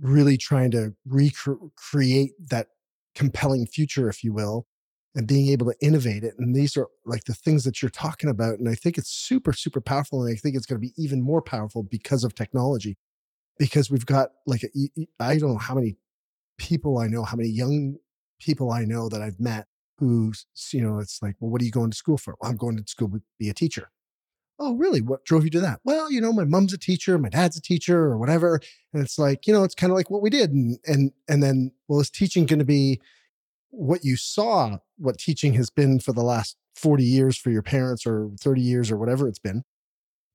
really 0.00 0.36
trying 0.36 0.70
to 0.72 0.94
recreate 1.06 2.32
that 2.50 2.68
compelling 3.14 3.66
future, 3.66 4.08
if 4.08 4.22
you 4.22 4.32
will, 4.32 4.66
and 5.14 5.26
being 5.26 5.48
able 5.48 5.66
to 5.66 5.74
innovate 5.80 6.22
it. 6.22 6.34
And 6.38 6.54
these 6.54 6.76
are 6.76 6.86
like 7.04 7.24
the 7.24 7.34
things 7.34 7.64
that 7.64 7.82
you're 7.82 7.90
talking 7.90 8.30
about. 8.30 8.58
And 8.58 8.68
I 8.68 8.74
think 8.74 8.98
it's 8.98 9.10
super, 9.10 9.52
super 9.52 9.80
powerful. 9.80 10.22
And 10.22 10.32
I 10.32 10.36
think 10.36 10.54
it's 10.54 10.66
going 10.66 10.80
to 10.80 10.86
be 10.86 10.94
even 10.96 11.22
more 11.22 11.42
powerful 11.42 11.82
because 11.82 12.24
of 12.24 12.34
technology, 12.34 12.96
because 13.58 13.90
we've 13.90 14.06
got 14.06 14.30
like, 14.46 14.62
I 15.18 15.38
don't 15.38 15.52
know 15.52 15.58
how 15.58 15.74
many 15.74 15.96
people 16.58 16.98
I 16.98 17.08
know, 17.08 17.24
how 17.24 17.36
many 17.36 17.48
young 17.48 17.96
people 18.38 18.70
I 18.70 18.84
know 18.84 19.08
that 19.08 19.22
I've 19.22 19.40
met 19.40 19.66
who, 19.98 20.32
you 20.72 20.82
know, 20.82 20.98
it's 20.98 21.20
like, 21.22 21.36
well, 21.40 21.50
what 21.50 21.60
are 21.60 21.64
you 21.64 21.72
going 21.72 21.90
to 21.90 21.96
school 21.96 22.18
for? 22.18 22.36
Well, 22.40 22.50
I'm 22.50 22.56
going 22.56 22.76
to 22.76 22.84
school 22.86 23.08
to 23.10 23.22
be 23.38 23.48
a 23.48 23.54
teacher. 23.54 23.90
Oh, 24.60 24.74
really? 24.74 25.00
What 25.00 25.24
drove 25.24 25.44
you 25.44 25.50
to 25.50 25.60
that? 25.60 25.80
Well, 25.84 26.10
you 26.10 26.20
know, 26.20 26.32
my 26.32 26.44
mom's 26.44 26.72
a 26.72 26.78
teacher, 26.78 27.16
my 27.16 27.28
dad's 27.28 27.56
a 27.56 27.62
teacher, 27.62 27.98
or 28.04 28.18
whatever. 28.18 28.60
And 28.92 29.02
it's 29.02 29.18
like, 29.18 29.46
you 29.46 29.52
know, 29.52 29.62
it's 29.62 29.74
kind 29.74 29.90
of 29.92 29.96
like 29.96 30.10
what 30.10 30.22
we 30.22 30.30
did. 30.30 30.50
And 30.50 30.78
and 30.84 31.12
and 31.28 31.42
then, 31.42 31.72
well, 31.86 32.00
is 32.00 32.10
teaching 32.10 32.44
going 32.44 32.58
to 32.58 32.64
be 32.64 33.00
what 33.70 34.04
you 34.04 34.16
saw, 34.16 34.78
what 34.98 35.18
teaching 35.18 35.54
has 35.54 35.70
been 35.70 36.00
for 36.00 36.12
the 36.12 36.22
last 36.22 36.56
40 36.76 37.04
years 37.04 37.36
for 37.36 37.50
your 37.50 37.62
parents 37.62 38.06
or 38.06 38.30
30 38.40 38.60
years 38.60 38.90
or 38.90 38.96
whatever 38.96 39.28
it's 39.28 39.38
been, 39.38 39.62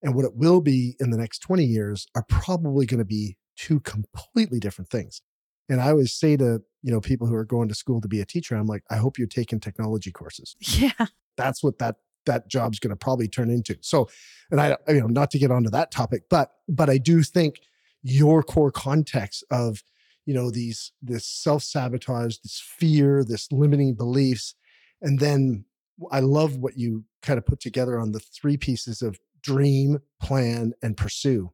and 0.01 0.15
what 0.15 0.25
it 0.25 0.35
will 0.35 0.61
be 0.61 0.95
in 0.99 1.11
the 1.11 1.17
next 1.17 1.39
20 1.39 1.63
years 1.63 2.07
are 2.15 2.25
probably 2.27 2.85
going 2.85 2.99
to 2.99 3.05
be 3.05 3.37
two 3.55 3.79
completely 3.79 4.59
different 4.59 4.89
things. 4.89 5.21
And 5.69 5.81
I 5.81 5.89
always 5.89 6.13
say 6.13 6.35
to, 6.37 6.61
you 6.81 6.91
know, 6.91 6.99
people 6.99 7.27
who 7.27 7.35
are 7.35 7.45
going 7.45 7.69
to 7.69 7.75
school 7.75 8.01
to 8.01 8.07
be 8.07 8.19
a 8.19 8.25
teacher, 8.25 8.55
I'm 8.55 8.67
like, 8.67 8.83
I 8.91 8.97
hope 8.97 9.17
you're 9.17 9.27
taking 9.27 9.59
technology 9.59 10.11
courses. 10.11 10.55
Yeah. 10.77 11.07
That's 11.35 11.63
what 11.63 11.79
that 11.79 11.95
that 12.25 12.47
job's 12.47 12.79
going 12.79 12.91
to 12.91 12.95
probably 12.95 13.27
turn 13.27 13.49
into. 13.49 13.75
So, 13.81 14.07
and 14.51 14.61
I, 14.61 14.77
you 14.87 15.01
know, 15.01 15.07
not 15.07 15.31
to 15.31 15.39
get 15.39 15.51
onto 15.51 15.69
that 15.71 15.91
topic, 15.91 16.23
but 16.29 16.51
but 16.69 16.89
I 16.89 16.97
do 16.97 17.23
think 17.23 17.59
your 18.03 18.43
core 18.43 18.71
context 18.71 19.43
of 19.49 19.83
you 20.25 20.33
know 20.33 20.49
these 20.49 20.91
this 21.01 21.25
self-sabotage 21.25 22.37
this 22.37 22.61
fear 22.77 23.23
this 23.23 23.51
limiting 23.51 23.93
beliefs 23.93 24.55
and 25.01 25.19
then 25.19 25.65
i 26.11 26.19
love 26.19 26.57
what 26.57 26.77
you 26.77 27.03
kind 27.21 27.37
of 27.37 27.45
put 27.45 27.59
together 27.59 27.99
on 27.99 28.11
the 28.11 28.19
three 28.19 28.57
pieces 28.57 29.01
of 29.01 29.19
dream 29.43 29.99
plan 30.19 30.73
and 30.81 30.97
pursue. 30.97 31.51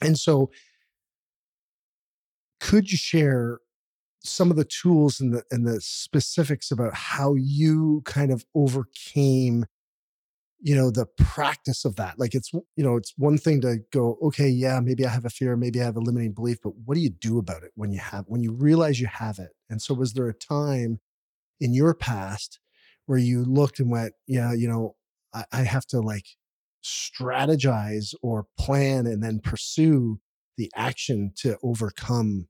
And 0.00 0.16
so 0.16 0.50
could 2.60 2.92
you 2.92 2.98
share 2.98 3.58
some 4.22 4.50
of 4.50 4.56
the 4.56 4.64
tools 4.64 5.20
and 5.20 5.34
the 5.34 5.42
and 5.50 5.66
the 5.66 5.80
specifics 5.80 6.70
about 6.70 6.94
how 6.94 7.34
you 7.34 8.02
kind 8.04 8.30
of 8.30 8.44
overcame 8.54 9.64
you 10.60 10.74
know 10.74 10.90
the 10.90 11.06
practice 11.16 11.84
of 11.84 11.96
that 11.96 12.18
like 12.18 12.34
it's 12.34 12.52
you 12.52 12.84
know 12.84 12.96
it's 12.96 13.14
one 13.16 13.38
thing 13.38 13.60
to 13.60 13.78
go 13.92 14.18
okay 14.22 14.48
yeah 14.48 14.80
maybe 14.80 15.06
i 15.06 15.08
have 15.08 15.24
a 15.24 15.30
fear 15.30 15.56
maybe 15.56 15.80
i 15.80 15.84
have 15.84 15.96
a 15.96 16.00
limiting 16.00 16.32
belief 16.32 16.58
but 16.62 16.72
what 16.84 16.94
do 16.94 17.00
you 17.00 17.10
do 17.10 17.38
about 17.38 17.62
it 17.62 17.70
when 17.74 17.92
you 17.92 18.00
have 18.00 18.24
when 18.26 18.42
you 18.42 18.52
realize 18.52 19.00
you 19.00 19.06
have 19.06 19.38
it? 19.38 19.50
And 19.70 19.80
so 19.80 19.94
was 19.94 20.14
there 20.14 20.28
a 20.28 20.34
time 20.34 21.00
in 21.60 21.74
your 21.74 21.94
past 21.94 22.58
where 23.06 23.18
you 23.18 23.44
looked 23.44 23.78
and 23.78 23.90
went 23.90 24.14
yeah 24.26 24.52
you 24.52 24.68
know 24.68 24.96
i, 25.32 25.44
I 25.52 25.62
have 25.62 25.86
to 25.86 26.00
like 26.00 26.26
strategize 26.84 28.14
or 28.22 28.46
plan 28.58 29.06
and 29.06 29.22
then 29.22 29.40
pursue 29.40 30.20
the 30.56 30.70
action 30.74 31.32
to 31.36 31.56
overcome 31.62 32.48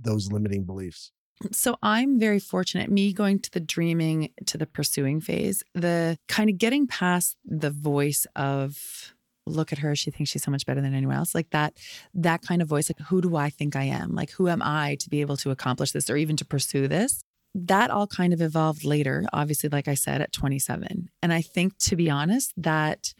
those 0.00 0.32
limiting 0.32 0.64
beliefs 0.64 1.12
so 1.52 1.76
I'm 1.82 2.18
very 2.18 2.38
fortunate. 2.38 2.90
Me 2.90 3.12
going 3.12 3.38
to 3.40 3.50
the 3.50 3.60
dreaming 3.60 4.30
to 4.46 4.58
the 4.58 4.66
pursuing 4.66 5.20
phase, 5.20 5.62
the 5.74 6.18
kind 6.28 6.48
of 6.48 6.58
getting 6.58 6.86
past 6.86 7.36
the 7.44 7.70
voice 7.70 8.26
of 8.36 9.14
look 9.46 9.72
at 9.72 9.78
her 9.78 9.94
she 9.94 10.10
thinks 10.10 10.30
she's 10.30 10.42
so 10.42 10.50
much 10.50 10.64
better 10.64 10.80
than 10.80 10.94
anyone 10.94 11.16
else 11.16 11.34
like 11.34 11.50
that 11.50 11.74
that 12.14 12.40
kind 12.40 12.62
of 12.62 12.68
voice 12.68 12.88
like 12.88 13.06
who 13.08 13.20
do 13.20 13.36
i 13.36 13.50
think 13.50 13.76
i 13.76 13.82
am? 13.82 14.14
Like 14.14 14.30
who 14.30 14.48
am 14.48 14.62
i 14.62 14.96
to 15.00 15.10
be 15.10 15.20
able 15.20 15.36
to 15.38 15.50
accomplish 15.50 15.92
this 15.92 16.08
or 16.08 16.16
even 16.16 16.36
to 16.36 16.44
pursue 16.44 16.88
this? 16.88 17.22
That 17.54 17.90
all 17.90 18.06
kind 18.06 18.32
of 18.32 18.40
evolved 18.40 18.84
later 18.84 19.24
obviously 19.32 19.68
like 19.68 19.86
i 19.86 19.94
said 19.94 20.20
at 20.20 20.32
27 20.32 21.10
and 21.22 21.32
i 21.32 21.42
think 21.42 21.76
to 21.78 21.94
be 21.94 22.10
honest 22.10 22.52
that 22.56 23.12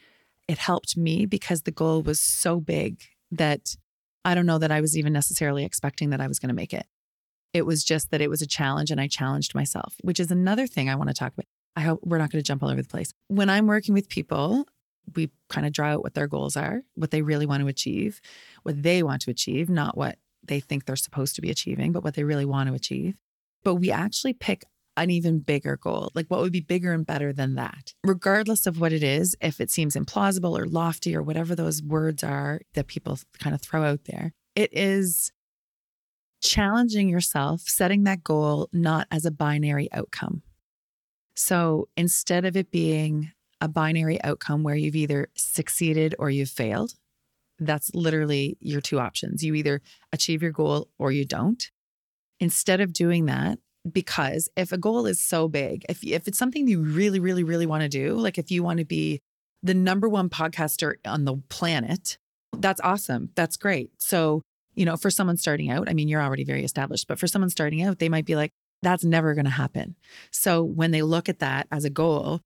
it 0.49 0.59
helped 0.59 0.97
me 0.97 1.27
because 1.27 1.63
the 1.63 1.71
goal 1.71 2.03
was 2.03 2.21
so 2.21 2.59
big 2.59 3.03
that 3.31 3.77
i 4.25 4.35
don't 4.35 4.47
know 4.47 4.59
that 4.59 4.73
i 4.73 4.81
was 4.81 4.97
even 4.97 5.13
necessarily 5.13 5.65
expecting 5.65 6.11
that 6.11 6.21
i 6.21 6.27
was 6.27 6.39
going 6.39 6.49
to 6.49 6.55
make 6.55 6.73
it 6.73 6.87
it 7.55 7.65
was 7.65 7.85
just 7.85 8.11
that 8.11 8.21
it 8.21 8.29
was 8.29 8.43
a 8.43 8.47
challenge 8.47 8.91
and 8.91 9.01
I 9.01 9.07
challenged 9.07 9.55
myself, 9.55 9.95
which 10.03 10.21
is 10.21 10.31
another 10.31 10.67
thing 10.67 10.91
I 10.91 10.97
want 10.97 11.09
to 11.09 11.15
talk 11.15 11.33
about. 11.33 11.47
I 11.77 11.81
hope 11.81 12.01
we're 12.03 12.19
not 12.19 12.31
going 12.31 12.43
to 12.43 12.47
jump 12.47 12.63
all 12.63 12.69
over 12.69 12.83
the 12.83 12.89
place. 12.89 13.13
When 13.29 13.49
I'm 13.49 13.67
working 13.67 13.95
with 13.95 14.09
people, 14.09 14.67
we 15.15 15.31
kind 15.49 15.67
of 15.67 15.73
draw 15.73 15.93
out 15.93 16.03
what 16.03 16.15
their 16.15 16.27
goals 16.27 16.57
are, 16.57 16.83
what 16.95 17.11
they 17.11 17.23
really 17.23 17.47
want 17.47 17.63
to 17.63 17.69
achieve, 17.69 18.21
what 18.65 18.83
they 18.83 19.03
want 19.03 19.23
to 19.23 19.31
achieve, 19.31 19.71
not 19.71 19.97
what 19.97 20.19
they 20.43 20.61
think 20.61 20.85
they're 20.85 20.97
supposed 20.97 21.37
to 21.37 21.41
be 21.41 21.51
achieving, 21.51 21.93
but 21.93 22.05
what 22.05 22.15
they 22.15 22.25
really 22.25 22.45
want 22.45 22.69
to 22.69 22.75
achieve. 22.75 23.15
But 23.63 23.77
we 23.77 23.91
actually 23.91 24.35
pick 24.35 24.65
an 24.97 25.11
even 25.11 25.41
bigger 25.41 25.77
goal, 25.77 26.11
like 26.15 26.27
what 26.29 26.41
would 26.41 26.53
be 26.53 26.61
bigger 26.61 26.93
and 26.93 27.07
better 27.07 27.33
than 27.33 27.55
that, 27.57 27.95
regardless 28.05 28.67
of 28.67 28.81
what 28.81 28.93
it 28.93 29.03
is, 29.03 29.37
if 29.41 29.61
it 29.61 29.71
seems 29.71 29.97
implausible 29.97 30.59
or 30.59 30.67
lofty 30.67 31.17
or 31.17 31.23
whatever 31.23 31.55
those 31.55 31.83
words 31.83 32.23
are 32.23 32.61
that 32.75 32.87
people 32.87 33.19
kind 33.39 33.55
of 33.55 33.61
throw 33.61 33.85
out 33.85 34.05
there. 34.05 34.33
It 34.55 34.73
is 34.73 35.33
challenging 36.45 37.09
yourself, 37.09 37.63
setting 37.63 38.05
that 38.05 38.23
goal 38.23 38.69
not 38.73 39.09
as 39.11 39.25
a 39.25 39.31
binary 39.31 39.89
outcome. 39.93 40.43
So 41.35 41.89
instead 41.97 42.45
of 42.45 42.57
it 42.57 42.71
being 42.71 43.33
a 43.61 43.67
binary 43.67 44.23
outcome 44.23 44.63
where 44.63 44.77
you've 44.77 44.95
either 44.95 45.29
succeeded 45.35 46.15
or 46.19 46.31
you've 46.31 46.51
failed, 46.51 46.93
that's 47.59 47.91
literally 47.95 48.57
your 48.61 48.81
two 48.81 49.01
options. 49.01 49.43
You 49.43 49.55
either 49.55 49.81
achieve 50.13 50.43
your 50.43 50.53
goal 50.53 50.89
or 50.99 51.11
you 51.11 51.25
don't. 51.25 51.71
Instead 52.41 52.81
of 52.81 52.93
doing 52.93 53.27
that, 53.27 53.59
because 53.91 54.49
if 54.57 54.71
a 54.71 54.79
goal 54.79 55.07
is 55.07 55.21
so 55.21 55.49
big, 55.49 55.85
if, 55.89 56.05
if 56.05 56.29
it's 56.29 56.39
something 56.39 56.69
you 56.69 56.83
really, 56.83 57.21
really, 57.21 57.43
really 57.43 57.67
want 57.67 57.83
to 57.83 57.89
do, 57.89 58.15
like 58.15 58.39
if 58.39 58.51
you 58.51 58.63
want 58.63 58.81
to 58.81 58.85
be 58.85 59.21
the 59.63 59.75
number 59.75 60.09
one 60.09 60.29
podcaster 60.29 60.95
on 61.07 61.25
the 61.25 61.37
planet, 61.49 62.19
that's 62.59 62.81
awesome. 62.83 63.31
That's 63.35 63.57
great. 63.57 63.91
So 63.99 64.43
you 64.75 64.85
know, 64.85 64.97
for 64.97 65.11
someone 65.11 65.37
starting 65.37 65.71
out, 65.71 65.89
I 65.89 65.95
mean, 65.95 66.09
you're 66.09 66.23
already 66.23 66.45
very 66.45 66.65
established, 66.65 67.09
but 67.09 67.19
for 67.19 67.27
someone 67.27 67.51
starting 67.51 67.83
out, 67.83 67.99
they 67.99 68.09
might 68.09 68.27
be 68.27 68.37
like, 68.37 68.53
that's 68.83 69.05
never 69.05 69.35
going 69.35 69.47
to 69.47 69.51
happen. 69.51 69.97
So 70.31 70.63
when 70.63 70.91
they 70.91 71.03
look 71.03 71.29
at 71.29 71.39
that 71.39 71.67
as 71.71 71.85
a 71.85 71.91
goal, 71.91 72.41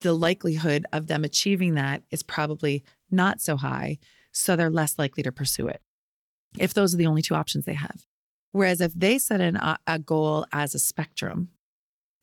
the 0.00 0.12
likelihood 0.12 0.86
of 0.92 1.06
them 1.06 1.24
achieving 1.24 1.74
that 1.74 2.02
is 2.10 2.22
probably 2.22 2.82
not 3.10 3.40
so 3.40 3.56
high. 3.56 3.98
So 4.32 4.56
they're 4.56 4.70
less 4.70 4.98
likely 4.98 5.22
to 5.22 5.32
pursue 5.32 5.68
it 5.68 5.80
if 6.58 6.74
those 6.74 6.94
are 6.94 6.96
the 6.96 7.06
only 7.06 7.22
two 7.22 7.34
options 7.34 7.64
they 7.64 7.74
have. 7.74 8.04
Whereas 8.52 8.80
if 8.80 8.92
they 8.94 9.18
set 9.18 9.40
an, 9.40 9.56
uh, 9.56 9.76
a 9.86 9.98
goal 9.98 10.46
as 10.52 10.74
a 10.74 10.78
spectrum 10.78 11.48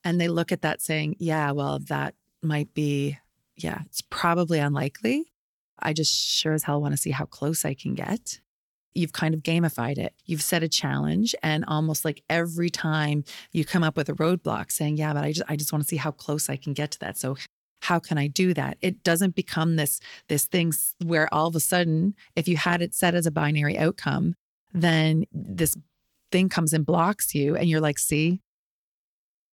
and 0.03 0.19
they 0.19 0.27
look 0.27 0.51
at 0.51 0.61
that 0.61 0.81
saying, 0.81 1.15
yeah, 1.19 1.51
well, 1.51 1.79
that 1.87 2.15
might 2.41 2.73
be, 2.73 3.17
yeah, 3.57 3.81
it's 3.85 4.01
probably 4.01 4.59
unlikely. 4.59 5.31
I 5.79 5.93
just 5.93 6.13
sure 6.13 6.53
as 6.53 6.63
hell 6.63 6.81
want 6.81 6.93
to 6.93 6.97
see 6.97 7.11
how 7.11 7.25
close 7.25 7.65
I 7.65 7.73
can 7.73 7.95
get 7.95 8.39
you've 8.93 9.13
kind 9.13 9.33
of 9.33 9.41
gamified 9.41 9.97
it. 9.97 10.13
You've 10.25 10.41
set 10.41 10.63
a 10.63 10.67
challenge 10.67 11.35
and 11.41 11.63
almost 11.67 12.03
like 12.05 12.23
every 12.29 12.69
time 12.69 13.23
you 13.51 13.65
come 13.65 13.83
up 13.83 13.95
with 13.95 14.09
a 14.09 14.13
roadblock 14.13 14.71
saying, 14.71 14.97
yeah, 14.97 15.13
but 15.13 15.23
I 15.23 15.31
just 15.31 15.49
I 15.49 15.55
just 15.55 15.71
want 15.71 15.83
to 15.83 15.87
see 15.87 15.97
how 15.97 16.11
close 16.11 16.49
I 16.49 16.55
can 16.55 16.73
get 16.73 16.91
to 16.91 16.99
that. 16.99 17.17
So 17.17 17.37
how 17.81 17.99
can 17.99 18.17
I 18.17 18.27
do 18.27 18.53
that? 18.53 18.77
It 18.81 19.03
doesn't 19.03 19.35
become 19.35 19.75
this 19.75 19.99
this 20.27 20.45
thing 20.45 20.73
where 21.03 21.33
all 21.33 21.47
of 21.47 21.55
a 21.55 21.59
sudden 21.59 22.15
if 22.35 22.47
you 22.47 22.57
had 22.57 22.81
it 22.81 22.93
set 22.93 23.15
as 23.15 23.25
a 23.25 23.31
binary 23.31 23.77
outcome, 23.77 24.35
then 24.73 25.25
this 25.31 25.75
thing 26.31 26.49
comes 26.49 26.73
and 26.73 26.85
blocks 26.85 27.35
you 27.35 27.55
and 27.55 27.69
you're 27.69 27.81
like, 27.81 27.99
see, 27.99 28.41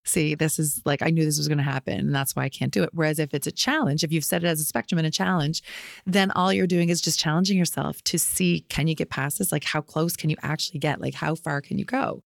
see, 0.09 0.35
this 0.35 0.59
is 0.59 0.83
like, 0.85 1.03
I 1.03 1.11
knew 1.11 1.25
this 1.25 1.39
was 1.39 1.49
going 1.49 1.59
to 1.59 1.65
happen 1.65 1.99
and 1.99 2.15
that's 2.15 2.35
why 2.35 2.45
I 2.45 2.49
can't 2.49 2.73
do 2.73 2.83
it. 2.83 2.91
Whereas 2.93 3.19
if 3.19 3.35
it's 3.35 3.47
a 3.47 3.53
challenge, 3.53 4.05
if 4.05 4.13
you've 4.13 4.25
set 4.25 4.43
it 4.43 4.47
as 4.47 4.61
a 4.61 4.65
spectrum 4.65 4.99
and 4.99 5.07
a 5.07 5.11
challenge, 5.11 5.63
then 6.07 6.31
all 6.33 6.53
you're 6.53 6.67
doing 6.67 6.89
is 6.89 7.01
just 7.01 7.21
challenging 7.21 7.59
yourself 7.59 8.03
to 8.05 8.19
see, 8.19 8.65
can 8.69 8.87
you 8.87 8.95
get 8.95 9.11
past 9.11 9.39
this? 9.39 9.53
Like, 9.53 9.65
how 9.65 9.81
close 9.81 10.17
can 10.17 10.31
you 10.31 10.37
actually 10.43 10.81
get? 10.81 11.01
Like, 11.01 11.15
how 11.15 11.35
far 11.35 11.61
can 11.61 11.79
you 11.79 11.85
go? 11.85 12.23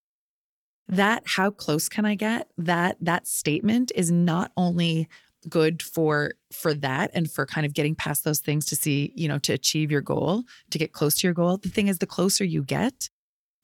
That, 0.88 1.22
how 1.26 1.50
close 1.50 1.88
can 1.88 2.04
I 2.04 2.14
get? 2.14 2.48
That, 2.58 2.96
that 3.00 3.26
statement 3.26 3.92
is 3.94 4.10
not 4.10 4.52
only 4.56 5.08
good 5.48 5.82
for 5.82 6.34
for 6.52 6.72
that 6.72 7.10
and 7.14 7.30
for 7.30 7.44
kind 7.46 7.66
of 7.66 7.74
getting 7.74 7.96
past 7.96 8.22
those 8.22 8.38
things 8.38 8.64
to 8.64 8.76
see 8.76 9.12
you 9.16 9.26
know 9.26 9.38
to 9.38 9.52
achieve 9.52 9.90
your 9.90 10.00
goal 10.00 10.44
to 10.70 10.78
get 10.78 10.92
close 10.92 11.16
to 11.16 11.26
your 11.26 11.34
goal 11.34 11.56
the 11.56 11.68
thing 11.68 11.88
is 11.88 11.98
the 11.98 12.06
closer 12.06 12.44
you 12.44 12.62
get 12.62 13.10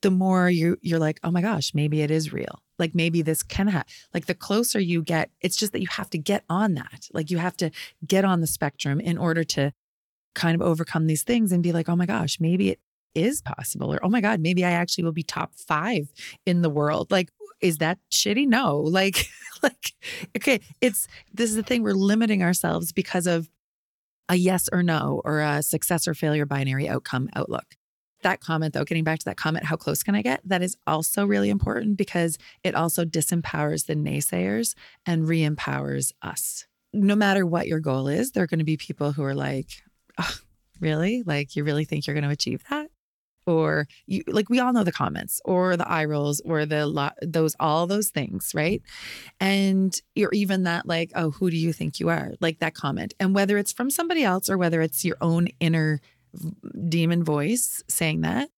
the 0.03 0.11
more 0.11 0.49
you 0.49 0.77
you're 0.81 0.99
like 0.99 1.19
oh 1.25 1.31
my 1.31 1.43
gosh 1.43 1.73
maybe 1.75 2.03
it 2.03 2.11
is 2.11 2.33
real. 2.33 2.63
Like 2.79 2.95
maybe 2.95 3.23
this 3.23 3.43
can 3.43 3.67
have 3.69 3.85
like 4.15 4.27
the 4.27 4.35
closer 4.35 4.79
you 4.79 5.03
get 5.03 5.31
it's 5.41 5.57
just 5.57 5.73
that 5.73 5.81
you 5.81 5.89
have 5.91 6.11
to 6.11 6.19
get 6.19 6.45
on 6.49 6.75
that. 6.75 7.09
Like 7.13 7.31
you 7.31 7.39
have 7.39 7.57
to 7.59 7.71
get 8.07 8.25
on 8.25 8.41
the 8.41 8.47
spectrum 8.47 9.01
in 9.01 9.19
order 9.19 9.45
to 9.45 9.73
kind 10.35 10.55
of 10.55 10.63
overcome 10.63 11.07
these 11.07 11.23
things 11.23 11.53
and 11.53 11.63
be 11.63 11.73
like 11.73 11.89
oh 11.89 11.97
my 11.97 12.07
gosh 12.07 12.39
maybe 12.39 12.71
it 12.71 12.81
is 13.15 13.43
possible 13.43 13.93
or 13.93 13.99
oh 14.05 14.09
my 14.09 14.21
god 14.21 14.39
maybe 14.39 14.65
i 14.65 14.71
actually 14.71 15.03
will 15.03 15.13
be 15.13 15.23
top 15.23 15.53
5 15.55 16.13
in 16.47 16.63
the 16.63 16.71
world. 16.71 17.11
Like 17.11 17.31
is 17.61 17.79
that 17.79 17.99
shitty? 18.11 18.47
No. 18.47 18.81
Like 18.99 19.27
like 19.63 19.93
okay 20.37 20.61
it's 20.81 21.09
this 21.35 21.51
is 21.51 21.57
the 21.57 21.65
thing 21.65 21.83
we're 21.83 21.93
limiting 21.93 22.45
ourselves 22.45 22.93
because 22.93 23.27
of 23.27 23.51
a 24.29 24.37
yes 24.37 24.69
or 24.73 24.83
no 24.83 25.21
or 25.25 25.41
a 25.41 25.63
success 25.63 26.07
or 26.07 26.15
failure 26.15 26.47
binary 26.47 26.89
outcome 26.89 27.29
outlook 27.35 27.65
That 28.23 28.41
comment, 28.41 28.75
though, 28.75 28.85
getting 28.85 29.05
back 29.05 29.21
to 29.21 29.25
that 29.27 29.37
comment, 29.37 29.65
how 29.65 29.77
close 29.77 30.03
can 30.03 30.15
I 30.15 30.23
get? 30.23 30.41
That 30.45 30.63
is 30.63 30.77
also 30.87 31.25
really 31.25 31.51
important 31.51 31.97
because 31.97 32.37
it 32.65 32.75
also 32.75 33.05
disempowers 33.05 33.87
the 33.87 33.95
naysayers 33.95 34.75
and 35.07 35.29
re 35.29 35.45
empowers 35.45 36.13
us. 36.23 36.67
No 36.93 37.15
matter 37.15 37.47
what 37.47 37.69
your 37.69 37.81
goal 37.81 38.09
is, 38.09 38.33
there 38.33 38.43
are 38.43 38.49
going 38.49 38.59
to 38.59 38.65
be 38.65 38.77
people 38.77 39.13
who 39.13 39.23
are 39.23 39.35
like, 39.35 39.83
oh, 40.19 40.37
really? 40.81 41.23
Like, 41.25 41.55
you 41.55 41.63
really 41.63 41.85
think 41.85 42.07
you're 42.07 42.15
going 42.15 42.25
to 42.25 42.31
achieve 42.31 42.65
that? 42.71 42.91
Or 43.47 43.87
you 44.05 44.25
like 44.27 44.51
we 44.51 44.61
all 44.61 44.75
know 44.75 44.85
the 44.85 44.93
comments 44.93 45.41
or 45.43 45.79
the 45.79 45.89
eye 45.89 46.05
rolls 46.05 46.43
or 46.45 46.67
the 46.67 47.15
those 47.23 47.57
all 47.59 47.87
those 47.87 48.11
things, 48.11 48.51
right? 48.55 48.83
And 49.41 49.99
you're 50.15 50.35
even 50.35 50.65
that 50.65 50.85
like, 50.87 51.13
oh, 51.15 51.31
who 51.31 51.51
do 51.51 51.57
you 51.57 51.73
think 51.73 51.99
you 51.99 52.11
are? 52.11 52.35
Like 52.41 52.59
that 52.59 52.75
comment. 52.75 53.15
And 53.19 53.35
whether 53.35 53.57
it's 53.57 53.73
from 53.73 53.89
somebody 53.89 54.23
else 54.23 54.51
or 54.51 54.59
whether 54.59 54.83
it's 54.83 55.03
your 55.03 55.17
own 55.23 55.49
inner 55.61 56.03
demon 56.89 57.25
voice 57.25 57.83
saying 57.89 58.23
that, 58.23 58.49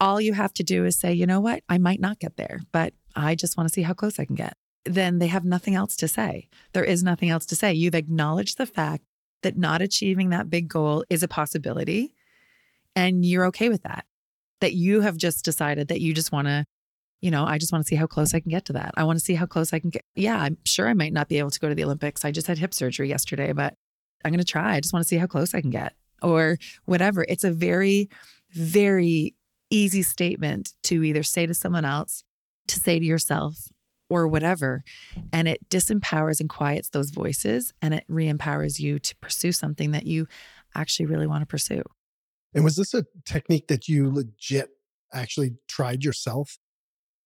all 0.00 0.20
you 0.20 0.34
have 0.34 0.52
to 0.54 0.62
do 0.62 0.84
is 0.84 0.98
say, 0.98 1.12
you 1.12 1.26
know 1.26 1.40
what? 1.40 1.62
I 1.68 1.78
might 1.78 2.00
not 2.00 2.18
get 2.18 2.36
there, 2.36 2.60
but 2.72 2.92
I 3.14 3.34
just 3.34 3.56
want 3.56 3.68
to 3.68 3.72
see 3.72 3.82
how 3.82 3.94
close 3.94 4.18
I 4.18 4.24
can 4.24 4.34
get. 4.34 4.54
Then 4.84 5.18
they 5.18 5.26
have 5.28 5.44
nothing 5.44 5.74
else 5.74 5.96
to 5.96 6.08
say. 6.08 6.48
There 6.72 6.84
is 6.84 7.02
nothing 7.02 7.30
else 7.30 7.46
to 7.46 7.56
say. 7.56 7.72
You've 7.72 7.94
acknowledged 7.94 8.58
the 8.58 8.66
fact 8.66 9.04
that 9.42 9.56
not 9.56 9.82
achieving 9.82 10.30
that 10.30 10.50
big 10.50 10.68
goal 10.68 11.04
is 11.08 11.22
a 11.22 11.28
possibility 11.28 12.14
and 12.94 13.24
you're 13.24 13.46
okay 13.46 13.68
with 13.68 13.82
that. 13.82 14.04
That 14.60 14.74
you 14.74 15.02
have 15.02 15.16
just 15.16 15.44
decided 15.44 15.88
that 15.88 16.00
you 16.00 16.14
just 16.14 16.32
want 16.32 16.48
to, 16.48 16.64
you 17.20 17.30
know, 17.30 17.44
I 17.44 17.58
just 17.58 17.72
want 17.72 17.84
to 17.84 17.88
see 17.88 17.96
how 17.96 18.06
close 18.06 18.32
I 18.32 18.40
can 18.40 18.50
get 18.50 18.64
to 18.66 18.72
that. 18.74 18.92
I 18.96 19.04
want 19.04 19.18
to 19.18 19.24
see 19.24 19.34
how 19.34 19.46
close 19.46 19.72
I 19.72 19.78
can 19.78 19.90
get. 19.90 20.02
Yeah, 20.14 20.38
I'm 20.38 20.56
sure 20.64 20.88
I 20.88 20.94
might 20.94 21.12
not 21.12 21.28
be 21.28 21.38
able 21.38 21.50
to 21.50 21.60
go 21.60 21.68
to 21.68 21.74
the 21.74 21.84
Olympics. 21.84 22.24
I 22.24 22.30
just 22.30 22.46
had 22.46 22.58
hip 22.58 22.72
surgery 22.72 23.08
yesterday, 23.08 23.52
but 23.52 23.74
I'm 24.24 24.30
going 24.30 24.38
to 24.38 24.44
try. 24.44 24.76
I 24.76 24.80
just 24.80 24.92
want 24.92 25.02
to 25.02 25.08
see 25.08 25.16
how 25.16 25.26
close 25.26 25.54
I 25.54 25.60
can 25.60 25.70
get 25.70 25.94
or 26.22 26.58
whatever. 26.84 27.24
It's 27.28 27.44
a 27.44 27.50
very, 27.50 28.08
very 28.50 29.34
easy 29.70 30.02
statement 30.02 30.72
to 30.84 31.02
either 31.02 31.22
say 31.22 31.46
to 31.46 31.54
someone 31.54 31.84
else, 31.84 32.24
to 32.68 32.78
say 32.78 32.98
to 32.98 33.04
yourself, 33.04 33.68
or 34.08 34.28
whatever. 34.28 34.84
And 35.32 35.48
it 35.48 35.68
disempowers 35.68 36.40
and 36.40 36.48
quiets 36.48 36.90
those 36.90 37.10
voices 37.10 37.72
and 37.82 37.94
it 37.94 38.04
re 38.08 38.28
empowers 38.28 38.78
you 38.78 38.98
to 38.98 39.16
pursue 39.16 39.52
something 39.52 39.90
that 39.92 40.06
you 40.06 40.26
actually 40.74 41.06
really 41.06 41.26
want 41.26 41.42
to 41.42 41.46
pursue. 41.46 41.82
And 42.54 42.64
was 42.64 42.76
this 42.76 42.94
a 42.94 43.04
technique 43.24 43.68
that 43.68 43.88
you 43.88 44.10
legit 44.10 44.70
actually 45.12 45.56
tried 45.68 46.04
yourself 46.04 46.58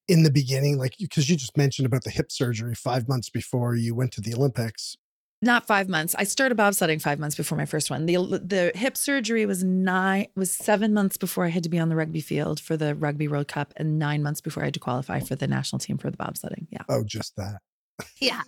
in 0.09 0.23
the 0.23 0.31
beginning? 0.31 0.79
Like, 0.79 0.97
because 0.99 1.29
you 1.29 1.37
just 1.37 1.57
mentioned 1.57 1.87
about 1.87 2.05
the 2.05 2.11
hip 2.11 2.33
surgery 2.33 2.75
five 2.75 3.09
months 3.09 3.31
before 3.31 3.75
you 3.75 3.95
went 3.95 4.13
to 4.13 4.21
the 4.21 4.35
Olympics 4.35 4.97
not 5.43 5.67
five 5.67 5.89
months. 5.89 6.15
I 6.19 6.25
started 6.25 6.59
bobsledding 6.59 7.01
five 7.01 7.19
months 7.19 7.37
before 7.37 7.57
my 7.57 7.65
first 7.65 7.91
one. 7.91 8.07
The 8.07 8.17
the 8.17 8.73
hip 8.75 8.97
surgery 8.97 9.47
was 9.47 9.65
nine 9.65 10.27
was 10.37 10.51
seven 10.51 10.93
months 10.93 11.17
before 11.17 11.47
I 11.47 11.49
had 11.49 11.63
to 11.63 11.69
be 11.69 11.79
on 11.79 11.89
the 11.89 11.97
rugby 11.97 12.21
field 12.21 12.61
for 12.61 12.77
the 12.77 12.95
Rugby 12.95 13.27
World 13.27 13.49
Cup, 13.49 13.73
and 13.77 13.99
nine 13.99 14.23
months 14.23 14.41
before 14.41 14.63
I 14.63 14.67
had 14.67 14.75
to 14.75 14.81
qualify 14.81 15.21
for 15.21 15.37
the 15.37 15.47
national 15.47 15.79
team 15.79 15.97
for 15.97 16.11
the 16.11 16.17
bobsledding. 16.17 16.67
Yeah. 16.71 16.83
Oh, 16.89 17.05
just 17.05 17.37
that. 17.37 17.61
Yeah. 18.19 18.43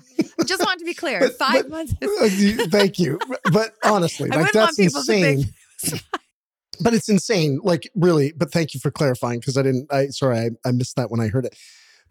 Just 0.45 0.65
want 0.65 0.79
to 0.81 0.85
be 0.85 0.95
clear. 0.95 1.21
but, 1.21 1.35
five 1.35 1.63
but, 1.63 1.71
months. 1.71 1.95
Uh, 2.03 2.67
thank 2.69 2.99
you. 2.99 3.19
But 3.53 3.73
honestly, 3.85 4.29
like 4.29 4.53
that's 4.53 4.79
insane. 4.79 5.45
but 6.81 6.93
it's 6.93 7.09
insane. 7.09 7.61
Like 7.63 7.91
really. 7.95 8.33
But 8.33 8.53
thank 8.53 8.75
you 8.75 8.81
for 8.81 8.91
clarifying 8.91 9.41
because 9.41 9.57
I 9.57 9.63
didn't. 9.63 9.93
I 9.93 10.09
sorry, 10.09 10.39
I, 10.39 10.51
I 10.67 10.73
missed 10.73 10.97
that 10.97 11.11
when 11.11 11.21
I 11.21 11.29
heard 11.29 11.47
it. 11.47 11.57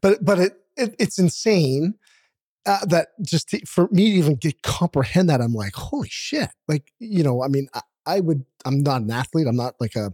But 0.02 0.26
but 0.26 0.40
it, 0.40 0.54
it 0.76 0.96
it's 0.98 1.20
insane 1.20 1.96
uh, 2.66 2.86
that 2.86 3.10
just 3.22 3.50
to, 3.50 3.66
for 3.66 3.88
me 3.92 4.12
to 4.12 4.18
even 4.18 4.36
get 4.36 4.62
comprehend 4.62 5.30
that, 5.30 5.42
I'm 5.42 5.54
like, 5.54 5.76
holy 5.76 6.10
shit! 6.10 6.50
Like 6.68 6.92
you 7.00 7.24
know, 7.24 7.44
I 7.44 7.48
mean, 7.48 7.68
I, 7.74 7.82
I 8.06 8.20
would. 8.20 8.46
I'm 8.66 8.84
not 8.84 9.02
an 9.02 9.12
athlete. 9.12 9.48
I'm 9.48 9.56
not 9.56 9.76
like 9.80 9.96
a 9.96 10.14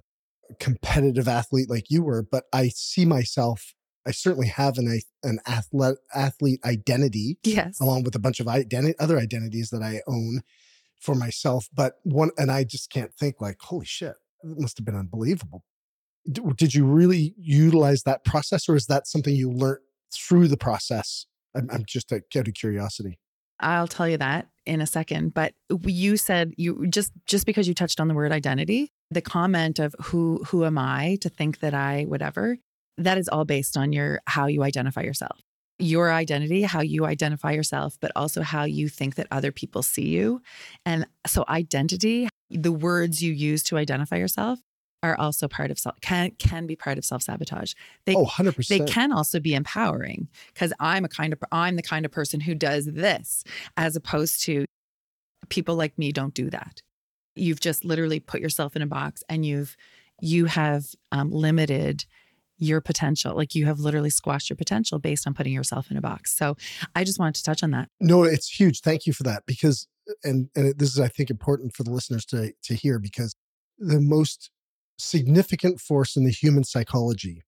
competitive 0.60 1.28
athlete 1.28 1.70
like 1.70 1.90
you 1.90 2.04
were, 2.04 2.24
but 2.24 2.46
I 2.54 2.70
see 2.70 3.06
myself. 3.06 3.74
I 4.06 4.12
certainly 4.12 4.48
have 4.48 4.78
an 4.78 5.02
an 5.24 5.40
athlete 5.46 5.98
athlete 6.16 6.62
identity, 6.64 7.38
yes, 7.44 7.80
along 7.82 8.04
with 8.04 8.16
a 8.16 8.20
bunch 8.20 8.40
of 8.40 8.48
identi- 8.48 8.96
other 9.00 9.18
identities 9.18 9.70
that 9.72 9.82
I 9.82 10.02
own 10.08 10.42
for 11.00 11.16
myself. 11.16 11.68
But 11.74 11.96
one, 12.04 12.32
and 12.38 12.50
I 12.50 12.64
just 12.64 12.90
can't 12.90 13.14
think 13.14 13.42
like, 13.42 13.58
holy 13.60 13.86
shit, 13.86 14.16
it 14.44 14.60
must 14.60 14.78
have 14.78 14.86
been 14.86 14.96
unbelievable. 14.96 15.64
Did 16.56 16.74
you 16.74 16.86
really 16.86 17.34
utilize 17.38 18.04
that 18.04 18.24
process, 18.24 18.70
or 18.70 18.76
is 18.76 18.86
that 18.88 19.08
something 19.08 19.36
you 19.36 19.52
learned 19.52 19.80
through 20.14 20.48
the 20.48 20.58
process 20.58 21.26
I'm, 21.56 21.70
I'm 21.72 21.84
just 21.88 22.12
out 22.12 22.22
of 22.36 22.54
curiosity. 22.54 23.20
I'll 23.60 23.88
tell 23.88 24.08
you 24.08 24.18
that 24.18 24.48
in 24.66 24.82
a 24.82 24.88
second. 24.88 25.34
But 25.34 25.54
you 25.70 26.18
said 26.18 26.54
you 26.58 26.88
just 26.88 27.12
just 27.26 27.46
because 27.46 27.68
you 27.68 27.74
touched 27.74 28.00
on 28.00 28.08
the 28.08 28.14
word 28.14 28.32
identity, 28.32 28.92
the 29.10 29.22
comment 29.22 29.80
of 29.80 29.96
who 30.00 30.44
who 30.48 30.66
am 30.66 30.78
I 30.78 31.18
to 31.22 31.30
think 31.30 31.60
that 31.60 31.74
I 31.74 32.04
whatever, 32.04 32.58
that 32.98 33.18
is 33.18 33.28
all 33.28 33.46
based 33.46 33.78
on 33.78 33.94
your 33.94 34.22
how 34.28 34.48
you 34.48 34.64
identify 34.64 35.02
yourself. 35.02 35.40
Your 35.80 36.12
identity, 36.12 36.64
how 36.64 36.82
you 36.82 37.06
identify 37.06 37.52
yourself, 37.52 37.98
but 38.00 38.12
also 38.16 38.42
how 38.42 38.64
you 38.64 38.90
think 38.90 39.16
that 39.16 39.28
other 39.30 39.52
people 39.52 39.84
see 39.84 40.08
you. 40.08 40.42
And 40.88 41.06
so 41.28 41.46
identity, 41.48 42.30
the 42.50 42.72
words 42.72 43.22
you 43.22 43.32
use 43.32 43.62
to 43.64 43.78
identify 43.78 44.16
yourself 44.16 44.60
are 45.04 45.18
also 45.20 45.48
part 45.48 45.72
of 45.72 45.80
self 45.80 46.00
can 46.02 46.32
can 46.32 46.66
be 46.66 46.76
part 46.76 46.98
of 46.98 47.06
self-sabotage. 47.06 47.74
They 48.06 48.16
oh, 48.16 48.26
100%. 48.26 48.68
they 48.68 48.80
can 48.80 49.12
also 49.12 49.40
be 49.40 49.54
empowering 49.54 50.28
because 50.54 50.74
I'm 50.80 51.06
a 51.06 51.10
kind 51.10 51.34
of 51.34 51.40
I'm 51.52 51.76
the 51.76 51.84
kind 51.84 52.06
of 52.06 52.12
person 52.12 52.40
who 52.40 52.56
does 52.56 52.86
this 52.86 53.44
as 53.76 53.96
opposed 53.96 54.42
to 54.44 54.66
people 55.50 55.76
like 55.76 55.98
me 55.98 56.12
don't 56.12 56.34
do 56.34 56.50
that. 56.50 56.82
You've 57.36 57.60
just 57.60 57.86
literally 57.86 58.20
put 58.20 58.42
yourself 58.42 58.76
in 58.76 58.82
a 58.82 58.88
box 58.88 59.24
and 59.30 59.46
you've 59.46 59.78
you 60.20 60.46
have 60.46 60.88
um, 61.12 61.32
limited 61.32 62.06
your 62.58 62.82
potential. 62.82 63.36
Like 63.36 63.54
you 63.54 63.66
have 63.68 63.80
literally 63.80 64.10
squashed 64.10 64.50
your 64.50 64.58
potential 64.58 64.98
based 64.98 65.28
on 65.28 65.36
putting 65.36 65.54
yourself 65.54 65.92
in 65.92 65.98
a 65.98 66.02
box. 66.02 66.36
So 66.36 66.58
I 66.96 67.04
just 67.04 67.20
wanted 67.20 67.36
to 67.36 67.44
touch 67.44 67.62
on 67.62 67.70
that. 67.72 67.90
No, 68.00 68.24
it's 68.24 68.50
huge. 68.50 68.82
Thank 68.82 69.06
you 69.06 69.14
for 69.14 69.24
that 69.24 69.44
because 69.46 69.88
and 70.24 70.50
and 70.56 70.78
this 70.78 70.90
is 70.90 71.00
I 71.00 71.08
think 71.08 71.30
important 71.30 71.76
for 71.76 71.84
the 71.84 71.92
listeners 71.92 72.26
to 72.28 72.52
to 72.64 72.74
hear 72.74 72.98
because 72.98 73.36
the 73.78 74.00
most 74.00 74.50
significant 74.98 75.80
force 75.80 76.16
in 76.16 76.24
the 76.24 76.32
human 76.32 76.64
psychology 76.64 77.44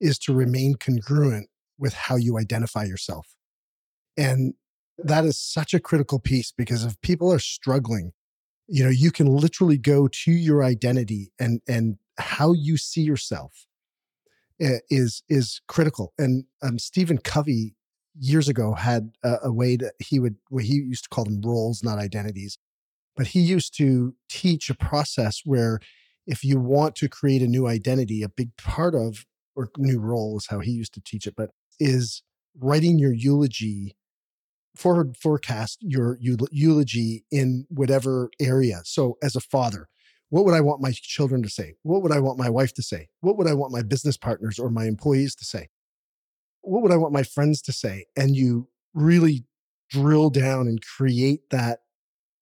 is 0.00 0.18
to 0.18 0.34
remain 0.34 0.74
congruent 0.74 1.48
with 1.78 1.94
how 1.94 2.16
you 2.16 2.38
identify 2.38 2.84
yourself. 2.84 3.34
And 4.16 4.54
that 4.98 5.24
is 5.24 5.38
such 5.38 5.74
a 5.74 5.80
critical 5.80 6.18
piece 6.18 6.52
because 6.52 6.84
if 6.84 7.00
people 7.02 7.32
are 7.32 7.38
struggling, 7.38 8.12
you 8.66 8.82
know, 8.82 8.90
you 8.90 9.10
can 9.10 9.26
literally 9.26 9.78
go 9.78 10.08
to 10.08 10.32
your 10.32 10.64
identity 10.64 11.32
and 11.38 11.60
and 11.68 11.98
how 12.18 12.52
you 12.52 12.76
see 12.76 13.02
yourself 13.02 13.66
eh, 14.60 14.78
is 14.90 15.22
is 15.28 15.60
critical. 15.68 16.14
And 16.18 16.44
um, 16.62 16.78
Stephen 16.78 17.18
Covey 17.18 17.74
years 18.18 18.48
ago 18.48 18.74
had 18.74 19.12
a, 19.22 19.36
a 19.44 19.52
way 19.52 19.76
that 19.76 19.92
he 19.98 20.18
would 20.18 20.36
well, 20.50 20.64
he 20.64 20.74
used 20.74 21.04
to 21.04 21.10
call 21.10 21.24
them 21.24 21.42
roles, 21.44 21.82
not 21.82 21.98
identities, 21.98 22.58
but 23.16 23.28
he 23.28 23.40
used 23.40 23.76
to 23.76 24.14
teach 24.28 24.70
a 24.70 24.74
process 24.74 25.42
where 25.44 25.78
if 26.26 26.44
you 26.44 26.58
want 26.58 26.96
to 26.96 27.08
create 27.08 27.42
a 27.42 27.46
new 27.46 27.66
identity, 27.66 28.22
a 28.22 28.28
big 28.28 28.56
part 28.56 28.94
of, 28.94 29.24
or 29.54 29.70
new 29.78 29.98
role 29.98 30.36
is 30.36 30.48
how 30.48 30.60
he 30.60 30.72
used 30.72 30.92
to 30.94 31.00
teach 31.00 31.26
it, 31.26 31.34
but 31.36 31.50
is 31.78 32.22
writing 32.58 32.98
your 32.98 33.12
eulogy, 33.12 33.96
forward 34.74 35.16
forecast 35.16 35.78
your 35.80 36.18
eulogy 36.20 37.24
in 37.30 37.66
whatever 37.68 38.30
area. 38.40 38.80
So 38.84 39.16
as 39.22 39.36
a 39.36 39.40
father, 39.40 39.88
what 40.28 40.44
would 40.44 40.54
I 40.54 40.60
want 40.60 40.82
my 40.82 40.92
children 40.92 41.42
to 41.42 41.48
say? 41.48 41.74
What 41.82 42.02
would 42.02 42.12
I 42.12 42.18
want 42.18 42.38
my 42.38 42.50
wife 42.50 42.74
to 42.74 42.82
say? 42.82 43.08
What 43.20 43.38
would 43.38 43.46
I 43.46 43.54
want 43.54 43.72
my 43.72 43.82
business 43.82 44.16
partners 44.16 44.58
or 44.58 44.70
my 44.70 44.86
employees 44.86 45.34
to 45.36 45.44
say? 45.44 45.68
What 46.62 46.82
would 46.82 46.92
I 46.92 46.96
want 46.96 47.12
my 47.12 47.22
friends 47.22 47.62
to 47.62 47.72
say? 47.72 48.06
And 48.16 48.34
you 48.34 48.68
really 48.92 49.44
drill 49.88 50.30
down 50.30 50.66
and 50.66 50.82
create 50.82 51.48
that 51.50 51.80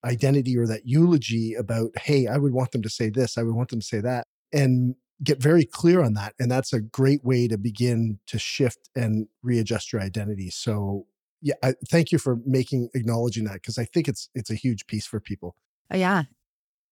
identity 0.05 0.57
or 0.57 0.67
that 0.67 0.87
eulogy 0.87 1.55
about, 1.55 1.91
hey, 1.97 2.27
I 2.27 2.39
would 2.39 2.53
want 2.53 2.73
them 2.73 2.83
to 2.83 2.91
say 2.91 3.11
this, 3.11 3.39
I 3.39 3.43
would 3.43 3.55
want 3.55 3.71
them 3.71 3.81
to 3.81 3.87
say 3.87 4.01
that, 4.01 4.27
and 4.53 4.95
get 5.23 5.41
very 5.41 5.65
clear 5.65 6.03
on 6.03 6.15
that. 6.15 6.35
And 6.39 6.51
that's 6.51 6.73
a 6.73 6.81
great 6.81 7.25
way 7.25 7.49
to 7.49 7.57
begin 7.57 8.19
to 8.27 8.39
shift 8.39 8.91
and 8.95 9.29
readjust 9.43 9.93
your 9.93 10.03
identity. 10.03 10.51
So, 10.51 11.07
yeah, 11.41 11.55
I, 11.63 11.75
thank 11.91 12.13
you 12.13 12.19
for 12.19 12.39
making 12.45 12.91
acknowledging 12.95 13.45
that 13.45 13.55
because 13.55 13.79
I 13.79 13.85
think 13.85 14.09
it's 14.09 14.29
it's 14.35 14.51
a 14.51 14.55
huge 14.55 14.87
piece 14.87 15.07
for 15.07 15.21
people. 15.21 15.57
Uh, 15.93 15.99
yeah, 15.99 16.25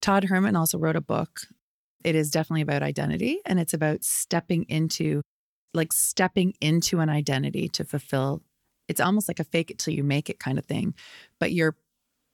Todd 0.00 0.24
Herman 0.24 0.56
also 0.56 0.78
wrote 0.78 0.96
a 0.96 1.00
book. 1.00 1.40
It 2.04 2.14
is 2.14 2.30
definitely 2.30 2.62
about 2.62 2.82
identity, 2.82 3.38
and 3.46 3.60
it's 3.60 3.74
about 3.74 4.04
stepping 4.04 4.64
into, 4.64 5.22
like 5.72 5.92
stepping 5.92 6.54
into 6.60 7.00
an 7.00 7.08
identity 7.08 7.68
to 7.70 7.84
fulfill. 7.84 8.42
It's 8.88 9.00
almost 9.00 9.28
like 9.28 9.40
a 9.40 9.44
fake 9.44 9.70
it 9.70 9.78
till 9.78 9.94
you 9.94 10.02
make 10.04 10.28
it 10.28 10.38
kind 10.38 10.58
of 10.58 10.66
thing, 10.66 10.94
but 11.38 11.52
you're 11.52 11.76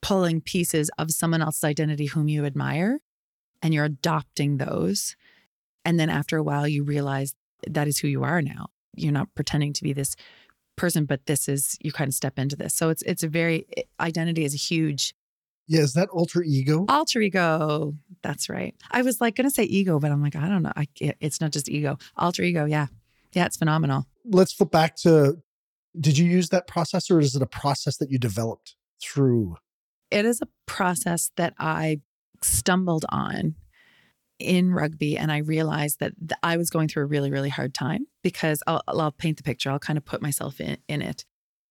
pulling 0.03 0.41
pieces 0.41 0.91
of 0.99 1.11
someone 1.11 1.43
else's 1.43 1.65
identity 1.65 2.07
whom 2.07 2.29
you 2.29 2.45
admire 2.45 3.01
and 3.63 3.75
you're 3.75 3.85
adopting 3.85 4.57
those. 4.59 5.17
And 5.85 5.99
then 5.99 6.11
after 6.11 6.37
a 6.37 6.43
while, 6.43 6.69
you 6.69 6.85
realize 6.85 7.35
that 7.67 7.89
is 7.89 7.99
who 7.99 8.09
you 8.09 8.23
are 8.23 8.43
now. 8.43 8.67
You're 8.95 9.13
not 9.13 9.35
pretending 9.35 9.73
to 9.75 9.83
be 9.83 9.93
this 9.93 10.15
person, 10.77 11.05
but 11.05 11.27
this 11.27 11.49
is 11.49 11.77
you 11.81 11.93
kind 11.93 12.09
of 12.09 12.15
step 12.15 12.39
into 12.39 12.57
this. 12.57 12.75
So 12.75 12.89
it's 12.91 13.03
it's 13.03 13.23
a 13.23 13.29
very 13.29 13.67
identity 13.99 14.45
is 14.45 14.55
a 14.55 14.59
huge 14.59 15.15
Yeah, 15.67 15.81
is 15.81 15.95
that 15.95 16.09
alter 16.11 16.43
ego? 16.43 16.87
Alter 16.89 17.21
ego. 17.21 17.95
That's 18.23 18.49
right. 18.49 18.75
I 18.91 19.03
was 19.03 19.21
like 19.21 19.35
going 19.35 19.49
to 19.49 19.55
say 19.55 19.65
ego, 19.65 19.99
but 19.99 20.11
I'm 20.11 20.23
like, 20.23 20.37
I 20.37 20.49
don't 20.49 20.63
know. 20.63 20.73
I, 20.77 20.87
it's 21.01 21.41
not 21.41 21.51
just 21.51 21.69
ego. 21.69 21.99
Alter 22.17 22.43
ego. 22.43 22.65
Yeah. 22.65 22.87
Yeah, 23.35 23.47
it's 23.47 23.57
phenomenal. 23.57 24.07
Let's 24.25 24.53
flip 24.53 24.71
back 24.71 24.97
to 24.99 25.39
did 25.99 26.17
you 26.17 26.27
use 26.27 26.51
that 26.51 26.67
process 26.67 27.11
or 27.11 27.19
is 27.19 27.35
it 27.35 27.43
a 27.43 27.47
process 27.47 27.97
that 27.97 28.11
you 28.11 28.19
developed 28.19 28.77
through? 29.03 29.57
It 30.11 30.25
is 30.25 30.41
a 30.41 30.49
process 30.67 31.31
that 31.37 31.55
I 31.59 32.01
stumbled 32.43 33.05
on 33.11 33.57
in 34.39 34.73
rugby 34.73 35.19
and 35.19 35.33
I 35.33 35.39
realized 35.39 36.01
that 36.01 36.13
I 36.43 36.57
was 36.57 36.71
going 36.71 36.89
through 36.89 37.05
a 37.05 37.07
really, 37.07 37.31
really 37.31 37.49
hard 37.49 37.75
time 37.75 38.07
because 38.23 38.63
I'll, 38.67 38.83
I'll 38.87 39.11
paint 39.11 39.37
the 39.37 39.43
picture. 39.43 39.71
I'll 39.71 39.79
kind 39.79 39.97
of 39.97 40.05
put 40.05 40.23
myself 40.23 40.61
in, 40.61 40.79
in 40.89 41.03
it. 41.03 41.25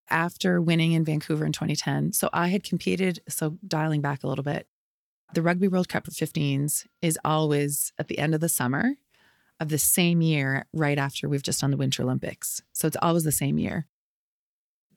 After 0.10 0.62
winning 0.62 0.94
in 0.94 1.04
Vancouver 1.04 1.46
in 1.46 1.52
2010, 1.52 2.14
so 2.14 2.30
I 2.32 2.48
had 2.48 2.64
competed. 2.64 3.20
So, 3.28 3.58
dialing 3.68 4.00
back 4.00 4.24
a 4.24 4.28
little 4.28 4.44
bit, 4.44 4.66
the 5.34 5.42
Rugby 5.42 5.68
World 5.68 5.90
Cup 5.90 6.06
for 6.06 6.12
15s 6.12 6.86
is 7.02 7.20
always 7.26 7.92
at 8.00 8.08
the 8.08 8.18
end 8.18 8.34
of 8.34 8.40
the 8.40 8.48
summer 8.48 8.94
of 9.60 9.68
the 9.68 9.78
same 9.78 10.22
year, 10.22 10.66
right 10.72 10.98
after 10.98 11.28
we've 11.28 11.44
just 11.44 11.60
done 11.60 11.72
the 11.72 11.78
Winter 11.78 12.04
Olympics. 12.04 12.62
So, 12.72 12.88
it's 12.88 12.96
always 13.02 13.26
the 13.26 13.34
same 13.34 13.58
year. 13.58 13.86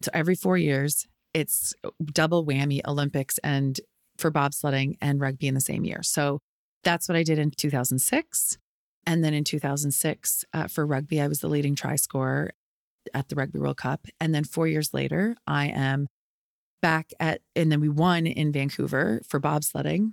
So, 0.00 0.12
every 0.14 0.36
four 0.36 0.56
years, 0.56 1.08
it's 1.34 1.74
double 2.04 2.44
whammy 2.44 2.80
Olympics 2.86 3.38
and 3.38 3.80
for 4.16 4.30
bobsledding 4.30 4.96
and 5.00 5.20
rugby 5.20 5.48
in 5.48 5.54
the 5.54 5.60
same 5.60 5.84
year. 5.84 6.02
So, 6.02 6.40
that's 6.82 7.08
what 7.08 7.16
I 7.16 7.22
did 7.22 7.38
in 7.38 7.50
2006. 7.50 8.58
And 9.06 9.24
then 9.24 9.34
in 9.34 9.44
2006, 9.44 10.44
uh, 10.52 10.68
for 10.68 10.86
rugby, 10.86 11.20
I 11.20 11.28
was 11.28 11.40
the 11.40 11.48
leading 11.48 11.74
try 11.74 11.96
scorer 11.96 12.52
at 13.14 13.28
the 13.28 13.34
Rugby 13.34 13.58
World 13.58 13.78
Cup. 13.78 14.06
And 14.20 14.34
then 14.34 14.44
four 14.44 14.66
years 14.68 14.92
later, 14.92 15.36
I 15.46 15.66
am 15.68 16.06
back 16.82 17.12
at, 17.18 17.40
and 17.56 17.70
then 17.70 17.80
we 17.80 17.88
won 17.88 18.26
in 18.26 18.52
Vancouver 18.52 19.20
for 19.26 19.40
bobsledding 19.40 20.12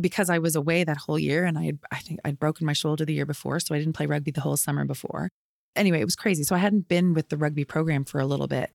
because 0.00 0.28
I 0.28 0.38
was 0.38 0.56
away 0.56 0.84
that 0.84 0.96
whole 0.96 1.18
year 1.18 1.44
and 1.44 1.56
I 1.56 1.64
had, 1.64 1.78
I 1.90 1.98
think 1.98 2.20
I'd 2.24 2.38
broken 2.38 2.66
my 2.66 2.72
shoulder 2.72 3.04
the 3.04 3.14
year 3.14 3.26
before. 3.26 3.60
So 3.60 3.74
I 3.74 3.78
didn't 3.78 3.94
play 3.94 4.06
rugby 4.06 4.30
the 4.30 4.40
whole 4.40 4.56
summer 4.56 4.84
before. 4.84 5.30
Anyway, 5.76 6.00
it 6.00 6.04
was 6.04 6.16
crazy. 6.16 6.42
So 6.42 6.54
I 6.54 6.58
hadn't 6.58 6.88
been 6.88 7.14
with 7.14 7.28
the 7.28 7.36
rugby 7.36 7.64
program 7.64 8.04
for 8.04 8.20
a 8.20 8.26
little 8.26 8.46
bit. 8.48 8.70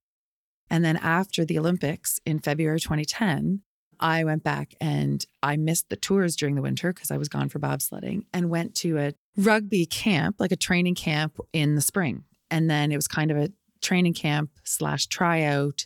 And 0.69 0.85
then 0.85 0.97
after 0.97 1.45
the 1.45 1.57
Olympics 1.59 2.19
in 2.25 2.39
February 2.39 2.79
2010, 2.79 3.61
I 3.99 4.23
went 4.23 4.43
back 4.43 4.73
and 4.79 5.25
I 5.43 5.57
missed 5.57 5.89
the 5.89 5.95
tours 5.95 6.35
during 6.35 6.55
the 6.55 6.61
winter 6.61 6.93
because 6.93 7.11
I 7.11 7.17
was 7.17 7.27
gone 7.27 7.49
for 7.49 7.59
bobsledding 7.59 8.23
and 8.33 8.49
went 8.49 8.75
to 8.75 8.97
a 8.97 9.13
rugby 9.35 9.85
camp, 9.85 10.37
like 10.39 10.51
a 10.51 10.57
training 10.57 10.95
camp 10.95 11.37
in 11.51 11.75
the 11.75 11.81
spring. 11.81 12.23
And 12.49 12.69
then 12.69 12.91
it 12.91 12.95
was 12.95 13.07
kind 13.07 13.31
of 13.31 13.37
a 13.37 13.51
training 13.81 14.13
camp 14.13 14.51
slash 14.63 15.07
tryout 15.07 15.85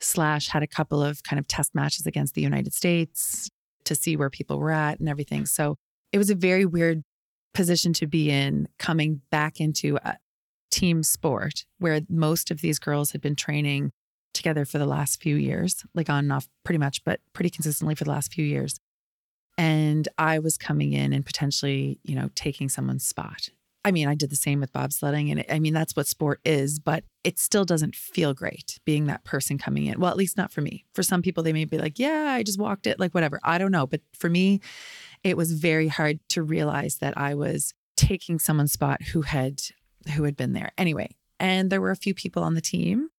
slash 0.00 0.48
had 0.48 0.62
a 0.62 0.66
couple 0.66 1.02
of 1.02 1.22
kind 1.22 1.38
of 1.38 1.46
test 1.46 1.74
matches 1.74 2.06
against 2.06 2.34
the 2.34 2.40
United 2.40 2.72
States 2.72 3.50
to 3.84 3.94
see 3.94 4.16
where 4.16 4.30
people 4.30 4.58
were 4.58 4.70
at 4.70 4.98
and 4.98 5.08
everything. 5.08 5.44
So 5.46 5.76
it 6.12 6.18
was 6.18 6.30
a 6.30 6.34
very 6.34 6.64
weird 6.64 7.02
position 7.52 7.92
to 7.94 8.06
be 8.06 8.30
in 8.30 8.68
coming 8.78 9.20
back 9.30 9.60
into 9.60 9.98
a 10.02 10.16
team 10.70 11.02
sport 11.02 11.64
where 11.78 12.00
most 12.08 12.50
of 12.50 12.60
these 12.60 12.78
girls 12.78 13.12
had 13.12 13.20
been 13.20 13.36
training 13.36 13.92
together 14.40 14.64
for 14.64 14.78
the 14.78 14.86
last 14.86 15.22
few 15.22 15.36
years, 15.36 15.84
like 15.94 16.08
on 16.08 16.24
and 16.24 16.32
off 16.32 16.48
pretty 16.64 16.78
much, 16.78 17.04
but 17.04 17.20
pretty 17.32 17.50
consistently 17.50 17.94
for 17.94 18.04
the 18.04 18.10
last 18.10 18.32
few 18.32 18.44
years. 18.44 18.80
And 19.58 20.08
I 20.16 20.38
was 20.38 20.56
coming 20.56 20.94
in 20.94 21.12
and 21.12 21.24
potentially, 21.24 22.00
you 22.02 22.14
know, 22.14 22.30
taking 22.34 22.68
someone's 22.70 23.06
spot. 23.06 23.50
I 23.84 23.90
mean, 23.92 24.08
I 24.08 24.14
did 24.14 24.30
the 24.30 24.36
same 24.36 24.60
with 24.60 24.72
bobsledding. 24.72 25.30
And 25.30 25.40
it, 25.40 25.46
I 25.50 25.58
mean, 25.58 25.74
that's 25.74 25.94
what 25.94 26.06
sport 26.06 26.40
is, 26.44 26.78
but 26.78 27.04
it 27.24 27.38
still 27.38 27.64
doesn't 27.64 27.94
feel 27.94 28.34
great 28.34 28.78
being 28.84 29.06
that 29.06 29.24
person 29.24 29.58
coming 29.58 29.86
in. 29.86 30.00
Well, 30.00 30.10
at 30.10 30.16
least 30.16 30.36
not 30.36 30.52
for 30.52 30.60
me. 30.62 30.84
For 30.94 31.02
some 31.02 31.22
people, 31.22 31.42
they 31.42 31.52
may 31.52 31.64
be 31.64 31.78
like, 31.78 31.98
yeah, 31.98 32.32
I 32.32 32.42
just 32.42 32.58
walked 32.58 32.86
it, 32.86 32.98
like 32.98 33.12
whatever. 33.12 33.40
I 33.42 33.58
don't 33.58 33.72
know. 33.72 33.86
But 33.86 34.00
for 34.14 34.30
me, 34.30 34.60
it 35.22 35.36
was 35.36 35.52
very 35.52 35.88
hard 35.88 36.20
to 36.30 36.42
realize 36.42 36.96
that 36.96 37.16
I 37.16 37.34
was 37.34 37.74
taking 37.96 38.38
someone's 38.38 38.72
spot 38.72 39.02
who 39.02 39.22
had 39.22 39.60
who 40.14 40.24
had 40.24 40.34
been 40.34 40.54
there 40.54 40.72
anyway 40.78 41.14
and 41.38 41.68
there 41.68 41.80
were 41.80 41.90
a 41.90 41.96
few 41.96 42.14
people 42.14 42.42
on 42.42 42.54
the 42.54 42.60
team 42.62 43.09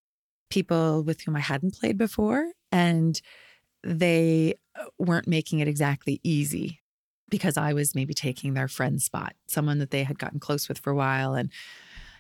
people 0.51 1.03
with 1.03 1.21
whom 1.21 1.35
I 1.35 1.39
hadn't 1.39 1.79
played 1.79 1.97
before, 1.97 2.51
and 2.71 3.19
they 3.83 4.53
uh, 4.75 4.85
weren't 4.99 5.27
making 5.27 5.59
it 5.59 5.67
exactly 5.67 6.19
easy 6.23 6.81
because 7.29 7.57
I 7.57 7.73
was 7.73 7.95
maybe 7.95 8.13
taking 8.13 8.53
their 8.53 8.67
friend 8.67 9.01
spot, 9.01 9.33
someone 9.47 9.79
that 9.79 9.89
they 9.89 10.03
had 10.03 10.19
gotten 10.19 10.39
close 10.39 10.67
with 10.69 10.77
for 10.77 10.91
a 10.91 10.95
while. 10.95 11.33
And, 11.33 11.49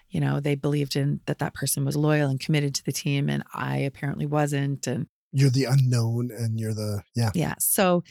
you 0.09 0.19
know, 0.19 0.39
they 0.39 0.55
believed 0.55 0.95
in 0.95 1.19
that 1.25 1.39
that 1.39 1.53
person 1.53 1.85
was 1.85 1.95
loyal 1.95 2.29
and 2.29 2.39
committed 2.39 2.73
to 2.75 2.83
the 2.83 2.91
team. 2.91 3.29
And 3.29 3.43
I 3.53 3.77
apparently 3.77 4.25
wasn't. 4.25 4.87
And 4.87 5.07
you're 5.33 5.49
the 5.49 5.65
unknown 5.65 6.31
and 6.31 6.59
you're 6.59 6.73
the, 6.73 7.03
yeah. 7.13 7.29
Yeah. 7.35 7.55
So, 7.59 8.03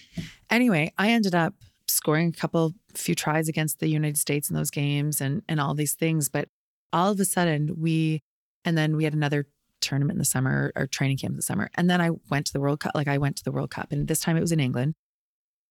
anyway, 0.51 0.93
I 0.99 1.11
ended 1.11 1.35
up 1.35 1.55
scoring 1.89 2.29
a 2.29 2.39
couple, 2.39 2.75
few 2.95 3.15
tries 3.15 3.49
against 3.49 3.81
the 3.81 3.89
United 3.89 4.19
States 4.19 4.49
in 4.49 4.55
those 4.55 4.71
games 4.71 5.21
and, 5.21 5.43
and 5.49 5.59
all 5.59 5.75
these 5.75 5.95
things. 5.95 6.29
But 6.29 6.49
all 6.93 7.11
of 7.11 7.19
a 7.19 7.25
sudden, 7.25 7.77
we, 7.79 8.23
and 8.65 8.77
then 8.77 8.95
we 8.95 9.05
had 9.05 9.15
another 9.15 9.47
tournament 9.81 10.17
in 10.17 10.19
the 10.19 10.25
summer 10.25 10.73
or 10.77 10.87
training 10.87 11.19
camp 11.19 11.33
in 11.33 11.37
the 11.37 11.43
summer. 11.43 11.71
And 11.75 11.89
then 11.89 12.01
I 12.01 12.11
went 12.29 12.47
to 12.47 12.53
the 12.53 12.61
World 12.61 12.81
Cup. 12.81 12.93
Like 12.95 13.09
I 13.09 13.19
went 13.19 13.37
to 13.37 13.45
the 13.45 13.53
World 13.53 13.71
Cup, 13.71 13.93
and 13.93 14.09
this 14.09 14.21
time 14.21 14.37
it 14.37 14.41
was 14.41 14.53
in 14.53 14.61
England. 14.61 14.95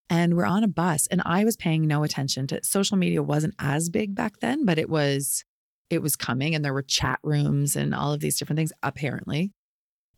And 0.10 0.36
we're 0.36 0.45
on 0.45 0.64
a 0.64 0.68
bus, 0.68 1.07
and 1.07 1.22
I 1.24 1.43
was 1.43 1.55
paying 1.55 1.86
no 1.86 2.03
attention 2.03 2.47
to 2.47 2.64
social 2.64 2.97
media. 2.97 3.22
wasn't 3.22 3.53
as 3.60 3.89
big 3.89 4.16
back 4.16 4.39
then, 4.39 4.66
but 4.66 4.80
it 4.80 4.89
was 4.89 5.43
it 5.89 6.01
was 6.01 6.16
coming, 6.16 6.53
and 6.53 6.64
there 6.64 6.74
were 6.74 6.84
chat 6.84 7.20
rooms 7.24 7.76
and 7.76 7.95
all 7.95 8.14
of 8.14 8.20
these 8.20 8.38
different 8.38 8.57
things 8.57 8.74
apparently. 8.84 9.51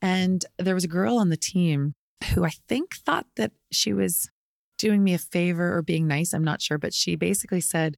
And 0.01 0.45
there 0.57 0.75
was 0.75 0.83
a 0.83 0.89
girl 0.89 1.17
on 1.17 1.29
the 1.29 1.37
team 1.37 1.93
who 2.33 2.43
I 2.43 2.51
think 2.67 2.95
thought 2.95 3.27
that 3.35 3.51
she 3.71 3.93
was 3.93 4.29
doing 4.77 5.03
me 5.03 5.13
a 5.13 5.19
favor 5.19 5.75
or 5.75 5.81
being 5.81 6.07
nice. 6.07 6.33
I'm 6.33 6.43
not 6.43 6.61
sure, 6.61 6.77
but 6.77 6.93
she 6.93 7.15
basically 7.15 7.61
said, 7.61 7.97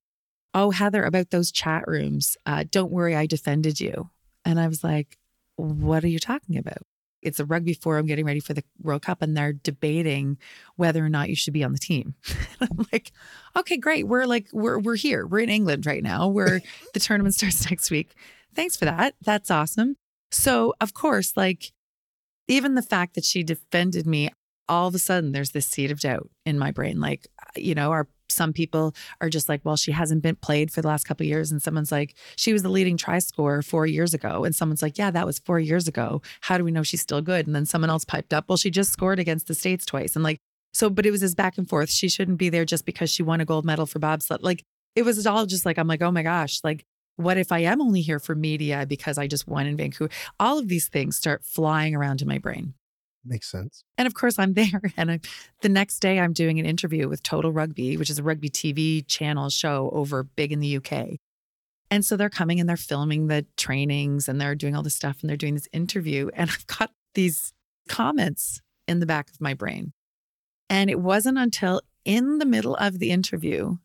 "Oh, 0.54 0.72
Heather, 0.72 1.04
about 1.04 1.30
those 1.30 1.52
chat 1.52 1.84
rooms, 1.88 2.38
uh, 2.46 2.66
don't 2.70 2.92
worry, 2.92 3.16
I 3.16 3.26
defended 3.26 3.80
you." 3.80 4.10
And 4.46 4.60
I 4.60 4.68
was 4.68 4.84
like, 4.84 5.18
what 5.56 6.04
are 6.04 6.10
you 6.10 6.20
talking 6.20 6.58
about? 6.58 6.84
It's 7.22 7.40
a 7.40 7.46
rugby 7.46 7.74
forum 7.74 8.06
getting 8.06 8.26
ready 8.26 8.42
for 8.42 8.54
the 8.54 8.64
World 8.82 9.02
Cup, 9.02 9.22
and 9.22 9.36
they're 9.36 9.54
debating 9.54 10.38
whether 10.76 11.04
or 11.04 11.10
not 11.10 11.30
you 11.30 11.36
should 11.36 11.54
be 11.54 11.64
on 11.64 11.72
the 11.72 11.80
team. 11.80 12.16
I'm 12.62 12.86
like, 12.92 13.12
okay, 13.56 13.78
great. 13.78 14.08
We're 14.08 14.26
like, 14.26 14.50
we're 14.52 14.78
we're 14.78 14.96
here. 14.96 15.26
We're 15.26 15.40
in 15.40 15.50
England 15.50 15.86
right 15.86 16.04
now. 16.04 16.28
Where 16.28 16.62
the 16.94 17.00
tournament 17.00 17.36
starts 17.36 17.70
next 17.70 17.92
week. 17.92 18.14
Thanks 18.54 18.76
for 18.76 18.86
that. 18.86 19.16
That's 19.22 19.50
awesome. 19.50 19.96
So 20.32 20.74
of 20.82 20.94
course, 20.94 21.38
like, 21.38 21.72
even 22.48 22.76
the 22.76 22.82
fact 22.82 23.16
that 23.16 23.24
she 23.24 23.44
defended 23.44 24.06
me, 24.06 24.30
all 24.68 24.88
of 24.88 24.96
a 24.96 25.00
sudden 25.00 25.32
there's 25.32 25.52
this 25.52 25.66
seed 25.66 25.92
of 25.92 26.02
doubt 26.02 26.30
in 26.46 26.60
my 26.60 26.72
brain. 26.72 27.00
Like, 27.00 27.28
you 27.56 27.74
know, 27.74 27.92
our 27.92 28.08
some 28.30 28.54
people 28.54 28.96
are 29.22 29.30
just 29.30 29.50
like, 29.50 29.62
well, 29.64 29.76
she 29.76 29.92
hasn't 29.92 30.22
been 30.22 30.36
played 30.36 30.72
for 30.72 30.82
the 30.82 30.88
last 30.88 31.06
couple 31.06 31.26
years. 31.26 31.52
And 31.52 31.62
someone's 31.62 31.92
like, 31.92 32.16
she 32.36 32.54
was 32.54 32.64
the 32.64 32.70
leading 32.70 32.98
try 32.98 33.20
scorer 33.20 33.62
four 33.62 33.86
years 33.86 34.14
ago. 34.14 34.44
And 34.44 34.56
someone's 34.56 34.82
like, 34.82 34.98
yeah, 34.98 35.12
that 35.12 35.26
was 35.26 35.40
four 35.40 35.60
years 35.60 35.88
ago. 35.88 36.22
How 36.42 36.58
do 36.58 36.64
we 36.64 36.72
know 36.72 36.84
she's 36.84 37.02
still 37.02 37.22
good? 37.22 37.46
And 37.46 37.56
then 37.56 37.66
someone 37.66 37.90
else 37.90 38.06
piped 38.06 38.34
up, 38.34 38.46
well, 38.48 38.58
she 38.58 38.72
just 38.72 38.92
scored 38.92 39.20
against 39.20 39.48
the 39.48 39.54
States 39.54 39.86
twice. 39.86 40.16
And 40.16 40.24
like, 40.24 40.40
so, 40.74 40.90
but 40.90 41.06
it 41.06 41.12
was 41.12 41.22
this 41.22 41.36
back 41.36 41.58
and 41.58 41.70
forth. 41.70 41.90
She 41.90 42.10
shouldn't 42.10 42.40
be 42.40 42.50
there 42.50 42.66
just 42.66 42.86
because 42.86 43.10
she 43.10 43.22
won 43.22 43.42
a 43.42 43.46
gold 43.46 43.66
medal 43.66 43.86
for 43.86 44.00
bobsled. 44.00 44.42
Like, 44.42 44.64
it 44.96 45.04
was 45.04 45.26
all 45.26 45.46
just 45.46 45.66
like, 45.66 45.78
I'm 45.78 45.88
like, 45.88 46.02
oh 46.02 46.12
my 46.12 46.24
gosh, 46.24 46.60
like, 46.64 46.86
what 47.16 47.38
if 47.38 47.52
I 47.52 47.60
am 47.60 47.82
only 47.82 48.02
here 48.02 48.20
for 48.20 48.34
media 48.34 48.86
because 48.88 49.20
I 49.20 49.28
just 49.28 49.48
won 49.48 49.68
in 49.68 49.78
Vancouver? 49.78 50.12
All 50.40 50.58
of 50.58 50.68
these 50.68 50.88
things 50.88 51.16
start 51.16 51.46
flying 51.46 51.96
around 51.96 52.22
in 52.22 52.28
my 52.28 52.40
brain. 52.40 52.74
Makes 53.26 53.50
sense. 53.50 53.84
And 53.98 54.06
of 54.06 54.14
course, 54.14 54.38
I'm 54.38 54.54
there. 54.54 54.82
And 54.98 55.12
I, 55.12 55.20
the 55.62 55.70
next 55.70 56.00
day, 56.00 56.20
I'm 56.20 56.34
doing 56.34 56.60
an 56.60 56.66
interview 56.66 57.08
with 57.08 57.24
Total 57.24 57.52
Rugby, 57.52 57.98
which 57.98 58.10
is 58.10 58.20
a 58.20 58.24
rugby 58.24 58.50
TV 58.50 59.06
channel 59.08 59.50
show 59.50 59.90
over 59.94 60.24
big 60.24 60.52
in 60.52 60.60
the 60.60 60.78
UK. 60.78 61.20
And 61.90 62.06
so 62.06 62.18
they're 62.18 62.30
coming 62.30 62.60
and 62.60 62.68
they're 62.68 62.78
filming 62.78 63.28
the 63.28 63.46
trainings 63.56 64.28
and 64.28 64.42
they're 64.42 64.56
doing 64.56 64.76
all 64.76 64.84
this 64.84 64.96
stuff 64.96 65.20
and 65.22 65.30
they're 65.30 65.38
doing 65.38 65.54
this 65.54 65.70
interview. 65.72 66.30
And 66.34 66.50
I've 66.50 66.68
got 66.68 66.92
these 67.14 67.54
comments 67.88 68.62
in 68.88 69.00
the 69.00 69.06
back 69.06 69.30
of 69.30 69.40
my 69.40 69.54
brain. 69.54 69.94
And 70.70 70.90
it 70.90 71.00
wasn't 71.00 71.38
until 71.38 71.82
in 72.04 72.40
the 72.40 72.46
middle 72.46 72.76
of 72.76 73.00
the 73.00 73.12
interview 73.12 73.78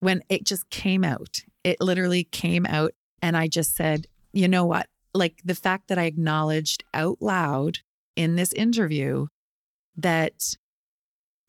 when 0.00 0.22
it 0.28 0.44
just 0.44 0.68
came 0.70 1.04
out. 1.04 1.40
It 1.64 1.80
literally 1.80 2.24
came 2.24 2.66
out. 2.66 2.92
And 3.20 3.36
I 3.36 3.48
just 3.48 3.74
said, 3.74 4.06
you 4.32 4.46
know 4.46 4.64
what? 4.64 4.86
Like 5.14 5.40
the 5.44 5.54
fact 5.54 5.88
that 5.88 5.98
I 5.98 6.04
acknowledged 6.04 6.84
out 6.94 7.18
loud 7.20 7.78
in 8.18 8.34
this 8.34 8.52
interview 8.52 9.28
that 9.96 10.56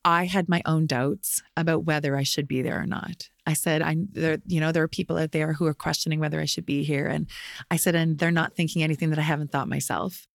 I 0.04 0.24
had 0.26 0.48
my 0.48 0.62
own 0.64 0.86
doubts 0.86 1.42
about 1.56 1.84
whether 1.84 2.16
I 2.16 2.22
should 2.22 2.46
be 2.46 2.62
there 2.62 2.80
or 2.80 2.86
not. 2.86 3.28
I 3.44 3.54
said, 3.54 3.82
I 3.82 3.96
there, 4.12 4.38
you 4.46 4.60
know, 4.60 4.70
there 4.70 4.84
are 4.84 4.88
people 4.88 5.18
out 5.18 5.32
there 5.32 5.52
who 5.52 5.66
are 5.66 5.74
questioning 5.74 6.20
whether 6.20 6.40
I 6.40 6.44
should 6.44 6.64
be 6.64 6.84
here. 6.84 7.06
And 7.06 7.26
I 7.70 7.76
said, 7.76 7.96
and 7.96 8.18
they're 8.18 8.30
not 8.30 8.54
thinking 8.54 8.82
anything 8.82 9.10
that 9.10 9.18
I 9.18 9.22
haven't 9.22 9.50
thought 9.50 9.68
myself. 9.68 10.28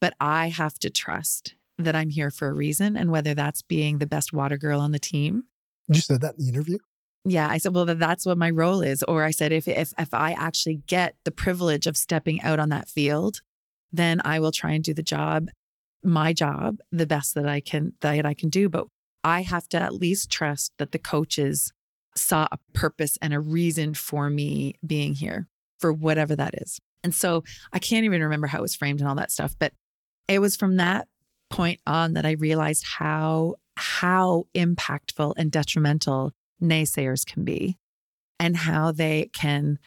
But 0.00 0.14
I 0.18 0.48
have 0.48 0.78
to 0.80 0.90
trust 0.90 1.54
that 1.78 1.94
I'm 1.94 2.08
here 2.08 2.30
for 2.30 2.48
a 2.48 2.54
reason. 2.54 2.96
And 2.96 3.10
whether 3.10 3.34
that's 3.34 3.62
being 3.62 3.98
the 3.98 4.06
best 4.06 4.32
water 4.32 4.56
girl 4.56 4.80
on 4.80 4.92
the 4.92 4.98
team. 4.98 5.44
You 5.88 6.00
said 6.00 6.22
that 6.22 6.36
in 6.38 6.46
the 6.46 6.52
interview? 6.52 6.78
Yeah. 7.24 7.48
I 7.48 7.58
said, 7.58 7.74
well, 7.74 7.84
that's 7.84 8.24
what 8.24 8.38
my 8.38 8.50
role 8.50 8.80
is. 8.80 9.04
Or 9.06 9.24
I 9.24 9.30
said, 9.30 9.52
if 9.52 9.68
if 9.68 9.92
if 9.98 10.14
I 10.14 10.32
actually 10.32 10.82
get 10.86 11.16
the 11.24 11.30
privilege 11.30 11.86
of 11.86 11.98
stepping 11.98 12.40
out 12.40 12.58
on 12.58 12.70
that 12.70 12.88
field, 12.88 13.42
then 13.92 14.22
I 14.24 14.40
will 14.40 14.52
try 14.52 14.72
and 14.72 14.82
do 14.82 14.94
the 14.94 15.02
job 15.02 15.48
my 16.04 16.32
job 16.32 16.78
the 16.90 17.06
best 17.06 17.34
that 17.34 17.46
I 17.46 17.60
can 17.60 17.92
that 18.00 18.26
I 18.26 18.34
can 18.34 18.48
do. 18.48 18.68
But 18.68 18.86
I 19.24 19.42
have 19.42 19.68
to 19.68 19.80
at 19.80 19.94
least 19.94 20.30
trust 20.30 20.72
that 20.78 20.92
the 20.92 20.98
coaches 20.98 21.72
saw 22.16 22.48
a 22.50 22.58
purpose 22.74 23.16
and 23.22 23.32
a 23.32 23.40
reason 23.40 23.94
for 23.94 24.28
me 24.28 24.74
being 24.84 25.14
here 25.14 25.48
for 25.78 25.92
whatever 25.92 26.36
that 26.36 26.54
is. 26.60 26.78
And 27.02 27.14
so 27.14 27.42
I 27.72 27.78
can't 27.78 28.04
even 28.04 28.22
remember 28.22 28.46
how 28.46 28.58
it 28.58 28.62
was 28.62 28.76
framed 28.76 29.00
and 29.00 29.08
all 29.08 29.14
that 29.16 29.32
stuff, 29.32 29.54
but 29.58 29.72
it 30.28 30.40
was 30.40 30.56
from 30.56 30.76
that 30.76 31.08
point 31.50 31.80
on 31.86 32.14
that 32.14 32.26
I 32.26 32.32
realized 32.32 32.84
how 32.86 33.56
how 33.76 34.44
impactful 34.54 35.34
and 35.36 35.50
detrimental 35.50 36.32
naysayers 36.62 37.26
can 37.26 37.44
be 37.44 37.78
and 38.38 38.56
how 38.56 38.92
they 38.92 39.30
can 39.32 39.78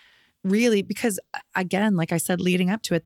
really 0.44 0.82
because 0.82 1.20
again 1.56 1.96
like 1.96 2.12
I 2.12 2.18
said 2.18 2.40
leading 2.40 2.70
up 2.70 2.82
to 2.84 2.96
it 2.96 3.06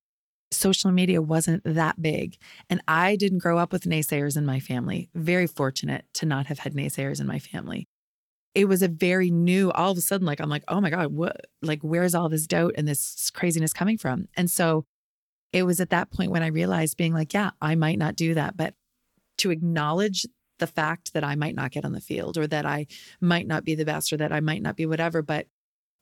social 0.52 0.92
media 0.92 1.22
wasn't 1.22 1.64
that 1.64 2.02
big 2.02 2.38
and 2.70 2.82
I 2.88 3.16
didn't 3.16 3.40
grow 3.40 3.58
up 3.58 3.72
with 3.72 3.84
naysayers 3.84 4.36
in 4.36 4.46
my 4.46 4.60
family. 4.60 5.10
Very 5.14 5.48
fortunate 5.48 6.06
to 6.16 6.26
not 6.26 6.48
have 6.48 6.60
had 6.60 6.74
naysayers 6.74 7.22
in 7.22 7.28
my 7.28 7.40
family 7.40 7.88
it 8.56 8.68
was 8.68 8.82
a 8.82 8.88
very 8.88 9.30
new 9.30 9.72
all 9.72 9.92
of 9.92 9.98
a 9.98 10.02
sudden 10.02 10.26
like 10.26 10.40
i'm 10.40 10.50
like 10.50 10.64
oh 10.68 10.82
my 10.82 10.90
god 10.90 11.14
what 11.14 11.46
like 11.62 11.82
where's 11.82 12.16
all 12.16 12.30
this 12.30 12.48
doubt 12.48 12.74
and 12.78 12.88
this 12.88 13.30
craziness 13.32 13.74
coming 13.74 13.98
from 13.98 14.28
and 14.36 14.50
so 14.50 14.86
it 15.54 15.64
was 15.64 15.80
at 15.80 15.90
that 15.90 16.12
point 16.12 16.32
when 16.32 16.44
i 16.44 16.48
realized 16.48 16.98
being 16.98 17.14
like 17.14 17.34
yeah 17.34 17.52
i 17.62 17.76
might 17.76 17.98
not 17.98 18.16
do 18.16 18.34
that 18.34 18.58
but 18.58 18.74
to 19.38 19.52
acknowledge 19.52 20.26
the 20.58 20.68
fact 20.68 21.14
that 21.14 21.24
i 21.24 21.36
might 21.36 21.56
not 21.56 21.72
get 21.72 21.86
on 21.86 21.94
the 21.94 22.02
field 22.02 22.38
or 22.38 22.48
that 22.48 22.66
i 22.66 22.86
might 23.22 23.48
not 23.48 23.64
be 23.64 23.76
the 23.76 23.86
best 23.86 24.12
or 24.12 24.18
that 24.18 24.32
i 24.32 24.40
might 24.40 24.62
not 24.62 24.76
be 24.76 24.86
whatever 24.86 25.22
but 25.22 25.48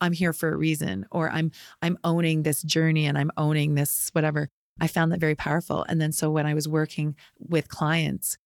i'm 0.00 0.12
here 0.12 0.32
for 0.32 0.52
a 0.52 0.56
reason 0.56 1.06
or 1.10 1.30
i'm 1.30 1.50
i'm 1.82 1.98
owning 2.04 2.42
this 2.42 2.62
journey 2.62 3.06
and 3.06 3.18
i'm 3.18 3.30
owning 3.36 3.74
this 3.74 4.10
whatever 4.12 4.48
i 4.80 4.86
found 4.86 5.12
that 5.12 5.20
very 5.20 5.34
powerful 5.34 5.84
and 5.88 6.00
then 6.00 6.12
so 6.12 6.30
when 6.30 6.46
i 6.46 6.54
was 6.54 6.68
working 6.68 7.16
with 7.38 7.68
clients 7.68 8.36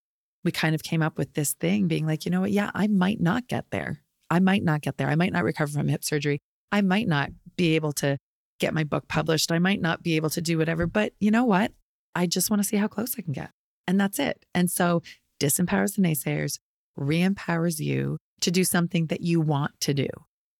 we 0.44 0.50
kind 0.50 0.74
of 0.74 0.82
came 0.82 1.02
up 1.02 1.18
with 1.18 1.34
this 1.34 1.52
thing 1.54 1.88
being 1.88 2.06
like, 2.06 2.24
you 2.24 2.30
know 2.30 2.40
what? 2.40 2.50
Yeah, 2.50 2.70
I 2.74 2.86
might 2.86 3.20
not 3.20 3.48
get 3.48 3.70
there. 3.70 4.02
I 4.30 4.40
might 4.40 4.64
not 4.64 4.80
get 4.80 4.96
there. 4.96 5.08
I 5.08 5.14
might 5.14 5.32
not 5.32 5.44
recover 5.44 5.72
from 5.72 5.88
hip 5.88 6.04
surgery. 6.04 6.40
I 6.70 6.80
might 6.80 7.06
not 7.06 7.30
be 7.56 7.76
able 7.76 7.92
to 7.94 8.16
get 8.58 8.74
my 8.74 8.84
book 8.84 9.08
published. 9.08 9.52
I 9.52 9.58
might 9.58 9.80
not 9.80 10.02
be 10.02 10.16
able 10.16 10.30
to 10.30 10.40
do 10.40 10.58
whatever. 10.58 10.86
But 10.86 11.12
you 11.20 11.30
know 11.30 11.44
what? 11.44 11.72
I 12.14 12.26
just 12.26 12.50
want 12.50 12.62
to 12.62 12.68
see 12.68 12.76
how 12.76 12.88
close 12.88 13.14
I 13.18 13.22
can 13.22 13.32
get. 13.32 13.50
And 13.86 14.00
that's 14.00 14.18
it. 14.18 14.44
And 14.54 14.70
so 14.70 15.02
disempowers 15.40 15.96
the 15.96 16.02
naysayers, 16.02 16.58
re 16.96 17.20
empowers 17.20 17.80
you 17.80 18.18
to 18.40 18.50
do 18.50 18.64
something 18.64 19.06
that 19.06 19.20
you 19.20 19.40
want 19.40 19.80
to 19.80 19.94
do, 19.94 20.08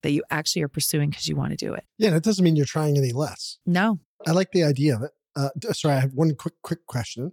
that 0.03 0.13
you 0.13 0.23
actually 0.31 0.63
are 0.63 0.69
pursuing 0.69 1.11
because 1.11 1.29
you 1.29 1.37
want 1.37 1.51
to 1.51 1.57
do 1.57 1.75
it. 1.75 1.85
Yeah. 1.99 2.09
And 2.09 2.17
it 2.17 2.23
doesn't 2.23 2.45
mean 2.45 2.57
you're 2.57 2.67
trying 2.67 2.99
any 2.99 3.13
less. 3.13 3.59
No. 3.67 4.01
I 4.27 4.33
like 4.33 4.53
the 4.53 4.65
idea 4.65 4.97
of 4.97 5.03
it. 5.03 5.11
Uh, 5.35 5.49
sorry, 5.73 5.97
I 5.97 6.01
have 6.01 6.13
one 6.13 6.35
quick, 6.35 6.55
quick 6.63 6.87
question. 6.87 7.33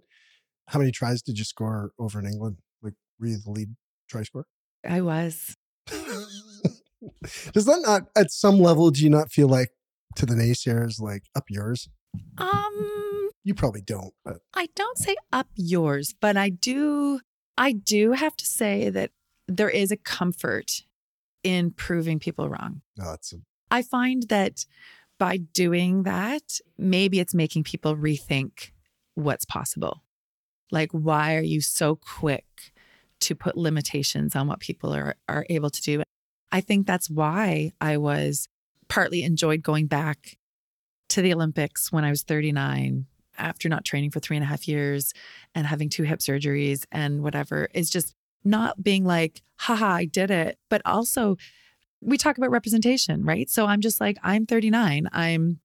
How 0.68 0.78
many 0.78 0.90
tries 0.90 1.22
did 1.22 1.38
you 1.38 1.44
score 1.44 1.92
over 1.98 2.18
in 2.18 2.26
England? 2.26 2.58
Like, 2.82 2.94
were 3.18 3.26
you 3.26 3.38
the 3.44 3.50
lead 3.50 3.76
try 4.08 4.22
scorer? 4.22 4.46
I 4.88 5.00
was. 5.00 5.56
Does 7.52 7.64
that 7.64 7.82
not, 7.84 8.02
at 8.16 8.30
some 8.30 8.60
level, 8.60 8.90
do 8.90 9.02
you 9.02 9.10
not 9.10 9.30
feel 9.30 9.48
like 9.48 9.70
to 10.16 10.26
the 10.26 10.34
naysayers, 10.34 11.00
like 11.00 11.24
up 11.34 11.44
yours? 11.48 11.88
Um, 12.38 13.30
you 13.44 13.54
probably 13.54 13.82
don't, 13.82 14.12
but 14.24 14.38
I 14.54 14.68
don't 14.74 14.98
say 14.98 15.16
up 15.32 15.48
yours, 15.54 16.14
but 16.20 16.36
I 16.36 16.48
do. 16.50 17.20
I 17.56 17.72
do 17.72 18.12
have 18.12 18.36
to 18.36 18.46
say 18.46 18.90
that 18.90 19.10
there 19.46 19.68
is 19.68 19.90
a 19.90 19.96
comfort 19.96 20.82
in 21.42 21.70
proving 21.70 22.18
people 22.18 22.48
wrong. 22.48 22.82
No, 22.96 23.12
it's 23.12 23.32
a... 23.32 23.36
I 23.70 23.82
find 23.82 24.28
that 24.28 24.64
by 25.18 25.36
doing 25.36 26.04
that, 26.04 26.58
maybe 26.78 27.20
it's 27.20 27.34
making 27.34 27.64
people 27.64 27.96
rethink 27.96 28.72
what's 29.14 29.44
possible. 29.44 30.02
Like, 30.72 30.90
why 30.92 31.36
are 31.36 31.42
you 31.42 31.60
so 31.60 31.96
quick 31.96 32.72
to 33.20 33.34
put 33.34 33.56
limitations 33.56 34.34
on 34.34 34.46
what 34.46 34.60
people 34.60 34.94
are, 34.94 35.14
are 35.28 35.46
able 35.50 35.70
to 35.70 35.82
do? 35.82 36.02
I 36.52 36.60
think 36.60 36.86
that's 36.86 37.10
why 37.10 37.72
I 37.80 37.96
was 37.96 38.48
partly 38.88 39.22
enjoyed 39.22 39.62
going 39.62 39.86
back 39.86 40.38
to 41.10 41.22
the 41.22 41.32
Olympics 41.32 41.92
when 41.92 42.04
I 42.04 42.10
was 42.10 42.22
39 42.22 43.06
after 43.38 43.68
not 43.68 43.84
training 43.84 44.10
for 44.10 44.20
three 44.20 44.36
and 44.36 44.44
a 44.44 44.48
half 44.48 44.68
years 44.68 45.12
and 45.54 45.66
having 45.66 45.88
two 45.88 46.02
hip 46.02 46.20
surgeries 46.20 46.84
and 46.92 47.22
whatever 47.22 47.68
is 47.74 47.90
just 47.90 48.14
not 48.44 48.82
being 48.82 49.04
like, 49.04 49.42
haha, 49.56 49.86
I 49.86 50.04
did 50.04 50.30
it. 50.30 50.58
But 50.68 50.82
also, 50.84 51.36
we 52.00 52.16
talk 52.16 52.38
about 52.38 52.50
representation, 52.50 53.24
right? 53.24 53.50
So 53.50 53.66
I'm 53.66 53.80
just 53.80 54.00
like, 54.00 54.16
I'm 54.22 54.46
39. 54.46 55.08
I'm 55.12 55.60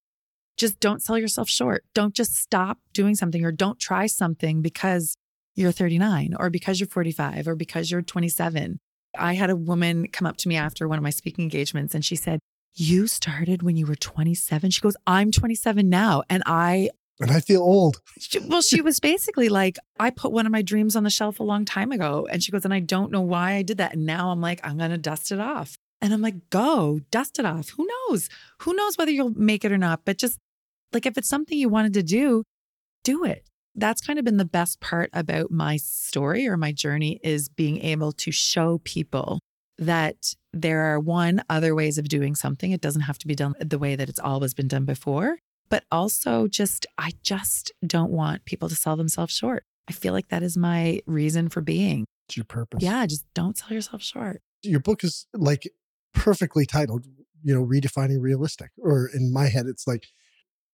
just 0.58 0.80
don't 0.80 1.02
sell 1.02 1.18
yourself 1.18 1.50
short. 1.50 1.84
Don't 1.94 2.14
just 2.14 2.36
stop 2.36 2.80
doing 2.94 3.16
something 3.16 3.44
or 3.44 3.52
don't 3.52 3.80
try 3.80 4.08
something 4.08 4.62
because 4.62 5.18
you're 5.56 5.72
39 5.72 6.36
or 6.40 6.50
because 6.50 6.80
you're 6.80 6.88
45 6.88 7.48
or 7.48 7.56
because 7.56 7.92
you're 7.92 8.02
27. 8.02 8.80
I 9.18 9.34
had 9.34 9.50
a 9.50 9.56
woman 9.56 10.08
come 10.08 10.28
up 10.28 10.38
to 10.38 10.50
me 10.50 10.58
after 10.58 10.88
one 10.88 10.98
of 10.98 11.04
my 11.04 11.10
speaking 11.10 11.44
engagements 11.44 11.96
and 11.96 12.04
she 12.04 12.16
said, 12.16 12.40
You 12.74 13.08
started 13.08 13.64
when 13.64 13.78
you 13.78 13.86
were 13.86 13.96
27. 13.96 14.72
She 14.72 14.82
goes, 14.82 14.98
I'm 15.08 15.32
27 15.32 15.90
now. 15.90 16.24
And 16.30 16.44
I, 16.46 16.90
and 17.20 17.32
I 17.32 17.40
feel 17.40 17.62
old. 17.62 18.02
She, 18.20 18.40
well, 18.40 18.62
she 18.62 18.82
was 18.82 19.00
basically 19.00 19.50
like, 19.50 19.78
I 20.00 20.10
put 20.10 20.32
one 20.32 20.46
of 20.46 20.52
my 20.52 20.62
dreams 20.62 20.96
on 20.96 21.04
the 21.04 21.10
shelf 21.10 21.40
a 21.40 21.44
long 21.44 21.64
time 21.64 21.92
ago. 21.92 22.28
And 22.30 22.44
she 22.44 22.52
goes, 22.52 22.66
and 22.66 22.74
I 22.74 22.82
don't 22.82 23.12
know 23.12 23.22
why 23.22 23.54
I 23.54 23.62
did 23.62 23.78
that. 23.78 23.94
And 23.94 24.06
now 24.06 24.32
I'm 24.32 24.42
like, 24.42 24.60
I'm 24.64 24.78
going 24.78 24.92
to 24.92 24.98
dust 24.98 25.32
it 25.32 25.40
off. 25.40 25.78
And 26.02 26.14
I'm 26.14 26.22
like, 26.22 26.50
go 26.50 27.00
dust 27.12 27.40
it 27.40 27.46
off. 27.46 27.70
Who 27.70 27.88
knows? 27.88 28.30
Who 28.62 28.74
knows 28.74 28.98
whether 28.98 29.12
you'll 29.12 29.34
make 29.34 29.64
it 29.64 29.72
or 29.72 29.78
not? 29.78 30.02
But 30.04 30.18
just 30.18 30.38
like 30.94 31.06
if 31.06 31.18
it's 31.18 31.30
something 31.30 31.58
you 31.58 31.70
wanted 31.70 31.94
to 31.94 32.04
do, 32.04 32.44
do 33.04 33.24
it. 33.24 33.48
That's 33.76 34.02
kind 34.02 34.20
of 34.20 34.26
been 34.26 34.38
the 34.38 34.46
best 34.46 34.80
part 34.80 35.10
about 35.14 35.52
my 35.52 35.78
story 35.78 36.48
or 36.48 36.58
my 36.58 36.72
journey 36.72 37.20
is 37.24 37.50
being 37.50 37.82
able 37.82 38.12
to 38.14 38.32
show 38.32 38.80
people 38.84 39.40
that 39.78 40.34
there 40.54 40.82
are 40.82 41.00
one 41.00 41.44
other 41.50 41.76
ways 41.76 41.98
of 41.98 42.08
doing 42.08 42.36
something. 42.36 42.72
It 42.72 42.80
doesn't 42.82 43.02
have 43.02 43.18
to 43.20 43.28
be 43.28 43.36
done 43.36 43.54
the 43.60 43.78
way 43.78 43.96
that 43.96 44.08
it's 44.08 44.20
always 44.20 44.54
been 44.54 44.70
done 44.70 44.86
before, 44.86 45.40
but 45.70 45.84
also 45.92 46.48
just 46.48 46.86
I 46.98 47.12
just 47.24 47.72
don't 47.86 48.12
want 48.12 48.46
people 48.46 48.70
to 48.70 48.76
sell 48.76 48.96
themselves 48.96 49.34
short. 49.36 49.64
I 49.88 49.94
feel 49.94 50.14
like 50.14 50.30
that 50.30 50.44
is 50.44 50.58
my 50.58 51.02
reason 51.06 51.50
for 51.50 51.62
being. 51.62 52.06
It's 52.28 52.38
your 52.38 52.46
purpose. 52.46 52.84
Yeah, 52.84 53.06
just 53.06 53.26
don't 53.34 53.58
sell 53.58 53.72
yourself 53.72 54.02
short. 54.02 54.42
Your 54.64 54.80
book 54.80 55.04
is 55.04 55.28
like 55.34 55.70
perfectly 56.14 56.66
titled, 56.66 57.06
you 57.44 57.54
know, 57.54 57.64
redefining 57.64 58.22
realistic. 58.22 58.72
Or 58.82 59.10
in 59.14 59.32
my 59.32 59.48
head, 59.48 59.68
it's 59.68 59.86
like 59.86 60.08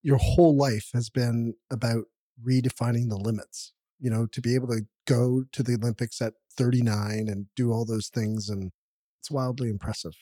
your 0.02 0.18
whole 0.18 0.56
life 0.56 0.90
has 0.94 1.10
been 1.10 1.56
about 1.70 2.06
redefining 2.44 3.10
the 3.10 3.18
limits, 3.18 3.74
you 4.00 4.10
know, 4.10 4.28
to 4.28 4.42
be 4.42 4.56
able 4.56 4.68
to 4.70 4.82
go 5.06 5.44
to 5.52 5.62
the 5.64 5.76
Olympics 5.76 6.22
at 6.22 6.34
39 6.58 7.28
and 7.28 7.48
do 7.56 7.72
all 7.72 7.86
those 7.86 8.08
things. 8.08 8.50
And 8.50 8.72
it's 9.20 9.30
wildly 9.30 9.70
impressive. 9.70 10.14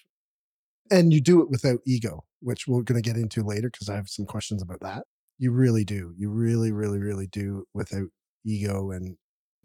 And 0.91 1.13
you 1.13 1.21
do 1.21 1.41
it 1.41 1.49
without 1.49 1.79
ego, 1.85 2.23
which 2.41 2.67
we're 2.67 2.81
going 2.81 3.01
to 3.01 3.07
get 3.07 3.19
into 3.19 3.43
later 3.43 3.69
because 3.69 3.89
I 3.89 3.95
have 3.95 4.09
some 4.09 4.25
questions 4.25 4.61
about 4.61 4.81
that. 4.81 5.03
You 5.37 5.51
really 5.51 5.85
do. 5.85 6.13
You 6.17 6.29
really, 6.29 6.71
really, 6.71 6.99
really 6.99 7.27
do 7.27 7.65
without 7.73 8.07
ego. 8.45 8.91
And 8.91 9.17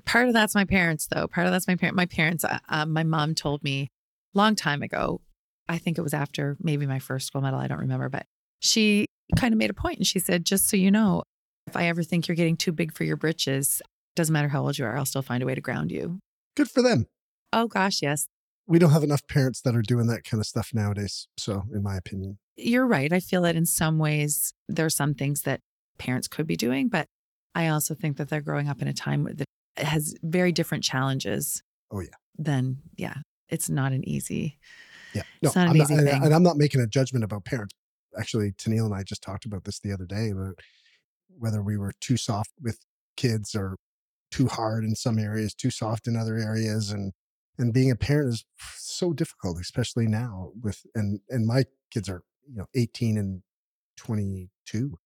part 0.04 0.28
of 0.28 0.34
that's 0.34 0.54
my 0.54 0.64
parents, 0.64 1.08
though. 1.10 1.26
Part 1.26 1.46
of 1.46 1.52
that's 1.52 1.66
my 1.66 1.76
parent. 1.76 1.96
My 1.96 2.06
parents. 2.06 2.44
Uh, 2.44 2.58
uh 2.68 2.86
my 2.86 3.02
mom 3.02 3.34
told 3.34 3.62
me 3.62 3.88
long 4.34 4.54
time 4.54 4.82
ago. 4.82 5.20
I 5.68 5.78
think 5.78 5.96
it 5.96 6.02
was 6.02 6.14
after 6.14 6.56
maybe 6.60 6.86
my 6.86 6.98
first 6.98 7.32
gold 7.32 7.44
medal. 7.44 7.58
I 7.58 7.68
don't 7.68 7.78
remember, 7.78 8.08
but 8.08 8.26
she 8.60 9.06
kind 9.36 9.54
of 9.54 9.58
made 9.58 9.70
a 9.70 9.74
point 9.74 9.98
and 9.98 10.06
she 10.06 10.18
said, 10.18 10.44
just 10.44 10.68
so 10.68 10.76
you 10.76 10.90
know, 10.90 11.22
if 11.66 11.76
I 11.76 11.86
ever 11.86 12.02
think 12.02 12.28
you're 12.28 12.34
getting 12.34 12.56
too 12.56 12.72
big 12.72 12.92
for 12.92 13.04
your 13.04 13.16
britches, 13.16 13.80
doesn't 14.16 14.32
matter 14.32 14.48
how 14.48 14.62
old 14.62 14.78
you 14.78 14.84
are, 14.84 14.96
I'll 14.96 15.06
still 15.06 15.22
find 15.22 15.42
a 15.42 15.46
way 15.46 15.54
to 15.54 15.60
ground 15.60 15.90
you. 15.90 16.20
Good 16.56 16.70
for 16.70 16.82
them. 16.82 17.06
Oh, 17.52 17.66
gosh, 17.66 18.02
yes. 18.02 18.26
We 18.66 18.78
don't 18.78 18.90
have 18.90 19.02
enough 19.02 19.26
parents 19.28 19.60
that 19.62 19.76
are 19.76 19.82
doing 19.82 20.06
that 20.06 20.24
kind 20.24 20.40
of 20.40 20.46
stuff 20.46 20.70
nowadays. 20.72 21.28
So, 21.36 21.64
in 21.72 21.82
my 21.82 21.96
opinion, 21.96 22.38
you're 22.56 22.86
right. 22.86 23.12
I 23.12 23.20
feel 23.20 23.42
that 23.42 23.56
in 23.56 23.66
some 23.66 23.98
ways, 23.98 24.52
there 24.68 24.86
are 24.86 24.90
some 24.90 25.14
things 25.14 25.42
that 25.42 25.60
parents 25.98 26.28
could 26.28 26.46
be 26.46 26.56
doing, 26.56 26.88
but 26.88 27.06
I 27.54 27.68
also 27.68 27.94
think 27.94 28.16
that 28.16 28.28
they're 28.28 28.40
growing 28.40 28.68
up 28.68 28.80
in 28.80 28.88
a 28.88 28.92
time 28.92 29.24
that 29.24 29.46
has 29.76 30.14
very 30.22 30.52
different 30.52 30.82
challenges. 30.82 31.62
Oh, 31.90 32.00
yeah. 32.00 32.08
Then, 32.36 32.78
yeah, 32.96 33.16
it's 33.48 33.68
not 33.68 33.92
an 33.92 34.08
easy. 34.08 34.58
Yeah, 35.14 35.22
no, 35.42 35.48
it's 35.48 35.56
not 35.56 35.66
an 35.66 35.70
I'm 35.70 35.76
easy 35.76 35.94
not, 35.94 36.04
thing. 36.04 36.22
And 36.24 36.34
I'm 36.34 36.42
not 36.42 36.56
making 36.56 36.80
a 36.80 36.86
judgment 36.86 37.24
about 37.24 37.44
parents 37.44 37.74
actually 38.18 38.52
Tennille 38.52 38.86
and 38.86 38.94
I 38.94 39.02
just 39.02 39.22
talked 39.22 39.44
about 39.44 39.64
this 39.64 39.80
the 39.80 39.92
other 39.92 40.04
day 40.04 40.30
about 40.30 40.58
whether 41.28 41.62
we 41.62 41.76
were 41.76 41.92
too 42.00 42.16
soft 42.16 42.52
with 42.60 42.78
kids 43.16 43.54
or 43.54 43.76
too 44.30 44.46
hard 44.46 44.84
in 44.84 44.94
some 44.94 45.18
areas, 45.18 45.54
too 45.54 45.70
soft 45.70 46.06
in 46.06 46.16
other 46.16 46.36
areas. 46.36 46.90
And 46.90 47.12
and 47.58 47.72
being 47.72 47.90
a 47.90 47.96
parent 47.96 48.30
is 48.30 48.44
so 48.76 49.12
difficult, 49.12 49.60
especially 49.60 50.06
now 50.06 50.50
with 50.60 50.82
and 50.94 51.20
and 51.28 51.46
my 51.46 51.64
kids 51.90 52.08
are, 52.08 52.22
you 52.48 52.56
know, 52.56 52.66
18 52.74 53.16
and 53.16 53.42
22. 53.96 54.98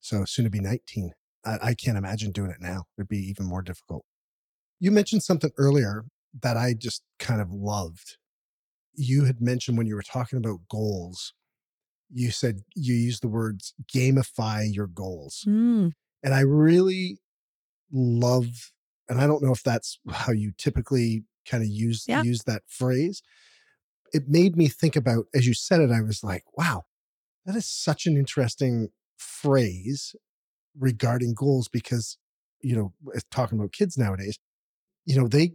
So 0.00 0.24
soon 0.24 0.44
to 0.44 0.50
be 0.50 0.60
19. 0.60 1.12
I, 1.44 1.58
I 1.62 1.74
can't 1.74 1.98
imagine 1.98 2.32
doing 2.32 2.50
it 2.50 2.60
now. 2.60 2.84
It'd 2.98 3.08
be 3.08 3.18
even 3.18 3.46
more 3.46 3.62
difficult. 3.62 4.04
You 4.78 4.90
mentioned 4.90 5.22
something 5.22 5.50
earlier 5.56 6.04
that 6.42 6.56
I 6.56 6.74
just 6.74 7.02
kind 7.18 7.40
of 7.40 7.50
loved. 7.50 8.18
You 8.94 9.24
had 9.24 9.40
mentioned 9.40 9.78
when 9.78 9.86
you 9.86 9.94
were 9.94 10.02
talking 10.02 10.38
about 10.38 10.60
goals 10.70 11.32
you 12.14 12.30
said 12.30 12.60
you 12.74 12.94
used 12.94 13.22
the 13.22 13.28
words 13.28 13.74
gamify 13.92 14.72
your 14.72 14.86
goals. 14.86 15.44
Mm. 15.46 15.92
And 16.22 16.34
I 16.34 16.40
really 16.40 17.18
love, 17.92 18.46
and 19.08 19.20
I 19.20 19.26
don't 19.26 19.42
know 19.42 19.52
if 19.52 19.62
that's 19.62 19.98
how 20.10 20.32
you 20.32 20.52
typically 20.56 21.24
kind 21.44 21.62
of 21.62 21.68
use 21.68 22.04
Yeah. 22.08 22.22
use 22.22 22.42
that 22.44 22.62
phrase. 22.66 23.22
It 24.12 24.28
made 24.28 24.56
me 24.56 24.68
think 24.68 24.96
about 24.96 25.26
as 25.34 25.46
you 25.46 25.54
said 25.54 25.80
it, 25.80 25.90
I 25.90 26.00
was 26.02 26.22
like, 26.24 26.44
wow, 26.56 26.84
that 27.46 27.56
is 27.56 27.66
such 27.66 28.06
an 28.06 28.16
interesting 28.16 28.88
phrase 29.16 30.14
regarding 30.78 31.34
goals 31.34 31.68
because, 31.68 32.18
you 32.60 32.74
know, 32.76 32.92
talking 33.30 33.58
about 33.58 33.72
kids 33.72 33.96
nowadays, 33.98 34.38
you 35.04 35.16
know, 35.16 35.28
they 35.28 35.54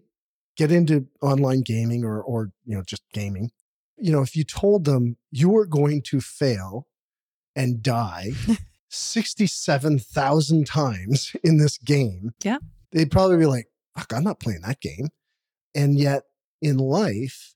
get 0.58 0.72
into 0.72 1.08
online 1.22 1.62
gaming 1.62 2.04
or 2.04 2.22
or 2.22 2.52
you 2.66 2.76
know, 2.76 2.84
just 2.84 3.04
gaming. 3.14 3.52
You 3.98 4.12
know, 4.14 4.22
if 4.22 4.36
you 4.36 4.44
told 4.44 4.86
them 4.86 5.18
you 5.32 5.50
were 5.50 5.66
going 5.66 6.02
to 6.04 6.22
fail 6.22 6.88
and 7.56 7.82
die 7.84 8.32
67,000 8.90 10.66
times 10.66 11.36
in 11.44 11.58
this 11.58 11.78
game, 11.78 12.34
Yeah. 12.44 12.58
they'd 12.92 13.12
probably 13.12 13.38
be 13.38 13.46
like, 13.46 13.68
fuck, 13.98 14.14
I'm 14.14 14.24
not 14.24 14.40
playing 14.40 14.62
that 14.62 14.80
game. 14.82 15.10
And 15.76 15.98
yet 15.98 16.24
in 16.62 16.78
life, 16.78 17.56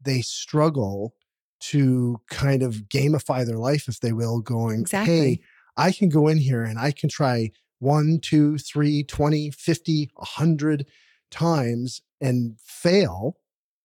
they 0.00 0.20
struggle 0.20 1.14
to 1.60 2.20
kind 2.28 2.62
of 2.62 2.88
gamify 2.88 3.46
their 3.46 3.58
life, 3.58 3.86
if 3.88 4.00
they 4.00 4.12
will, 4.12 4.40
going, 4.40 4.80
Exactly. 4.80 5.16
hey, 5.16 5.40
I 5.76 5.92
can 5.92 6.08
go 6.08 6.26
in 6.28 6.38
here 6.38 6.64
and 6.64 6.78
I 6.78 6.90
can 6.90 7.08
try 7.08 7.52
one, 7.78 8.18
two, 8.20 8.58
three, 8.58 9.04
20, 9.04 9.50
50, 9.50 10.10
100 10.14 10.86
times 11.30 12.02
and 12.20 12.56
fail, 12.60 13.36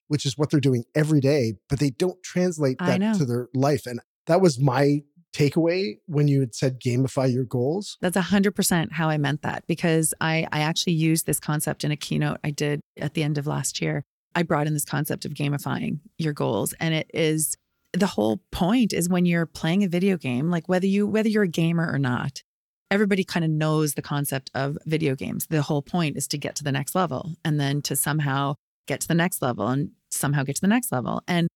which 0.08 0.26
is 0.26 0.38
what 0.38 0.50
they're 0.50 0.60
doing 0.60 0.86
every 0.96 1.20
day, 1.20 1.54
but 1.70 1.80
they 1.80 1.92
don't 1.92 2.22
translate 2.24 2.78
that 2.80 3.00
to 3.18 3.26
their 3.26 3.48
life. 3.54 3.86
And 3.86 4.00
that 4.26 4.42
was 4.42 4.60
my 4.60 5.02
takeaway 5.38 5.98
when 6.06 6.28
you 6.28 6.40
had 6.40 6.56
said 6.56 6.80
gamify 6.80 7.32
your 7.32 7.44
goals. 7.44 7.98
That's 8.02 8.18
100% 8.18 8.92
how 8.94 9.10
I 9.10 9.18
meant 9.18 9.42
that 9.44 9.66
because 9.68 10.14
I, 10.20 10.48
I 10.52 10.62
actually 10.62 10.94
used 10.94 11.26
this 11.26 11.40
concept 11.40 11.84
in 11.84 11.92
a 11.92 11.98
keynote 11.98 12.40
I 12.44 12.52
did 12.52 12.82
at 12.98 13.14
the 13.14 13.24
end 13.24 13.38
of 13.38 13.48
last 13.48 13.82
year. 13.82 14.04
I 14.36 14.44
brought 14.44 14.68
in 14.68 14.74
this 14.74 14.86
concept 14.86 15.26
of 15.26 15.34
gamifying 15.34 16.00
your 16.18 16.34
goals 16.34 16.74
and 16.80 16.94
it 16.94 17.10
is 17.14 17.56
the 17.94 18.08
whole 18.08 18.42
point 18.52 18.94
is 18.94 19.10
when 19.10 19.26
you're 19.26 19.46
playing 19.46 19.84
a 19.84 19.88
video 19.88 20.18
game 20.18 20.52
like 20.52 20.68
whether 20.68 20.86
you 20.86 21.08
whether 21.08 21.30
you're 21.30 21.44
a 21.44 21.48
gamer 21.48 21.90
or 21.92 21.98
not 21.98 22.44
everybody 22.92 23.24
kind 23.24 23.44
of 23.44 23.52
knows 23.52 23.94
the 23.94 24.02
concept 24.02 24.50
of 24.56 24.78
video 24.86 25.16
games. 25.16 25.48
The 25.48 25.62
whole 25.62 25.82
point 25.82 26.18
is 26.18 26.28
to 26.30 26.38
get 26.38 26.56
to 26.56 26.64
the 26.64 26.72
next 26.72 26.96
level 26.96 27.34
and 27.44 27.60
then 27.60 27.82
to 27.84 27.96
somehow 27.96 28.56
get 28.88 29.02
to 29.02 29.08
the 29.08 29.16
next 29.16 29.42
level 29.42 29.68
and 29.68 29.92
somehow 30.10 30.44
get 30.44 30.56
to 30.56 30.62
the 30.62 30.68
next 30.68 30.92
level. 30.92 31.22
And 31.28 31.48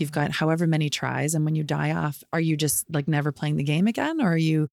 you've 0.00 0.12
got 0.12 0.32
however 0.32 0.66
many 0.66 0.90
tries. 0.90 1.34
And 1.34 1.44
when 1.44 1.54
you 1.54 1.64
die 1.64 1.92
off, 1.92 2.22
are 2.32 2.40
you 2.40 2.56
just 2.56 2.84
like 2.90 3.08
never 3.08 3.32
playing 3.32 3.56
the 3.56 3.64
game 3.64 3.86
again? 3.86 4.20
Or 4.20 4.32
are 4.32 4.36
you 4.36 4.68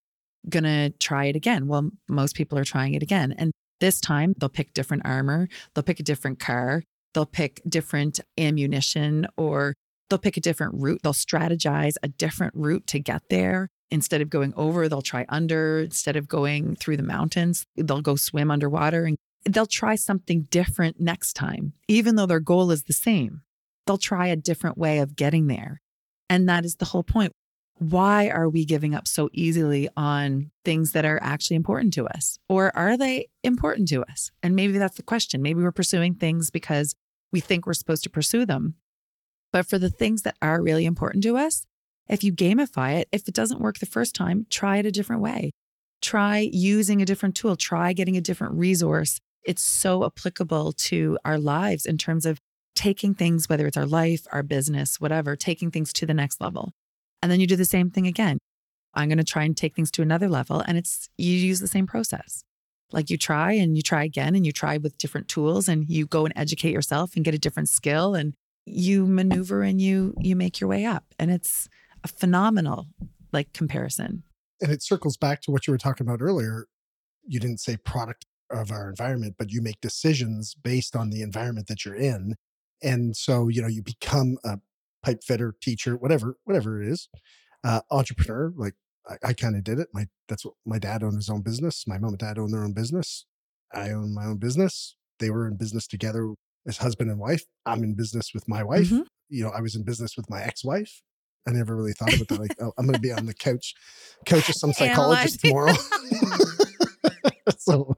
going 0.49 0.63
to 0.63 0.89
try 0.99 1.25
it 1.25 1.35
again? 1.35 1.67
Well, 1.67 1.89
most 2.07 2.35
people 2.35 2.57
are 2.57 2.63
trying 2.63 2.93
it 2.93 3.03
again. 3.03 3.33
And 3.37 3.51
this 3.79 3.99
time 4.01 4.33
they'll 4.39 4.49
pick 4.49 4.73
different 4.73 5.05
armor, 5.05 5.47
they'll 5.73 5.83
pick 5.83 5.99
a 5.99 6.03
different 6.03 6.39
car, 6.39 6.83
they'll 7.13 7.25
pick 7.25 7.61
different 7.67 8.19
ammunition, 8.37 9.27
or 9.37 9.75
they'll 10.09 10.19
pick 10.19 10.37
a 10.37 10.41
different 10.41 10.75
route. 10.77 11.01
They'll 11.03 11.13
strategize 11.13 11.95
a 12.01 12.07
different 12.07 12.53
route 12.55 12.87
to 12.87 12.99
get 12.99 13.23
there. 13.29 13.69
Instead 13.89 14.21
of 14.21 14.29
going 14.29 14.53
over, 14.55 14.89
they'll 14.89 15.01
try 15.01 15.25
under. 15.29 15.79
Instead 15.79 16.15
of 16.15 16.27
going 16.27 16.75
through 16.75 16.97
the 16.97 17.03
mountains, 17.03 17.65
they'll 17.75 18.01
go 18.01 18.15
swim 18.15 18.51
underwater 18.51 19.05
and 19.05 19.17
they'll 19.45 19.65
try 19.65 19.95
something 19.95 20.43
different 20.49 20.99
next 20.99 21.33
time, 21.33 21.73
even 21.87 22.15
though 22.15 22.25
their 22.25 22.39
goal 22.39 22.71
is 22.71 22.83
the 22.83 22.93
same. 22.93 23.41
They'll 23.87 23.97
try 23.97 24.27
a 24.27 24.35
different 24.35 24.77
way 24.77 24.99
of 24.99 25.15
getting 25.15 25.47
there. 25.47 25.81
And 26.29 26.47
that 26.49 26.65
is 26.65 26.75
the 26.75 26.85
whole 26.85 27.03
point. 27.03 27.31
Why 27.79 28.29
are 28.29 28.49
we 28.49 28.65
giving 28.65 28.95
up 28.95 29.07
so 29.07 29.29
easily 29.33 29.87
on 29.95 30.51
things 30.65 30.91
that 30.91 31.05
are 31.05 31.19
actually 31.21 31.55
important 31.55 31.93
to 31.93 32.07
us? 32.07 32.37
Or 32.49 32.75
are 32.75 32.97
they 32.97 33.27
important 33.43 33.87
to 33.89 34.03
us? 34.03 34.31
And 34.41 34.55
maybe 34.55 34.77
that's 34.77 34.97
the 34.97 35.03
question. 35.03 35.41
Maybe 35.41 35.61
we're 35.61 35.71
pursuing 35.71 36.15
things 36.15 36.49
because 36.49 36.95
we 37.31 37.39
think 37.39 37.65
we're 37.65 37.73
supposed 37.73 38.03
to 38.03 38.09
pursue 38.09 38.45
them. 38.45 38.75
But 39.53 39.67
for 39.67 39.77
the 39.77 39.89
things 39.89 40.23
that 40.23 40.35
are 40.41 40.61
really 40.61 40.85
important 40.85 41.23
to 41.23 41.37
us, 41.37 41.65
if 42.09 42.23
you 42.23 42.33
gamify 42.33 42.99
it, 42.99 43.07
if 43.11 43.27
it 43.27 43.33
doesn't 43.33 43.61
work 43.61 43.79
the 43.79 43.85
first 43.85 44.15
time, 44.15 44.47
try 44.49 44.77
it 44.77 44.85
a 44.85 44.91
different 44.91 45.21
way. 45.21 45.51
Try 46.01 46.49
using 46.51 47.01
a 47.01 47.05
different 47.05 47.35
tool, 47.35 47.55
try 47.55 47.93
getting 47.93 48.17
a 48.17 48.21
different 48.21 48.55
resource. 48.55 49.19
It's 49.43 49.63
so 49.63 50.05
applicable 50.05 50.73
to 50.73 51.17
our 51.23 51.37
lives 51.37 51.85
in 51.85 51.97
terms 51.97 52.25
of 52.25 52.39
taking 52.77 53.15
things, 53.15 53.49
whether 53.49 53.65
it's 53.65 53.75
our 53.75 53.87
life, 53.87 54.27
our 54.31 54.43
business, 54.43 55.01
whatever, 55.01 55.35
taking 55.35 55.71
things 55.71 55.91
to 55.93 56.05
the 56.05 56.13
next 56.13 56.39
level. 56.39 56.71
And 57.23 57.31
then 57.31 57.39
you 57.39 57.47
do 57.47 57.55
the 57.55 57.65
same 57.65 57.89
thing 57.89 58.05
again. 58.05 58.37
I'm 58.93 59.09
going 59.09 59.17
to 59.17 59.23
try 59.23 59.43
and 59.43 59.57
take 59.57 59.75
things 59.75 59.89
to 59.91 60.03
another 60.03 60.29
level. 60.29 60.63
And 60.65 60.77
it's, 60.77 61.09
you 61.17 61.33
use 61.33 61.59
the 61.59 61.67
same 61.67 61.87
process. 61.87 62.43
Like 62.91 63.09
you 63.09 63.17
try 63.17 63.53
and 63.53 63.75
you 63.75 63.81
try 63.81 64.03
again 64.03 64.35
and 64.35 64.45
you 64.45 64.51
try 64.51 64.77
with 64.77 64.97
different 64.97 65.27
tools 65.27 65.67
and 65.67 65.89
you 65.89 66.05
go 66.05 66.23
and 66.25 66.33
educate 66.37 66.71
yourself 66.71 67.15
and 67.15 67.25
get 67.25 67.33
a 67.33 67.39
different 67.39 67.67
skill 67.67 68.13
and 68.13 68.33
you 68.65 69.05
maneuver 69.05 69.63
and 69.63 69.81
you 69.81 70.13
you 70.19 70.35
make 70.35 70.61
your 70.61 70.69
way 70.69 70.85
up. 70.85 71.03
And 71.19 71.31
it's 71.31 71.67
a 72.03 72.07
phenomenal 72.07 72.87
like 73.33 73.51
comparison. 73.53 74.23
And 74.61 74.71
it 74.71 74.83
circles 74.83 75.17
back 75.17 75.41
to 75.41 75.51
what 75.51 75.67
you 75.67 75.71
were 75.71 75.77
talking 75.77 76.07
about 76.07 76.21
earlier. 76.21 76.67
You 77.25 77.39
didn't 77.39 77.59
say 77.59 77.75
product 77.77 78.25
of 78.49 78.71
our 78.71 78.89
environment, 78.89 79.35
but 79.37 79.51
you 79.51 79.61
make 79.61 79.81
decisions 79.81 80.55
based 80.55 80.95
on 80.95 81.09
the 81.09 81.21
environment 81.21 81.67
that 81.67 81.83
you're 81.83 81.95
in. 81.95 82.35
And 82.81 83.15
so, 83.15 83.47
you 83.47 83.61
know, 83.61 83.67
you 83.67 83.81
become 83.81 84.37
a 84.43 84.59
pipe 85.03 85.23
fitter, 85.23 85.55
teacher, 85.61 85.95
whatever, 85.95 86.37
whatever 86.43 86.81
it 86.81 86.89
is, 86.89 87.09
uh, 87.63 87.81
entrepreneur. 87.91 88.53
Like 88.55 88.73
I, 89.09 89.29
I 89.29 89.33
kind 89.33 89.55
of 89.55 89.63
did 89.63 89.79
it. 89.79 89.87
My 89.93 90.07
that's 90.27 90.45
what 90.45 90.55
my 90.65 90.79
dad 90.79 91.03
owned 91.03 91.15
his 91.15 91.29
own 91.29 91.41
business. 91.41 91.85
My 91.87 91.97
mom 91.97 92.09
and 92.09 92.19
dad 92.19 92.37
owned 92.37 92.53
their 92.53 92.63
own 92.63 92.73
business. 92.73 93.25
I 93.73 93.91
own 93.91 94.13
my 94.13 94.25
own 94.25 94.37
business. 94.37 94.95
They 95.19 95.29
were 95.29 95.47
in 95.47 95.57
business 95.57 95.87
together 95.87 96.33
as 96.67 96.77
husband 96.77 97.09
and 97.09 97.19
wife. 97.19 97.43
I'm 97.65 97.83
in 97.83 97.95
business 97.95 98.31
with 98.33 98.47
my 98.47 98.63
wife. 98.63 98.89
Mhm. 98.89 99.05
You 99.29 99.43
know, 99.43 99.49
I 99.49 99.61
was 99.61 99.75
in 99.75 99.83
business 99.83 100.15
with 100.15 100.29
my 100.29 100.41
ex-wife. 100.41 101.01
I 101.47 101.51
never 101.51 101.75
really 101.75 101.93
thought 101.93 102.13
about 102.13 102.27
that. 102.27 102.39
Like, 102.39 102.55
oh, 102.61 102.73
I'm 102.77 102.85
going 102.85 102.95
to 102.95 103.01
be 103.01 103.11
on 103.11 103.25
the 103.25 103.33
couch, 103.33 103.73
couch 104.25 104.47
with 104.47 104.57
some 104.57 104.73
psychologist 104.73 105.39
tomorrow. 105.39 105.73
so, 107.57 107.95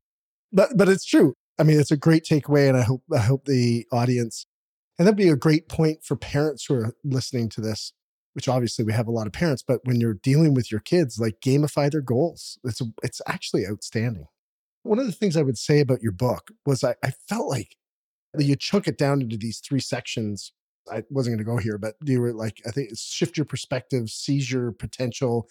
but 0.51 0.69
but 0.75 0.87
it's 0.87 1.05
true. 1.05 1.33
I 1.59 1.63
mean, 1.63 1.79
it's 1.79 1.91
a 1.91 1.97
great 1.97 2.23
takeaway, 2.23 2.69
and 2.69 2.77
I 2.77 2.83
hope 2.83 3.03
I 3.13 3.19
hope 3.19 3.45
the 3.45 3.85
audience, 3.91 4.45
and 4.99 5.07
that'd 5.07 5.17
be 5.17 5.29
a 5.29 5.35
great 5.35 5.69
point 5.69 6.03
for 6.03 6.15
parents 6.15 6.65
who 6.65 6.75
are 6.75 6.93
listening 7.03 7.49
to 7.49 7.61
this. 7.61 7.93
Which 8.33 8.47
obviously 8.47 8.85
we 8.85 8.93
have 8.93 9.07
a 9.07 9.11
lot 9.11 9.25
of 9.25 9.33
parents, 9.33 9.63
but 9.67 9.81
when 9.85 9.99
you're 9.99 10.13
dealing 10.13 10.53
with 10.53 10.71
your 10.71 10.79
kids, 10.79 11.19
like 11.19 11.41
gamify 11.41 11.89
their 11.89 11.99
goals. 11.99 12.59
It's 12.63 12.79
it's 13.01 13.21
actually 13.27 13.65
outstanding. 13.65 14.27
One 14.83 14.99
of 14.99 15.07
the 15.07 15.11
things 15.11 15.35
I 15.35 15.41
would 15.41 15.57
say 15.57 15.79
about 15.79 16.03
your 16.03 16.11
book 16.11 16.51
was 16.63 16.83
I, 16.83 16.93
I 17.03 17.11
felt 17.27 17.49
like 17.49 17.75
you 18.37 18.55
chunk 18.55 18.87
it 18.87 18.97
down 18.97 19.21
into 19.21 19.35
these 19.35 19.59
three 19.59 19.79
sections. 19.79 20.53
I 20.91 21.03
wasn't 21.09 21.37
going 21.37 21.45
to 21.45 21.51
go 21.51 21.57
here, 21.57 21.77
but 21.77 21.95
you 22.03 22.21
were 22.21 22.33
like, 22.33 22.61
I 22.67 22.71
think 22.71 22.91
shift 22.95 23.35
your 23.35 23.45
perspective, 23.45 24.09
seize 24.09 24.51
your 24.51 24.71
potential, 24.71 25.49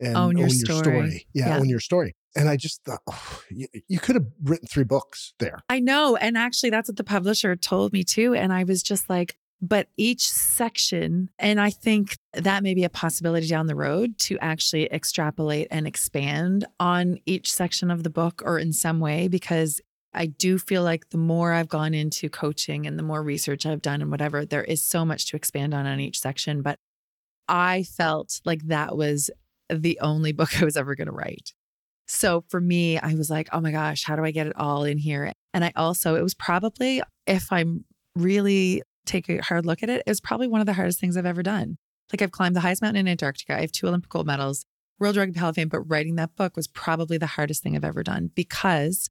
and 0.00 0.16
Own 0.16 0.36
your 0.36 0.48
story. 0.48 1.26
Yeah, 1.32 1.48
Yeah. 1.48 1.58
own 1.58 1.68
your 1.68 1.80
story. 1.80 2.14
And 2.36 2.48
I 2.48 2.56
just 2.56 2.82
thought, 2.84 3.00
oh, 3.08 3.42
you, 3.50 3.68
you 3.86 3.98
could 4.00 4.16
have 4.16 4.26
written 4.42 4.66
three 4.66 4.84
books 4.84 5.34
there. 5.38 5.60
I 5.68 5.78
know. 5.78 6.16
And 6.16 6.36
actually, 6.36 6.70
that's 6.70 6.88
what 6.88 6.96
the 6.96 7.04
publisher 7.04 7.54
told 7.54 7.92
me 7.92 8.02
too. 8.02 8.34
And 8.34 8.52
I 8.52 8.64
was 8.64 8.82
just 8.82 9.08
like, 9.08 9.36
but 9.60 9.88
each 9.96 10.28
section, 10.28 11.30
and 11.38 11.60
I 11.60 11.70
think 11.70 12.18
that 12.34 12.62
may 12.62 12.74
be 12.74 12.84
a 12.84 12.90
possibility 12.90 13.46
down 13.46 13.66
the 13.66 13.76
road 13.76 14.18
to 14.18 14.36
actually 14.40 14.92
extrapolate 14.92 15.68
and 15.70 15.86
expand 15.86 16.66
on 16.80 17.18
each 17.24 17.50
section 17.52 17.90
of 17.90 18.02
the 18.02 18.10
book 18.10 18.42
or 18.44 18.58
in 18.58 18.72
some 18.72 18.98
way, 19.00 19.28
because 19.28 19.80
I 20.12 20.26
do 20.26 20.58
feel 20.58 20.82
like 20.82 21.10
the 21.10 21.18
more 21.18 21.52
I've 21.52 21.68
gone 21.68 21.94
into 21.94 22.28
coaching 22.28 22.86
and 22.86 22.98
the 22.98 23.02
more 23.02 23.22
research 23.22 23.64
I've 23.64 23.80
done 23.82 24.02
and 24.02 24.10
whatever, 24.10 24.44
there 24.44 24.64
is 24.64 24.82
so 24.82 25.04
much 25.04 25.26
to 25.30 25.36
expand 25.36 25.72
on 25.72 25.86
on 25.86 25.98
each 26.00 26.20
section. 26.20 26.60
But 26.60 26.78
I 27.48 27.84
felt 27.84 28.40
like 28.44 28.64
that 28.68 28.96
was 28.96 29.30
the 29.68 29.98
only 30.00 30.32
book 30.32 30.60
I 30.60 30.64
was 30.64 30.76
ever 30.76 30.94
going 30.94 31.06
to 31.06 31.12
write. 31.12 31.52
So 32.06 32.44
for 32.48 32.60
me, 32.60 32.98
I 32.98 33.14
was 33.14 33.30
like, 33.30 33.48
oh 33.52 33.60
my 33.60 33.70
gosh, 33.70 34.04
how 34.04 34.16
do 34.16 34.24
I 34.24 34.30
get 34.30 34.46
it 34.46 34.56
all 34.56 34.84
in 34.84 34.98
here? 34.98 35.32
And 35.54 35.64
I 35.64 35.72
also, 35.74 36.16
it 36.16 36.22
was 36.22 36.34
probably, 36.34 37.02
if 37.26 37.50
I'm 37.50 37.84
really 38.14 38.82
take 39.06 39.28
a 39.28 39.38
hard 39.38 39.66
look 39.66 39.82
at 39.82 39.88
it, 39.88 40.02
it 40.06 40.10
was 40.10 40.20
probably 40.20 40.46
one 40.46 40.60
of 40.60 40.66
the 40.66 40.74
hardest 40.74 41.00
things 41.00 41.16
I've 41.16 41.26
ever 41.26 41.42
done. 41.42 41.76
Like 42.12 42.20
I've 42.20 42.30
climbed 42.30 42.56
the 42.56 42.60
highest 42.60 42.82
mountain 42.82 43.06
in 43.06 43.08
Antarctica. 43.08 43.56
I 43.56 43.62
have 43.62 43.72
two 43.72 43.88
Olympic 43.88 44.10
gold 44.10 44.26
medals, 44.26 44.66
World 44.98 45.16
Rugby 45.16 45.38
Hall 45.38 45.48
of 45.48 45.56
Fame, 45.56 45.68
but 45.68 45.80
writing 45.80 46.16
that 46.16 46.36
book 46.36 46.56
was 46.56 46.68
probably 46.68 47.18
the 47.18 47.26
hardest 47.26 47.62
thing 47.62 47.74
I've 47.74 47.84
ever 47.84 48.02
done 48.02 48.30
because 48.34 49.08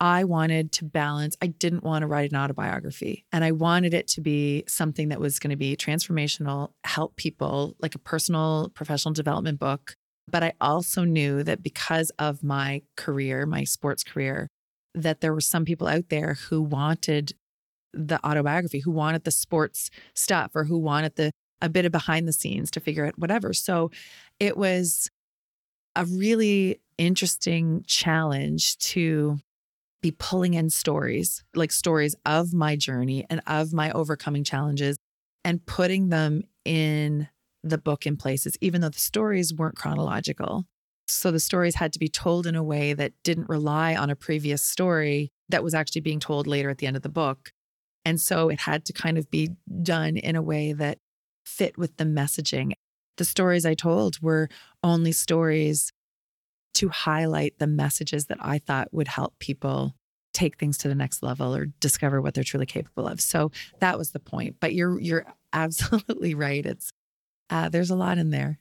I 0.00 0.24
wanted 0.24 0.72
to 0.72 0.86
balance. 0.86 1.36
I 1.42 1.48
didn't 1.48 1.84
want 1.84 2.02
to 2.02 2.06
write 2.06 2.32
an 2.32 2.38
autobiography 2.38 3.26
and 3.32 3.44
I 3.44 3.52
wanted 3.52 3.92
it 3.92 4.08
to 4.08 4.22
be 4.22 4.64
something 4.66 5.08
that 5.10 5.20
was 5.20 5.38
going 5.38 5.50
to 5.50 5.56
be 5.56 5.76
transformational, 5.76 6.70
help 6.84 7.16
people, 7.16 7.76
like 7.80 7.94
a 7.94 7.98
personal 7.98 8.70
professional 8.74 9.12
development 9.12 9.58
book. 9.58 9.94
But 10.26 10.42
I 10.42 10.54
also 10.60 11.04
knew 11.04 11.42
that 11.42 11.62
because 11.62 12.10
of 12.18 12.42
my 12.42 12.82
career, 12.96 13.44
my 13.44 13.64
sports 13.64 14.02
career, 14.02 14.48
that 14.94 15.20
there 15.20 15.34
were 15.34 15.40
some 15.40 15.66
people 15.66 15.86
out 15.86 16.08
there 16.08 16.34
who 16.48 16.62
wanted 16.62 17.34
the 17.92 18.24
autobiography, 18.26 18.80
who 18.80 18.92
wanted 18.92 19.24
the 19.24 19.30
sports 19.30 19.90
stuff 20.14 20.52
or 20.54 20.64
who 20.64 20.78
wanted 20.78 21.16
the 21.16 21.30
a 21.60 21.68
bit 21.68 21.84
of 21.84 21.92
behind 21.92 22.26
the 22.26 22.32
scenes 22.32 22.70
to 22.70 22.80
figure 22.80 23.04
out 23.04 23.18
whatever. 23.18 23.52
So 23.52 23.90
it 24.38 24.56
was 24.56 25.10
a 25.94 26.06
really 26.06 26.80
interesting 26.96 27.84
challenge 27.86 28.78
to 28.78 29.40
be 30.02 30.10
pulling 30.10 30.54
in 30.54 30.70
stories, 30.70 31.44
like 31.54 31.72
stories 31.72 32.14
of 32.24 32.54
my 32.54 32.76
journey 32.76 33.26
and 33.28 33.40
of 33.46 33.72
my 33.72 33.90
overcoming 33.92 34.44
challenges 34.44 34.96
and 35.44 35.64
putting 35.66 36.08
them 36.08 36.42
in 36.64 37.28
the 37.62 37.78
book 37.78 38.06
in 38.06 38.16
places, 38.16 38.56
even 38.60 38.80
though 38.80 38.88
the 38.88 38.98
stories 38.98 39.52
weren't 39.52 39.76
chronological. 39.76 40.64
So 41.08 41.30
the 41.30 41.40
stories 41.40 41.74
had 41.74 41.92
to 41.92 41.98
be 41.98 42.08
told 42.08 42.46
in 42.46 42.54
a 42.54 42.62
way 42.62 42.94
that 42.94 43.12
didn't 43.24 43.48
rely 43.48 43.94
on 43.96 44.10
a 44.10 44.16
previous 44.16 44.62
story 44.62 45.30
that 45.48 45.62
was 45.62 45.74
actually 45.74 46.02
being 46.02 46.20
told 46.20 46.46
later 46.46 46.70
at 46.70 46.78
the 46.78 46.86
end 46.86 46.96
of 46.96 47.02
the 47.02 47.08
book. 47.08 47.52
And 48.04 48.20
so 48.20 48.48
it 48.48 48.60
had 48.60 48.84
to 48.86 48.92
kind 48.92 49.18
of 49.18 49.30
be 49.30 49.50
done 49.82 50.16
in 50.16 50.36
a 50.36 50.42
way 50.42 50.72
that 50.72 50.98
fit 51.44 51.76
with 51.76 51.96
the 51.96 52.04
messaging. 52.04 52.72
The 53.16 53.24
stories 53.24 53.66
I 53.66 53.74
told 53.74 54.22
were 54.22 54.48
only 54.82 55.12
stories 55.12 55.92
to 56.80 56.88
highlight 56.88 57.58
the 57.58 57.66
messages 57.66 58.26
that 58.26 58.38
I 58.40 58.58
thought 58.58 58.88
would 58.90 59.06
help 59.06 59.38
people 59.38 59.94
take 60.32 60.58
things 60.58 60.78
to 60.78 60.88
the 60.88 60.94
next 60.94 61.22
level 61.22 61.54
or 61.54 61.66
discover 61.66 62.22
what 62.22 62.32
they're 62.32 62.42
truly 62.42 62.64
capable 62.64 63.06
of. 63.06 63.20
So 63.20 63.50
that 63.80 63.98
was 63.98 64.12
the 64.12 64.18
point. 64.18 64.56
But 64.60 64.72
you're 64.72 64.98
you're 64.98 65.26
absolutely 65.52 66.34
right. 66.34 66.64
It's 66.64 66.90
uh, 67.50 67.68
there's 67.68 67.90
a 67.90 67.96
lot 67.96 68.16
in 68.16 68.30
there. 68.30 68.60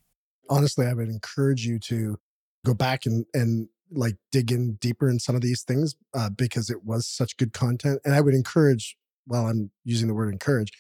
Honestly, 0.49 0.85
I 0.85 0.93
would 0.93 1.07
encourage 1.07 1.65
you 1.65 1.79
to 1.79 2.17
go 2.65 2.73
back 2.73 3.05
and 3.05 3.25
and 3.33 3.69
like 3.89 4.17
dig 4.33 4.51
in 4.51 4.73
deeper 4.73 5.09
in 5.09 5.19
some 5.19 5.35
of 5.35 5.41
these 5.41 5.63
things 5.63 5.95
uh, 6.13 6.29
because 6.29 6.69
it 6.69 6.83
was 6.83 7.07
such 7.07 7.37
good 7.37 7.53
content. 7.53 8.01
And 8.03 8.13
I 8.13 8.19
would 8.21 8.33
encourage, 8.33 8.97
while 9.25 9.47
I'm 9.47 9.71
using 9.85 10.09
the 10.09 10.13
word 10.13 10.31
encourage, 10.31 10.71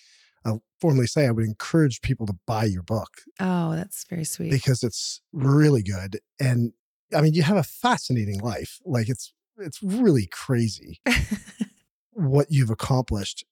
I'll 0.45 0.61
formally 0.81 1.07
say 1.07 1.25
I 1.25 1.31
would 1.31 1.45
encourage 1.45 2.01
people 2.01 2.27
to 2.27 2.35
buy 2.45 2.65
your 2.65 2.83
book. 2.83 3.09
Oh, 3.39 3.75
that's 3.75 4.05
very 4.09 4.25
sweet. 4.25 4.51
Because 4.51 4.83
it's 4.83 5.21
really 5.31 5.81
good. 5.81 6.19
And 6.39 6.73
I 7.15 7.21
mean, 7.21 7.33
you 7.33 7.43
have 7.43 7.57
a 7.57 7.63
fascinating 7.63 8.39
life. 8.39 8.79
Like 8.85 9.09
it's 9.09 9.33
it's 9.57 9.81
really 9.83 10.27
crazy 10.27 11.01
what 12.11 12.47
you've 12.49 12.69
accomplished. 12.69 13.45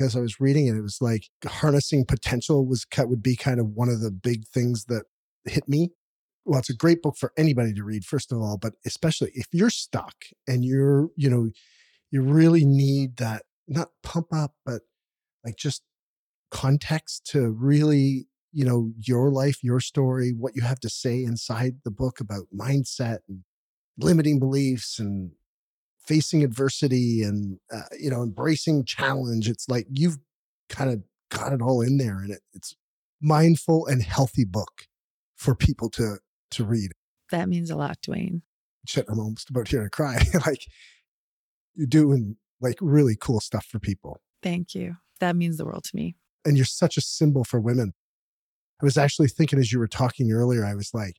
As 0.00 0.16
I 0.16 0.20
was 0.20 0.40
reading 0.40 0.66
it, 0.66 0.74
it 0.74 0.82
was 0.82 0.98
like 1.00 1.28
harnessing 1.46 2.04
potential 2.06 2.66
was 2.66 2.84
cut 2.84 3.08
would 3.08 3.22
be 3.22 3.36
kind 3.36 3.60
of 3.60 3.68
one 3.68 3.88
of 3.88 4.00
the 4.00 4.10
big 4.10 4.46
things 4.48 4.86
that 4.86 5.04
hit 5.44 5.68
me 5.68 5.92
well, 6.44 6.58
it's 6.58 6.70
a 6.70 6.74
great 6.74 7.02
book 7.02 7.16
for 7.16 7.32
anybody 7.36 7.72
to 7.74 7.84
read, 7.84 8.04
first 8.04 8.32
of 8.32 8.38
all, 8.38 8.58
but 8.58 8.74
especially 8.84 9.30
if 9.34 9.46
you're 9.52 9.70
stuck 9.70 10.14
and 10.48 10.64
you're, 10.64 11.08
you 11.16 11.30
know, 11.30 11.50
you 12.10 12.22
really 12.22 12.64
need 12.64 13.16
that, 13.18 13.42
not 13.68 13.90
pump 14.02 14.28
up, 14.32 14.54
but 14.64 14.82
like 15.44 15.56
just 15.56 15.82
context 16.50 17.26
to 17.30 17.50
really, 17.50 18.26
you 18.52 18.64
know, 18.64 18.92
your 18.98 19.30
life, 19.30 19.62
your 19.62 19.80
story, 19.80 20.32
what 20.32 20.54
you 20.54 20.62
have 20.62 20.80
to 20.80 20.88
say 20.88 21.22
inside 21.22 21.76
the 21.84 21.90
book 21.90 22.20
about 22.20 22.46
mindset 22.54 23.18
and 23.28 23.44
limiting 23.98 24.38
beliefs 24.38 24.98
and 24.98 25.32
facing 25.98 26.44
adversity 26.44 27.22
and, 27.22 27.58
uh, 27.72 27.82
you 27.98 28.10
know, 28.10 28.22
embracing 28.22 28.84
challenge. 28.84 29.48
It's 29.48 29.68
like 29.68 29.86
you've 29.90 30.18
kind 30.68 30.90
of 30.90 31.02
got 31.30 31.52
it 31.52 31.62
all 31.62 31.80
in 31.80 31.96
there 31.96 32.18
and 32.18 32.30
it, 32.30 32.40
it's 32.52 32.74
mindful 33.20 33.86
and 33.86 34.02
healthy 34.02 34.44
book 34.44 34.86
for 35.36 35.54
people 35.54 35.88
to 35.90 36.18
to 36.50 36.64
read. 36.64 36.92
That 37.30 37.48
means 37.48 37.70
a 37.70 37.76
lot, 37.76 37.98
Dwayne. 38.02 38.42
Shit, 38.86 39.06
I'm 39.08 39.18
almost 39.18 39.48
about 39.48 39.68
here 39.68 39.82
to 39.82 39.90
cry. 39.90 40.18
like 40.46 40.66
you're 41.74 41.86
doing 41.86 42.36
like 42.60 42.76
really 42.80 43.16
cool 43.18 43.40
stuff 43.40 43.64
for 43.64 43.78
people. 43.78 44.20
Thank 44.42 44.74
you. 44.74 44.96
That 45.20 45.36
means 45.36 45.56
the 45.56 45.64
world 45.64 45.84
to 45.84 45.96
me. 45.96 46.16
And 46.44 46.56
you're 46.56 46.66
such 46.66 46.96
a 46.96 47.00
symbol 47.00 47.44
for 47.44 47.60
women. 47.60 47.94
I 48.82 48.84
was 48.84 48.98
actually 48.98 49.28
thinking 49.28 49.58
as 49.58 49.72
you 49.72 49.78
were 49.78 49.88
talking 49.88 50.32
earlier, 50.32 50.64
I 50.64 50.74
was 50.74 50.92
like, 50.92 51.16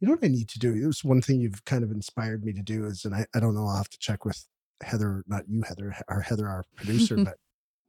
you 0.00 0.08
know 0.08 0.14
what 0.14 0.24
I 0.24 0.28
need 0.28 0.48
to 0.48 0.58
do? 0.58 0.74
It 0.74 0.86
was 0.86 1.04
one 1.04 1.20
thing 1.20 1.40
you've 1.40 1.64
kind 1.64 1.84
of 1.84 1.90
inspired 1.90 2.44
me 2.44 2.52
to 2.54 2.62
do 2.62 2.86
is, 2.86 3.04
and 3.04 3.14
I, 3.14 3.26
I 3.34 3.40
don't 3.40 3.54
know, 3.54 3.66
I'll 3.66 3.76
have 3.76 3.90
to 3.90 3.98
check 3.98 4.24
with 4.24 4.46
Heather, 4.82 5.22
not 5.28 5.44
you, 5.48 5.62
Heather, 5.62 5.94
our 6.08 6.20
Heather, 6.20 6.48
our 6.48 6.64
producer, 6.76 7.16
but 7.24 7.36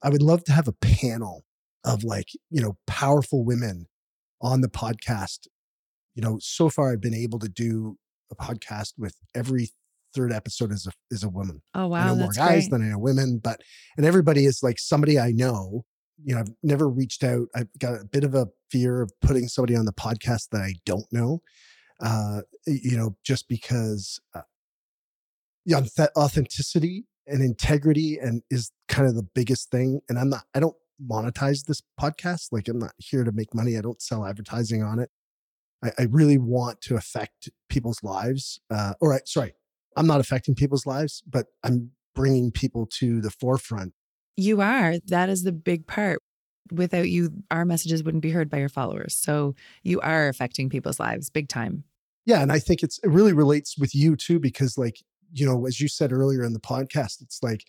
I 0.04 0.10
would 0.10 0.22
love 0.22 0.44
to 0.46 0.52
have 0.52 0.68
a 0.68 0.74
panel 0.74 1.46
of 1.86 2.04
like, 2.04 2.28
you 2.52 2.62
know, 2.62 2.78
powerful 2.86 3.44
women 3.44 3.88
on 4.42 4.62
the 4.62 4.68
podcast 4.68 5.48
you 6.16 6.22
know, 6.22 6.38
so 6.40 6.70
far 6.70 6.92
I've 6.92 7.02
been 7.02 7.14
able 7.14 7.40
to 7.40 7.50
do 7.50 7.98
a 8.32 8.36
podcast 8.36 8.94
with 8.98 9.16
every 9.36 9.70
third 10.16 10.32
episode 10.32 10.72
is 10.72 10.88
a 10.88 10.92
is 11.10 11.24
a 11.24 11.30
woman. 11.30 11.62
Oh 11.74 11.88
wow, 11.88 12.04
I 12.04 12.08
know 12.08 12.16
more 12.16 12.32
guys 12.32 12.68
great. 12.68 12.72
than 12.72 12.82
I 12.84 12.92
know 12.92 13.00
women, 13.00 13.40
but 13.44 13.62
and 13.98 14.06
everybody 14.06 14.46
is 14.46 14.62
like 14.62 14.80
somebody 14.80 15.20
I 15.20 15.32
know. 15.32 15.86
You 16.24 16.36
know, 16.36 16.42
I've 16.42 16.54
never 16.62 16.90
reached 16.90 17.24
out. 17.24 17.48
I've 17.56 17.68
got 17.80 18.02
a 18.02 18.06
bit 18.06 18.24
of 18.24 18.36
a 18.36 18.48
fear 18.70 19.02
of 19.02 19.12
putting 19.22 19.48
somebody 19.48 19.76
on 19.76 19.86
the 19.86 19.94
podcast 19.94 20.50
that 20.52 20.62
I 20.62 20.76
don't 20.86 21.12
know. 21.12 21.42
Uh, 22.02 22.42
you 22.66 22.98
know, 22.98 23.16
just 23.24 23.48
because 23.48 24.20
uh, 24.36 24.42
the 25.66 26.12
authenticity 26.18 27.06
and 27.28 27.42
integrity 27.42 28.18
and 28.22 28.42
is 28.50 28.72
kind 28.88 29.08
of 29.08 29.16
the 29.16 29.24
biggest 29.24 29.72
thing. 29.72 30.02
And 30.10 30.20
I'm 30.20 30.30
not. 30.30 30.44
I 30.54 30.60
don't 30.60 30.76
monetize 31.06 31.66
this 31.66 31.82
podcast. 32.00 32.50
Like 32.52 32.68
I'm 32.68 32.80
not 32.80 32.94
here 32.98 33.24
to 33.24 33.32
make 33.32 33.54
money. 33.54 33.78
I 33.78 33.82
don't 33.82 34.02
sell 34.02 34.26
advertising 34.26 34.84
on 34.84 35.00
it. 35.00 35.10
I, 35.84 35.92
I 36.00 36.04
really 36.10 36.38
want 36.38 36.82
to 36.82 36.96
affect 36.96 37.50
people's 37.70 38.04
lives. 38.04 38.60
Uh, 38.70 38.94
sorry, 39.26 39.54
I'm 39.96 40.08
not 40.08 40.20
affecting 40.20 40.56
people's 40.56 40.86
lives, 40.86 41.24
but 41.28 41.48
I'm 41.64 41.92
bringing 42.16 42.52
people 42.52 42.88
to 43.00 43.22
the 43.22 43.32
forefront. 43.32 43.94
You 44.38 44.62
are. 44.62 44.96
That 45.08 45.30
is 45.30 45.44
the 45.44 45.52
big 45.52 45.88
part. 45.88 46.22
Without 46.72 47.10
you, 47.10 47.32
our 47.52 47.66
messages 47.66 48.04
wouldn't 48.04 48.24
be 48.24 48.32
heard 48.32 48.50
by 48.50 48.58
your 48.58 48.70
followers. 48.70 49.16
So 49.16 49.54
you 49.84 50.00
are 50.02 50.28
affecting 50.28 50.70
people's 50.70 51.00
lives 51.00 51.30
big 51.30 51.50
time. 51.50 51.84
Yeah. 52.26 52.42
And 52.42 52.52
I 52.52 52.60
think 52.60 52.84
it's, 52.84 53.00
it 53.04 53.10
really 53.10 53.34
relates 53.34 53.78
with 53.78 53.94
you 53.94 54.16
too, 54.16 54.40
because 54.40 54.78
like, 54.78 54.96
you 55.34 55.46
know, 55.46 55.68
as 55.68 55.82
you 55.82 55.88
said 55.88 56.14
earlier 56.14 56.44
in 56.44 56.54
the 56.54 56.60
podcast, 56.60 57.22
it's 57.22 57.44
like, 57.44 57.66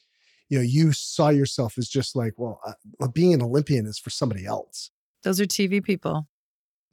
you 0.49 0.59
know, 0.59 0.65
you 0.65 0.93
saw 0.93 1.31
yourself 1.31 1.77
as 1.77 1.89
just 1.89 2.15
like, 2.15 2.35
well, 2.37 2.61
uh, 2.65 3.09
being 3.09 3.35
an 3.35 3.43
Olympian 3.43 3.87
is 3.87 3.99
for 3.99 4.11
somebody 4.11 4.47
else. 4.47 4.91
Those 5.23 5.41
are 5.41 5.47
TV 5.47 5.83
people 5.83 6.29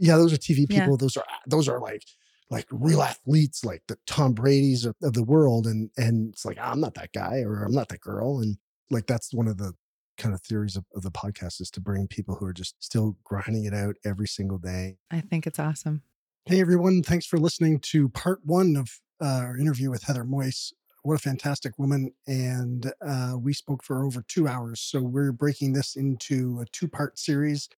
yeah, 0.01 0.17
those 0.17 0.33
are 0.33 0.37
TV 0.37 0.67
people. 0.67 0.93
Yeah. 0.93 0.97
Those 0.97 1.15
are 1.15 1.25
those 1.45 1.69
are 1.69 1.79
like 1.79 2.03
like 2.49 2.65
real 2.71 3.03
athletes, 3.03 3.63
like 3.63 3.83
the 3.87 3.97
Tom 4.07 4.33
Brady's 4.33 4.83
of, 4.83 4.95
of 5.03 5.13
the 5.13 5.23
world, 5.23 5.67
and 5.67 5.91
and 5.95 6.33
it's 6.33 6.43
like 6.43 6.57
I'm 6.59 6.81
not 6.81 6.95
that 6.95 7.13
guy 7.13 7.41
or 7.41 7.63
I'm 7.63 7.71
not 7.71 7.89
that 7.89 8.01
girl, 8.01 8.39
and 8.39 8.57
like 8.91 9.07
that's 9.07 9.33
one 9.33 9.47
of 9.47 9.57
the 9.57 9.73
kind 10.17 10.35
of 10.35 10.41
theories 10.41 10.75
of, 10.75 10.85
of 10.95 11.01
the 11.01 11.11
podcast 11.11 11.61
is 11.61 11.71
to 11.71 11.81
bring 11.81 12.07
people 12.07 12.35
who 12.35 12.45
are 12.45 12.53
just 12.53 12.75
still 12.83 13.17
grinding 13.23 13.65
it 13.65 13.73
out 13.73 13.95
every 14.05 14.27
single 14.27 14.57
day. 14.57 14.97
I 15.09 15.21
think 15.21 15.47
it's 15.47 15.59
awesome. 15.59 16.03
Hey 16.45 16.59
everyone, 16.59 17.01
thanks 17.01 17.25
for 17.25 17.37
listening 17.37 17.79
to 17.79 18.09
part 18.09 18.39
one 18.43 18.75
of 18.75 18.99
uh, 19.23 19.41
our 19.43 19.57
interview 19.57 19.89
with 19.89 20.03
Heather 20.03 20.23
Moyse. 20.23 20.73
What 21.03 21.15
a 21.15 21.19
fantastic 21.19 21.79
woman. 21.79 22.11
And 22.27 22.91
uh, 23.05 23.33
we 23.39 23.53
spoke 23.53 23.83
for 23.83 24.03
over 24.03 24.23
two 24.27 24.47
hours. 24.47 24.79
So 24.81 25.01
we're 25.01 25.31
breaking 25.31 25.73
this 25.73 25.95
into 25.95 26.59
a 26.61 26.65
two 26.71 26.87
part 26.87 27.17
series. 27.17 27.69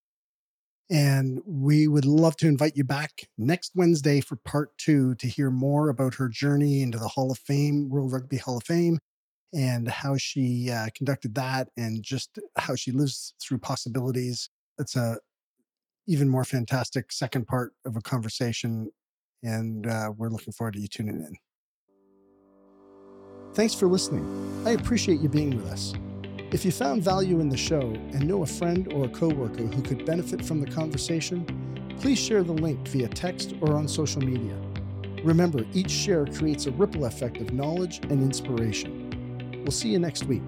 And 0.89 1.41
we 1.45 1.88
would 1.88 2.05
love 2.05 2.36
to 2.38 2.47
invite 2.47 2.74
you 2.76 2.84
back 2.84 3.30
next 3.38 3.72
Wednesday 3.76 4.20
for 4.20 4.36
part 4.36 4.78
two 4.78 5.16
to 5.16 5.28
hear 5.28 5.49
more 5.49 5.89
about 5.89 6.16
her 6.16 6.28
journey 6.28 6.82
into 6.82 6.97
the 6.97 7.07
Hall 7.07 7.32
of 7.32 7.39
Fame, 7.39 7.89
World 7.89 8.11
Rugby 8.11 8.38
Hall 8.38 8.57
of 8.57 8.64
Fame, 8.64 8.99
and 9.54 9.88
how 9.88 10.18
she 10.18 10.70
uh, 10.72 10.88
conducted 10.95 11.36
that 11.36 11.70
and 11.78 12.04
just 12.04 12.39
how 12.58 12.76
she 12.76 12.91
lives 12.91 13.34
through 13.41 13.60
possibilities. 13.60 14.49
It's 14.80 14.95
a 14.95 15.18
even 16.08 16.28
more 16.28 16.43
fantastic 16.43 17.12
second 17.12 17.47
part 17.47 17.74
of 17.86 17.95
a 17.95 18.01
conversation. 18.01 18.89
And 19.43 19.88
uh, 19.88 20.12
we're 20.18 20.30
looking 20.30 20.54
forward 20.54 20.74
to 20.74 20.80
you 20.80 20.88
tuning 20.88 21.16
in. 21.16 21.36
Thanks 23.54 23.74
for 23.74 23.88
listening. 23.88 24.64
I 24.66 24.72
appreciate 24.72 25.20
you 25.20 25.30
being 25.30 25.56
with 25.56 25.68
us. 25.68 25.93
If 26.51 26.66
you 26.66 26.72
found 26.72 27.04
value 27.04 27.39
in 27.39 27.49
the 27.49 27.58
show 27.58 27.82
and 27.82 28.28
know 28.28 28.43
a 28.43 28.47
friend 28.47 28.91
or 28.93 29.06
a 29.06 29.10
coworker 29.10 29.64
who 29.64 29.82
could 29.82 30.06
benefit 30.06 30.43
from 30.43 30.60
the 30.60 30.70
conversation, 30.70 31.45
please 31.99 32.20
share 32.20 32.43
the 32.43 32.54
link 32.54 32.88
via 32.88 33.08
text 33.08 33.54
or 33.62 33.76
on 33.76 33.88
social 33.88 34.22
media. 34.22 34.56
Remember, 35.24 35.66
each 35.74 35.89
share 35.89 36.26
creates 36.26 36.66
a 36.66 36.72
ripple 36.72 37.06
effect 37.06 37.38
of 37.38 37.54
knowledge 37.54 37.99
and 38.10 38.22
inspiration. 38.22 39.03
We'll 39.64 39.72
see 39.72 39.89
you 39.89 39.99
next 39.99 40.26
week. 40.26 40.43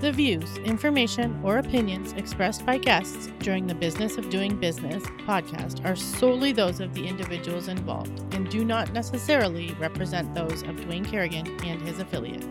The 0.00 0.12
views, 0.12 0.58
information, 0.58 1.40
or 1.42 1.58
opinions 1.58 2.12
expressed 2.12 2.64
by 2.64 2.78
guests 2.78 3.30
during 3.40 3.66
the 3.66 3.74
Business 3.74 4.16
of 4.16 4.30
Doing 4.30 4.56
Business 4.56 5.02
podcast 5.26 5.84
are 5.84 5.96
solely 5.96 6.52
those 6.52 6.78
of 6.78 6.94
the 6.94 7.04
individuals 7.04 7.66
involved 7.66 8.32
and 8.32 8.48
do 8.48 8.64
not 8.64 8.92
necessarily 8.92 9.74
represent 9.80 10.32
those 10.34 10.62
of 10.62 10.76
Dwayne 10.76 11.04
Kerrigan 11.04 11.48
and 11.64 11.82
his 11.82 11.98
affiliates. 11.98 12.46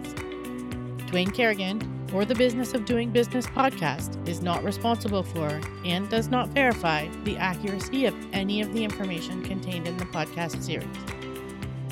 Dwayne 1.09 1.33
Kerrigan, 1.33 2.09
or 2.13 2.25
the 2.25 2.35
Business 2.35 2.73
of 2.73 2.83
Doing 2.83 3.11
Business 3.11 3.45
podcast, 3.45 4.27
is 4.27 4.41
not 4.41 4.61
responsible 4.61 5.23
for 5.23 5.61
and 5.85 6.09
does 6.09 6.27
not 6.27 6.49
verify 6.49 7.07
the 7.23 7.37
accuracy 7.37 8.05
of 8.05 8.15
any 8.33 8.59
of 8.59 8.73
the 8.73 8.83
information 8.83 9.41
contained 9.41 9.87
in 9.87 9.95
the 9.95 10.05
podcast 10.05 10.61
series. 10.61 10.85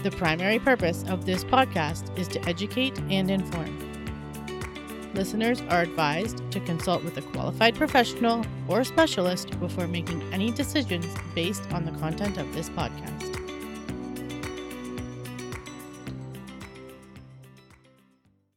The 0.05 0.11
primary 0.11 0.59
purpose 0.59 1.03
of 1.07 1.25
this 1.25 1.43
podcast 1.43 2.15
is 2.15 2.27
to 2.27 2.47
educate 2.47 2.95
and 3.09 3.31
inform. 3.31 3.75
Listeners 5.15 5.61
are 5.61 5.81
advised 5.81 6.43
to 6.51 6.59
consult 6.59 7.03
with 7.03 7.17
a 7.17 7.23
qualified 7.23 7.73
professional 7.73 8.45
or 8.67 8.83
specialist 8.83 9.59
before 9.59 9.87
making 9.87 10.21
any 10.31 10.51
decisions 10.51 11.07
based 11.33 11.63
on 11.71 11.85
the 11.85 11.91
content 11.93 12.37
of 12.37 12.53
this 12.53 12.69
podcast. 12.69 13.34